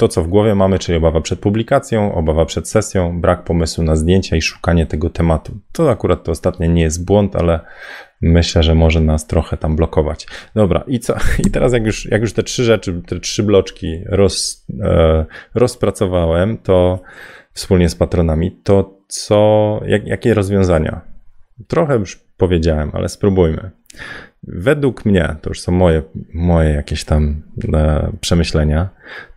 to, 0.00 0.08
co 0.08 0.22
w 0.22 0.28
głowie 0.28 0.54
mamy, 0.54 0.78
czyli 0.78 0.98
obawa 0.98 1.20
przed 1.20 1.40
publikacją, 1.40 2.14
obawa 2.14 2.46
przed 2.46 2.68
sesją, 2.68 3.20
brak 3.20 3.44
pomysłu 3.44 3.84
na 3.84 3.96
zdjęcia 3.96 4.36
i 4.36 4.42
szukanie 4.42 4.86
tego 4.86 5.10
tematu. 5.10 5.52
To 5.72 5.90
akurat 5.90 6.24
to 6.24 6.32
ostatnie 6.32 6.68
nie 6.68 6.82
jest 6.82 7.04
błąd, 7.04 7.36
ale 7.36 7.60
myślę, 8.20 8.62
że 8.62 8.74
może 8.74 9.00
nas 9.00 9.26
trochę 9.26 9.56
tam 9.56 9.76
blokować. 9.76 10.26
Dobra, 10.54 10.84
i 10.86 11.00
co? 11.00 11.14
I 11.46 11.50
teraz, 11.50 11.72
jak 11.72 11.86
już, 11.86 12.10
jak 12.10 12.20
już 12.20 12.32
te 12.32 12.42
trzy 12.42 12.64
rzeczy, 12.64 13.02
te 13.06 13.20
trzy 13.20 13.42
bloczki 13.42 14.02
roz, 14.06 14.66
e, 14.82 15.24
rozpracowałem, 15.54 16.58
to 16.58 17.00
wspólnie 17.52 17.88
z 17.88 17.94
patronami, 17.94 18.52
to 18.64 18.98
co, 19.08 19.80
jak, 19.86 20.06
jakie 20.06 20.34
rozwiązania? 20.34 21.00
Trochę 21.68 21.96
już 21.96 22.16
powiedziałem, 22.36 22.90
ale 22.94 23.08
spróbujmy. 23.08 23.70
Według 24.42 25.04
mnie, 25.04 25.36
to 25.42 25.50
już 25.50 25.60
są 25.60 25.72
moje, 25.72 26.02
moje 26.34 26.70
jakieś 26.70 27.04
tam 27.04 27.42
e, 27.74 28.12
przemyślenia, 28.20 28.88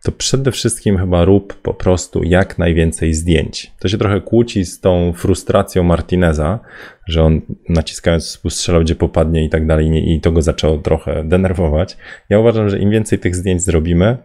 to 0.04 0.12
przede 0.12 0.52
wszystkim 0.52 0.98
chyba 0.98 1.26
rób 1.26 1.54
po 1.54 1.74
prostu 1.74 2.24
jak 2.24 2.58
najwięcej 2.58 3.14
zdjęć. 3.14 3.72
To 3.80 3.88
się 3.88 3.98
trochę 3.98 4.22
kłóci 4.22 4.66
z 4.66 4.80
tą 4.80 5.14
frustracją 5.14 5.84
Martineza, 5.84 6.60
że 7.08 7.24
on 7.24 7.42
naciskając 7.70 8.42
strzelał 8.50 8.82
gdzie 8.82 8.96
popadnie 8.96 9.46
i 9.46 9.50
tak 9.50 9.68
dalej 9.68 10.14
i 10.16 10.22
to 10.22 10.32
go 10.32 10.42
zaczęło 10.42 10.78
trochę 10.78 11.24
denerwować. 11.24 11.98
Ja 12.30 12.40
uważam, 12.40 12.70
że 12.70 12.80
im 12.80 12.90
więcej 12.90 13.20
tych 13.20 13.36
zdjęć 13.36 13.62
zrobimy, 13.62 14.18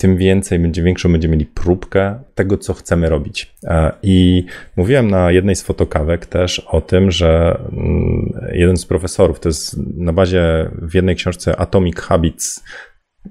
tym 0.00 0.16
więcej, 0.16 0.58
będzie 0.58 0.82
większą 0.82 1.12
będziemy 1.12 1.32
mieli 1.32 1.46
próbkę 1.46 2.22
tego, 2.34 2.58
co 2.58 2.74
chcemy 2.74 3.08
robić. 3.08 3.54
E, 3.64 3.92
I 4.02 4.44
mówiłem 4.76 5.10
na 5.10 5.30
jednej 5.30 5.56
z 5.56 5.62
fotokawek 5.62 6.26
też 6.26 6.58
o 6.58 6.80
tym, 6.80 7.10
że 7.10 7.60
mm, 7.72 8.32
jeden 8.52 8.76
z 8.76 8.86
profesorów, 8.86 9.40
to 9.40 9.48
jest 9.48 9.76
na 9.96 10.12
bazie 10.12 10.70
w 10.82 10.94
jednej 10.94 11.16
książce 11.16 11.56
Atomic 11.56 11.96
Habits, 11.96 12.64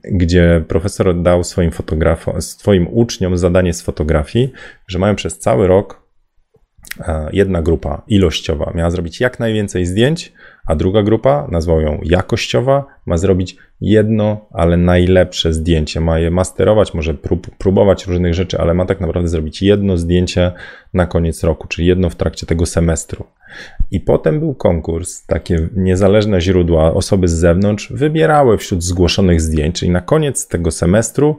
gdzie 0.04 0.64
profesor 0.68 1.22
dał 1.22 1.44
swoim 1.44 1.72
fotografom, 1.72 2.42
swoim 2.42 2.88
uczniom 2.92 3.38
zadanie 3.38 3.74
z 3.74 3.82
fotografii, 3.82 4.52
że 4.88 5.00
mają 5.00 5.16
przez 5.16 5.40
cały 5.40 5.68
rok 5.68 6.02
e, 7.00 7.30
jedna 7.34 7.62
grupa 7.62 8.02
ilościowa 8.08 8.72
miała 8.76 8.92
zrobić 8.92 9.20
jak 9.20 9.40
najwięcej 9.40 9.86
zdjęć, 9.86 10.34
a 10.70 10.76
druga 10.76 11.04
grupa, 11.04 11.48
nazwał 11.52 11.82
ją 11.82 12.00
jakościowa, 12.04 12.86
ma 13.06 13.18
zrobić 13.18 13.58
jedno, 13.82 14.46
ale 14.52 14.78
najlepsze 14.78 15.54
zdjęcie. 15.54 16.00
Ma 16.00 16.20
je 16.20 16.32
masterować, 16.32 16.94
może 16.94 17.14
prób, 17.14 17.56
próbować 17.56 18.08
różnych 18.08 18.34
rzeczy, 18.34 18.60
ale 18.60 18.74
ma 18.74 18.86
tak 18.86 19.02
naprawdę 19.02 19.30
zrobić 19.30 19.62
jedno 19.62 19.98
zdjęcie 19.98 20.52
na 20.94 21.06
koniec 21.06 21.44
roku, 21.44 21.68
czyli 21.68 21.88
jedno 21.88 22.10
w 22.10 22.16
trakcie 22.16 22.48
tego 22.48 22.66
semestru. 22.66 23.26
I 23.92 24.00
potem 24.00 24.40
był 24.40 24.54
konkurs, 24.54 25.26
takie 25.26 25.70
niezależne 25.76 26.42
źródła, 26.42 26.94
osoby 26.94 27.28
z 27.28 27.34
zewnątrz 27.34 27.94
wybierały 27.94 28.58
wśród 28.58 28.84
zgłoszonych 28.84 29.42
zdjęć, 29.42 29.80
czyli 29.80 29.92
na 29.92 30.02
koniec 30.02 30.48
tego 30.48 30.72
semestru 30.72 31.38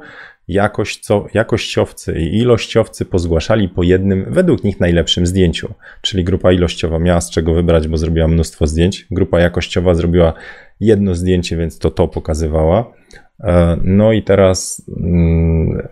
jakość, 0.52 1.00
co, 1.00 1.26
jakościowcy 1.34 2.18
i 2.18 2.38
ilościowcy 2.38 3.04
pozgłaszali 3.04 3.68
po 3.68 3.82
jednym, 3.82 4.26
według 4.28 4.64
nich 4.64 4.80
najlepszym 4.80 5.26
zdjęciu. 5.26 5.74
Czyli 6.02 6.24
grupa 6.24 6.52
ilościowa 6.52 6.98
miała 6.98 7.20
z 7.20 7.30
czego 7.30 7.54
wybrać, 7.54 7.88
bo 7.88 7.96
zrobiła 7.96 8.28
mnóstwo 8.28 8.66
zdjęć. 8.66 9.06
Grupa 9.10 9.40
jakościowa 9.40 9.94
zrobiła 9.94 10.32
jedno 10.80 11.14
zdjęcie, 11.14 11.56
więc 11.56 11.78
to 11.78 11.90
to 11.90 12.08
pokazywała. 12.08 12.92
E, 13.44 13.76
no 13.84 14.12
i 14.12 14.22
teraz 14.22 14.82
mm, 14.96 15.88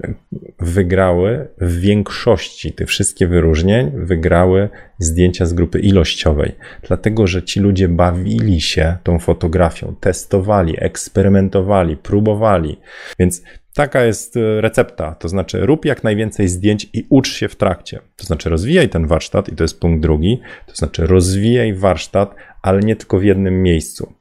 wygrały 0.60 1.48
w 1.60 1.80
większości 1.80 2.72
tych 2.72 2.88
wszystkich 2.88 3.28
wyróżnień, 3.28 3.90
wygrały 3.94 4.68
zdjęcia 4.98 5.46
z 5.46 5.52
grupy 5.52 5.80
ilościowej, 5.80 6.52
dlatego 6.82 7.26
że 7.26 7.42
ci 7.42 7.60
ludzie 7.60 7.88
bawili 7.88 8.60
się 8.60 8.96
tą 9.02 9.18
fotografią, 9.18 9.94
testowali, 10.00 10.74
eksperymentowali, 10.78 11.96
próbowali. 11.96 12.78
Więc 13.18 13.42
taka 13.78 14.04
jest 14.04 14.36
e, 14.36 14.60
recepta, 14.60 15.14
to 15.14 15.28
znaczy 15.28 15.66
rób 15.66 15.84
jak 15.84 16.04
najwięcej 16.04 16.48
zdjęć 16.48 16.88
i 16.92 17.06
ucz 17.08 17.28
się 17.28 17.48
w 17.48 17.56
trakcie. 17.56 18.00
To 18.16 18.24
znaczy 18.24 18.50
rozwijaj 18.50 18.88
ten 18.88 19.06
warsztat 19.06 19.48
i 19.48 19.56
to 19.56 19.64
jest 19.64 19.80
punkt 19.80 20.02
drugi, 20.02 20.40
to 20.66 20.74
znaczy 20.74 21.06
rozwijaj 21.06 21.74
warsztat, 21.74 22.34
ale 22.62 22.80
nie 22.80 22.96
tylko 22.96 23.18
w 23.18 23.24
jednym 23.24 23.62
miejscu. 23.62 24.12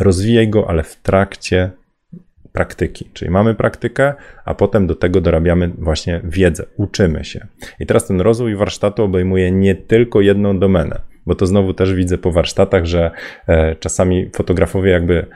Rozwijaj 0.00 0.48
go, 0.48 0.68
ale 0.70 0.82
w 0.82 0.96
trakcie 0.96 1.70
praktyki. 2.52 3.10
Czyli 3.12 3.30
mamy 3.30 3.54
praktykę, 3.54 4.14
a 4.44 4.54
potem 4.54 4.86
do 4.86 4.94
tego 4.94 5.20
dorabiamy 5.20 5.68
właśnie 5.78 6.20
wiedzę, 6.24 6.66
uczymy 6.76 7.24
się. 7.24 7.46
I 7.80 7.86
teraz 7.86 8.06
ten 8.06 8.20
rozwój 8.20 8.56
warsztatu 8.56 9.02
obejmuje 9.02 9.50
nie 9.50 9.74
tylko 9.74 10.20
jedną 10.20 10.58
domenę, 10.58 11.00
bo 11.26 11.34
to 11.34 11.46
znowu 11.46 11.74
też 11.74 11.94
widzę 11.94 12.18
po 12.18 12.32
warsztatach, 12.32 12.84
że 12.84 13.10
e, 13.46 13.76
czasami 13.76 14.30
fotografowie 14.34 14.90
jakby 14.90 15.26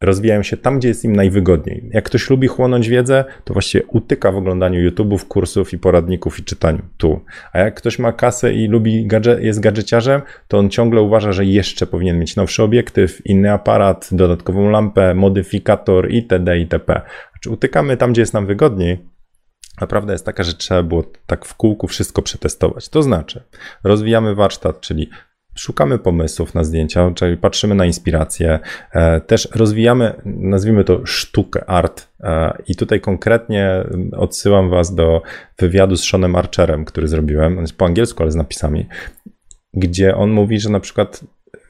rozwijają 0.00 0.42
się 0.42 0.56
tam, 0.56 0.78
gdzie 0.78 0.88
jest 0.88 1.04
im 1.04 1.16
najwygodniej. 1.16 1.90
Jak 1.92 2.04
ktoś 2.04 2.30
lubi 2.30 2.48
chłonąć 2.48 2.88
wiedzę, 2.88 3.24
to 3.44 3.52
właściwie 3.52 3.84
utyka 3.86 4.32
w 4.32 4.36
oglądaniu 4.36 4.90
YouTube'ów, 4.90 5.24
kursów 5.24 5.72
i 5.72 5.78
poradników 5.78 6.38
i 6.38 6.44
czytaniu 6.44 6.82
tu. 6.96 7.20
A 7.52 7.58
jak 7.58 7.74
ktoś 7.74 7.98
ma 7.98 8.12
kasę 8.12 8.52
i 8.52 8.68
lubi 8.68 9.06
gadżet, 9.06 9.42
jest 9.42 9.60
gadżeciarzem, 9.60 10.22
to 10.48 10.58
on 10.58 10.70
ciągle 10.70 11.00
uważa, 11.00 11.32
że 11.32 11.44
jeszcze 11.44 11.86
powinien 11.86 12.18
mieć 12.18 12.36
nowszy 12.36 12.62
obiektyw, 12.62 13.26
inny 13.26 13.52
aparat, 13.52 14.08
dodatkową 14.12 14.70
lampę, 14.70 15.14
modyfikator 15.14 16.10
itd. 16.10 16.58
itp. 16.58 17.00
Znaczy 17.32 17.50
utykamy 17.50 17.96
tam, 17.96 18.12
gdzie 18.12 18.22
jest 18.22 18.34
nam 18.34 18.46
wygodniej, 18.46 18.98
a 19.76 19.86
prawda 19.86 20.12
jest 20.12 20.26
taka, 20.26 20.42
że 20.42 20.54
trzeba 20.54 20.82
było 20.82 21.04
tak 21.26 21.44
w 21.44 21.54
kółku 21.54 21.86
wszystko 21.86 22.22
przetestować. 22.22 22.88
To 22.88 23.02
znaczy, 23.02 23.42
rozwijamy 23.84 24.34
warsztat, 24.34 24.80
czyli 24.80 25.10
szukamy 25.58 25.98
pomysłów 25.98 26.54
na 26.54 26.64
zdjęcia, 26.64 27.10
czyli 27.14 27.36
patrzymy 27.36 27.74
na 27.74 27.86
inspiracje, 27.86 28.58
e, 28.92 29.20
też 29.20 29.48
rozwijamy, 29.54 30.12
nazwijmy 30.24 30.84
to 30.84 31.06
sztukę, 31.06 31.64
art. 31.70 32.08
E, 32.20 32.58
I 32.66 32.76
tutaj 32.76 33.00
konkretnie 33.00 33.84
odsyłam 34.16 34.70
Was 34.70 34.94
do 34.94 35.22
wywiadu 35.58 35.96
z 35.96 36.10
Seanem 36.10 36.36
Archerem, 36.36 36.84
który 36.84 37.08
zrobiłem. 37.08 37.58
On 37.58 37.60
jest 37.60 37.76
po 37.76 37.86
angielsku, 37.86 38.22
ale 38.22 38.32
z 38.32 38.36
napisami, 38.36 38.86
gdzie 39.74 40.16
on 40.16 40.30
mówi, 40.30 40.60
że 40.60 40.70
na 40.70 40.80
przykład 40.80 41.24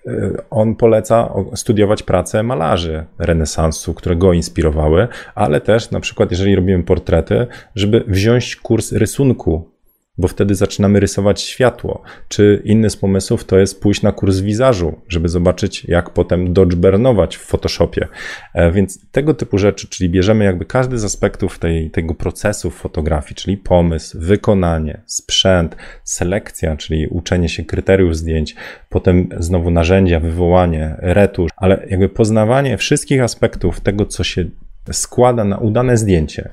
e, 0.06 0.10
on 0.50 0.74
poleca 0.74 1.34
studiować 1.54 2.02
pracę 2.02 2.42
malarzy 2.42 3.04
renesansu, 3.18 3.94
które 3.94 4.16
go 4.16 4.32
inspirowały, 4.32 5.08
ale 5.34 5.60
też 5.60 5.90
na 5.90 6.00
przykład, 6.00 6.30
jeżeli 6.30 6.56
robimy 6.56 6.84
portrety, 6.84 7.46
żeby 7.74 8.04
wziąć 8.06 8.56
kurs 8.56 8.92
rysunku 8.92 9.77
bo 10.18 10.28
wtedy 10.28 10.54
zaczynamy 10.54 11.00
rysować 11.00 11.40
światło. 11.42 12.02
Czy 12.28 12.62
inny 12.64 12.90
z 12.90 12.96
pomysłów 12.96 13.44
to 13.44 13.58
jest 13.58 13.80
pójść 13.82 14.02
na 14.02 14.12
kurs 14.12 14.38
wizażu, 14.38 15.00
żeby 15.08 15.28
zobaczyć, 15.28 15.84
jak 15.84 16.10
potem 16.10 16.52
dodgebernować 16.52 17.36
w 17.36 17.40
Photoshopie. 17.40 18.08
E, 18.54 18.72
więc 18.72 19.10
tego 19.10 19.34
typu 19.34 19.58
rzeczy, 19.58 19.88
czyli 19.88 20.10
bierzemy 20.10 20.44
jakby 20.44 20.64
każdy 20.64 20.98
z 20.98 21.04
aspektów 21.04 21.58
tej, 21.58 21.90
tego 21.90 22.14
procesu 22.14 22.70
w 22.70 22.74
fotografii, 22.74 23.34
czyli 23.34 23.56
pomysł, 23.56 24.18
wykonanie, 24.20 25.00
sprzęt, 25.06 25.76
selekcja, 26.04 26.76
czyli 26.76 27.06
uczenie 27.06 27.48
się 27.48 27.64
kryteriów 27.64 28.16
zdjęć, 28.16 28.54
potem 28.88 29.28
znowu 29.38 29.70
narzędzia, 29.70 30.20
wywołanie, 30.20 30.96
retusz, 30.98 31.50
ale 31.56 31.86
jakby 31.90 32.08
poznawanie 32.08 32.76
wszystkich 32.76 33.22
aspektów 33.22 33.80
tego, 33.80 34.06
co 34.06 34.24
się 34.24 34.44
składa 34.92 35.44
na 35.44 35.58
udane 35.58 35.96
zdjęcie. 35.96 36.50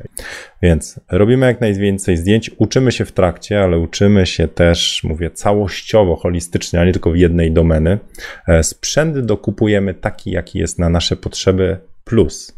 Więc 0.61 0.99
robimy 1.11 1.45
jak 1.45 1.61
najwięcej 1.61 2.17
zdjęć, 2.17 2.51
uczymy 2.57 2.91
się 2.91 3.05
w 3.05 3.11
trakcie, 3.11 3.63
ale 3.63 3.79
uczymy 3.79 4.25
się 4.25 4.47
też, 4.47 5.03
mówię, 5.03 5.31
całościowo, 5.31 6.15
holistycznie, 6.15 6.79
a 6.79 6.85
nie 6.85 6.91
tylko 6.91 7.11
w 7.11 7.17
jednej 7.17 7.51
domeny. 7.51 7.99
E, 8.47 8.63
sprzęt 8.63 9.19
dokupujemy 9.19 9.93
taki, 9.93 10.31
jaki 10.31 10.59
jest 10.59 10.79
na 10.79 10.89
nasze 10.89 11.15
potrzeby 11.15 11.77
plus. 12.03 12.55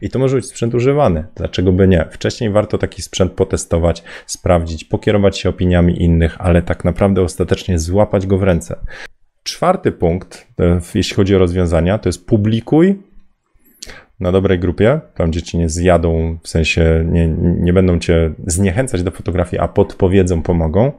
I 0.00 0.10
to 0.10 0.18
może 0.18 0.36
być 0.36 0.46
sprzęt 0.46 0.74
używany. 0.74 1.24
Dlaczego 1.34 1.72
by 1.72 1.88
nie? 1.88 2.06
Wcześniej 2.10 2.50
warto 2.50 2.78
taki 2.78 3.02
sprzęt 3.02 3.32
potestować, 3.32 4.02
sprawdzić, 4.26 4.84
pokierować 4.84 5.38
się 5.38 5.48
opiniami 5.48 6.02
innych, 6.02 6.36
ale 6.38 6.62
tak 6.62 6.84
naprawdę 6.84 7.22
ostatecznie 7.22 7.78
złapać 7.78 8.26
go 8.26 8.38
w 8.38 8.42
ręce. 8.42 8.76
Czwarty 9.42 9.92
punkt, 9.92 10.46
e, 10.60 10.80
jeśli 10.94 11.16
chodzi 11.16 11.36
o 11.36 11.38
rozwiązania, 11.38 11.98
to 11.98 12.08
jest 12.08 12.26
publikuj 12.26 12.98
na 14.20 14.32
dobrej 14.32 14.58
grupie, 14.58 15.00
tam 15.14 15.30
gdzie 15.30 15.58
nie 15.58 15.68
zjadą, 15.68 16.38
w 16.42 16.48
sensie 16.48 17.04
nie, 17.08 17.28
nie 17.38 17.72
będą 17.72 17.98
cię 17.98 18.34
zniechęcać 18.46 19.02
do 19.02 19.10
fotografii, 19.10 19.60
a 19.60 19.68
podpowiedzą, 19.68 20.42
pomogą. 20.42 20.92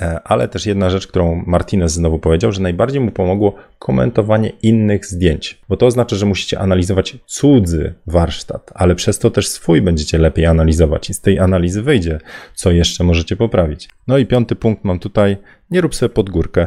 E, 0.00 0.20
ale 0.24 0.48
też 0.48 0.66
jedna 0.66 0.90
rzecz, 0.90 1.06
którą 1.06 1.42
Martinez 1.46 1.92
znowu 1.92 2.18
powiedział, 2.18 2.52
że 2.52 2.62
najbardziej 2.62 3.00
mu 3.00 3.10
pomogło 3.10 3.54
komentowanie 3.78 4.52
innych 4.62 5.06
zdjęć, 5.06 5.60
bo 5.68 5.76
to 5.76 5.86
oznacza, 5.86 6.16
że 6.16 6.26
musicie 6.26 6.58
analizować 6.58 7.16
cudzy 7.26 7.94
warsztat, 8.06 8.70
ale 8.74 8.94
przez 8.94 9.18
to 9.18 9.30
też 9.30 9.48
swój 9.48 9.82
będziecie 9.82 10.18
lepiej 10.18 10.46
analizować 10.46 11.10
i 11.10 11.14
z 11.14 11.20
tej 11.20 11.38
analizy 11.38 11.82
wyjdzie, 11.82 12.18
co 12.54 12.70
jeszcze 12.70 13.04
możecie 13.04 13.36
poprawić. 13.36 13.88
No 14.06 14.18
i 14.18 14.26
piąty 14.26 14.56
punkt 14.56 14.84
mam 14.84 14.98
tutaj, 14.98 15.36
nie 15.70 15.80
rób 15.80 15.94
sobie 15.94 16.10
pod 16.10 16.30
górkę. 16.30 16.66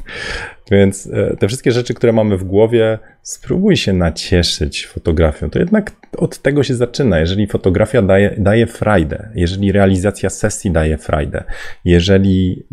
Więc 0.70 1.06
e, 1.12 1.36
te 1.36 1.48
wszystkie 1.48 1.72
rzeczy, 1.72 1.94
które 1.94 2.12
mamy 2.12 2.36
w 2.36 2.44
głowie, 2.44 2.98
spróbuj 3.22 3.76
się 3.76 3.92
nacieszyć 3.92 4.86
fotografią. 4.86 5.50
To 5.50 5.58
jednak 5.58 5.92
od 6.16 6.38
tego 6.38 6.62
się 6.62 6.74
zaczyna. 6.74 7.18
Jeżeli 7.18 7.46
fotografia 7.46 8.02
daje, 8.02 8.34
daje 8.38 8.66
frajdę, 8.66 9.28
jeżeli 9.34 9.72
realizacja 9.72 10.30
sesji 10.30 10.70
daje 10.70 10.98
frajdę, 10.98 11.44
jeżeli 11.84 12.66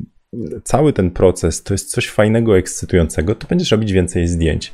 cały 0.64 0.94
ten 0.94 1.12
proces 1.12 1.64
to 1.64 1.74
jest 1.74 1.92
coś 1.92 2.10
fajnego, 2.10 2.58
ekscytującego, 2.58 3.36
to 3.36 3.48
będziesz 3.48 3.72
robić 3.72 3.94
więcej 3.94 4.28
zdjęć. 4.28 4.74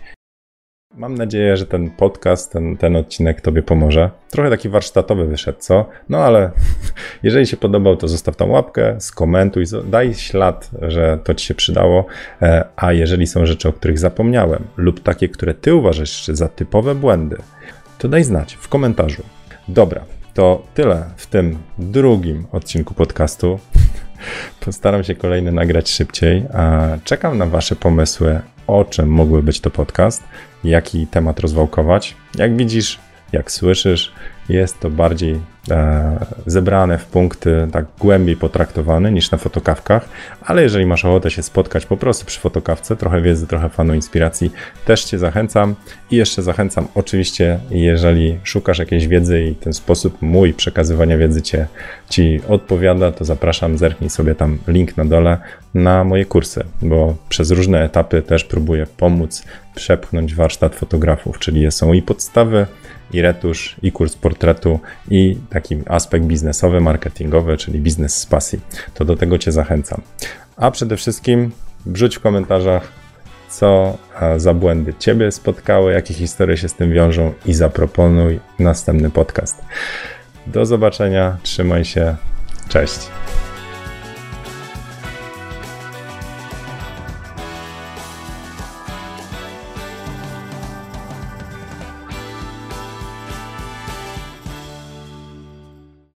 Mam 0.96 1.16
nadzieję, 1.16 1.58
że 1.58 1.66
ten 1.66 1.90
podcast, 1.90 2.52
ten, 2.52 2.78
ten 2.78 2.96
odcinek 2.96 3.42
Tobie 3.42 3.62
pomoże. 3.64 4.10
Trochę 4.30 4.50
taki 4.50 4.70
warsztatowy 4.70 5.28
wyszedł, 5.28 5.60
co? 5.60 5.86
No 6.10 6.18
ale 6.18 6.52
jeżeli 7.24 7.48
się 7.48 7.58
podobał, 7.58 7.98
to 7.98 8.08
zostaw 8.08 8.36
tam 8.36 8.52
łapkę, 8.52 8.96
skomentuj, 9.00 9.66
daj 9.86 10.14
ślad, 10.14 10.70
że 10.82 11.20
to 11.24 11.34
Ci 11.34 11.46
się 11.46 11.54
przydało. 11.54 12.06
E, 12.42 12.66
a 12.76 12.94
jeżeli 12.94 13.28
są 13.28 13.46
rzeczy, 13.46 13.70
o 13.70 13.74
których 13.74 14.00
zapomniałem, 14.00 14.64
lub 14.78 15.00
takie, 15.04 15.30
które 15.30 15.54
Ty 15.54 15.76
uważasz 15.76 16.28
za 16.28 16.48
typowe 16.48 16.96
błędy, 16.96 17.38
to 17.98 18.08
daj 18.08 18.24
znać 18.24 18.54
w 18.54 18.68
komentarzu. 18.68 19.24
Dobra, 19.68 20.06
to 20.34 20.64
tyle 20.74 21.06
w 21.18 21.28
tym 21.28 21.58
drugim 21.78 22.48
odcinku 22.52 22.94
podcastu. 22.94 23.60
Postaram 24.60 25.04
się 25.04 25.16
kolejny 25.16 25.52
nagrać 25.52 25.90
szybciej. 25.90 26.46
Czekam 27.04 27.38
na 27.38 27.46
Wasze 27.46 27.76
pomysły, 27.76 28.40
o 28.68 28.86
czym 28.86 29.12
mógłby 29.12 29.44
być 29.44 29.60
to 29.60 29.70
podcast, 29.70 30.24
jaki 30.64 31.08
temat 31.08 31.40
rozwałkować. 31.40 32.16
Jak 32.36 32.58
widzisz, 32.58 33.00
jak 33.34 33.52
słyszysz, 33.52 34.12
jest 34.50 34.80
to 34.80 34.90
bardziej 34.90 35.40
e, 35.72 36.26
zebrane 36.46 36.98
w 36.98 37.06
punkty, 37.06 37.68
tak 37.72 37.86
głębiej 38.00 38.36
potraktowane 38.36 39.12
niż 39.12 39.32
na 39.32 39.38
fotokawkach, 39.38 40.10
ale 40.42 40.64
jeżeli 40.64 40.86
masz 40.86 41.06
ochotę 41.06 41.32
się 41.32 41.44
spotkać 41.44 41.86
po 41.86 41.98
prostu 41.98 42.26
przy 42.26 42.40
fotokawce, 42.40 42.96
trochę 42.96 43.22
wiedzy, 43.22 43.48
trochę 43.48 43.70
fanu, 43.70 43.94
inspiracji, 43.94 44.52
też 44.86 45.04
Cię 45.04 45.20
zachęcam. 45.20 45.76
I 46.12 46.16
jeszcze 46.16 46.42
zachęcam 46.42 46.88
oczywiście, 46.96 47.60
jeżeli 47.70 48.40
szukasz 48.44 48.80
jakiejś 48.80 49.08
wiedzy 49.08 49.44
i 49.44 49.56
ten 49.56 49.74
sposób 49.74 50.22
mój 50.22 50.54
przekazywania 50.54 51.18
wiedzy 51.18 51.42
Cię, 51.42 51.68
Ci 52.10 52.42
odpowiada, 52.48 53.12
to 53.12 53.26
zapraszam, 53.26 53.78
zerknij 53.78 54.10
sobie 54.10 54.36
tam 54.36 54.58
link 54.68 54.98
na 54.98 55.06
dole 55.06 55.38
na 55.74 56.04
moje 56.04 56.26
kursy, 56.26 56.64
bo 56.82 57.16
przez 57.30 57.52
różne 57.52 57.84
etapy 57.84 58.22
też 58.22 58.44
próbuję 58.44 58.88
pomóc 58.98 59.44
przepchnąć 59.76 60.36
warsztat 60.36 60.76
fotografów, 60.76 61.40
czyli 61.40 61.72
są 61.72 61.94
i 61.94 62.02
podstawy, 62.02 62.66
i 63.12 63.22
retusz, 63.22 63.76
i 63.82 63.91
kurs 63.91 64.16
portretu, 64.16 64.80
i 65.10 65.38
taki 65.49 65.78
aspekt 65.86 66.26
biznesowy, 66.26 66.82
marketingowy, 66.82 67.57
czyli 67.57 67.80
biznes 67.80 68.18
z 68.18 68.26
pasji. 68.26 68.60
To 68.93 69.05
do 69.05 69.16
tego 69.16 69.38
Cię 69.38 69.51
zachęcam. 69.51 70.01
A 70.57 70.72
przede 70.72 70.97
wszystkim 70.97 71.51
wrzuć 71.86 72.16
w 72.16 72.20
komentarzach, 72.20 72.91
co 73.49 73.97
za 74.38 74.53
błędy 74.53 74.93
Ciebie 74.99 75.32
spotkały, 75.32 75.93
jakie 75.93 76.14
historie 76.14 76.57
się 76.57 76.70
z 76.70 76.74
tym 76.74 76.91
wiążą 76.93 77.34
i 77.45 77.53
zaproponuj 77.53 78.39
następny 78.60 79.10
podcast. 79.10 79.62
Do 80.47 80.66
zobaczenia, 80.66 81.38
trzymaj 81.43 81.86
się, 81.86 82.16
cześć. 82.70 82.99